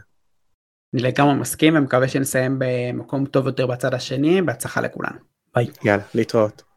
אני 0.94 1.02
לגמרי 1.02 1.34
מסכים 1.34 1.76
ומקווה 1.76 2.08
שנסיים 2.08 2.60
במקום 2.60 3.26
טוב 3.26 3.48
יותר 3.48 3.68
בצד 3.68 3.94
השני, 3.94 4.42
בהצלחה 4.42 4.82
לכולנו. 4.82 5.18
ביי. 5.56 5.68
יאללה, 5.84 6.04
להתראות. 6.14 6.75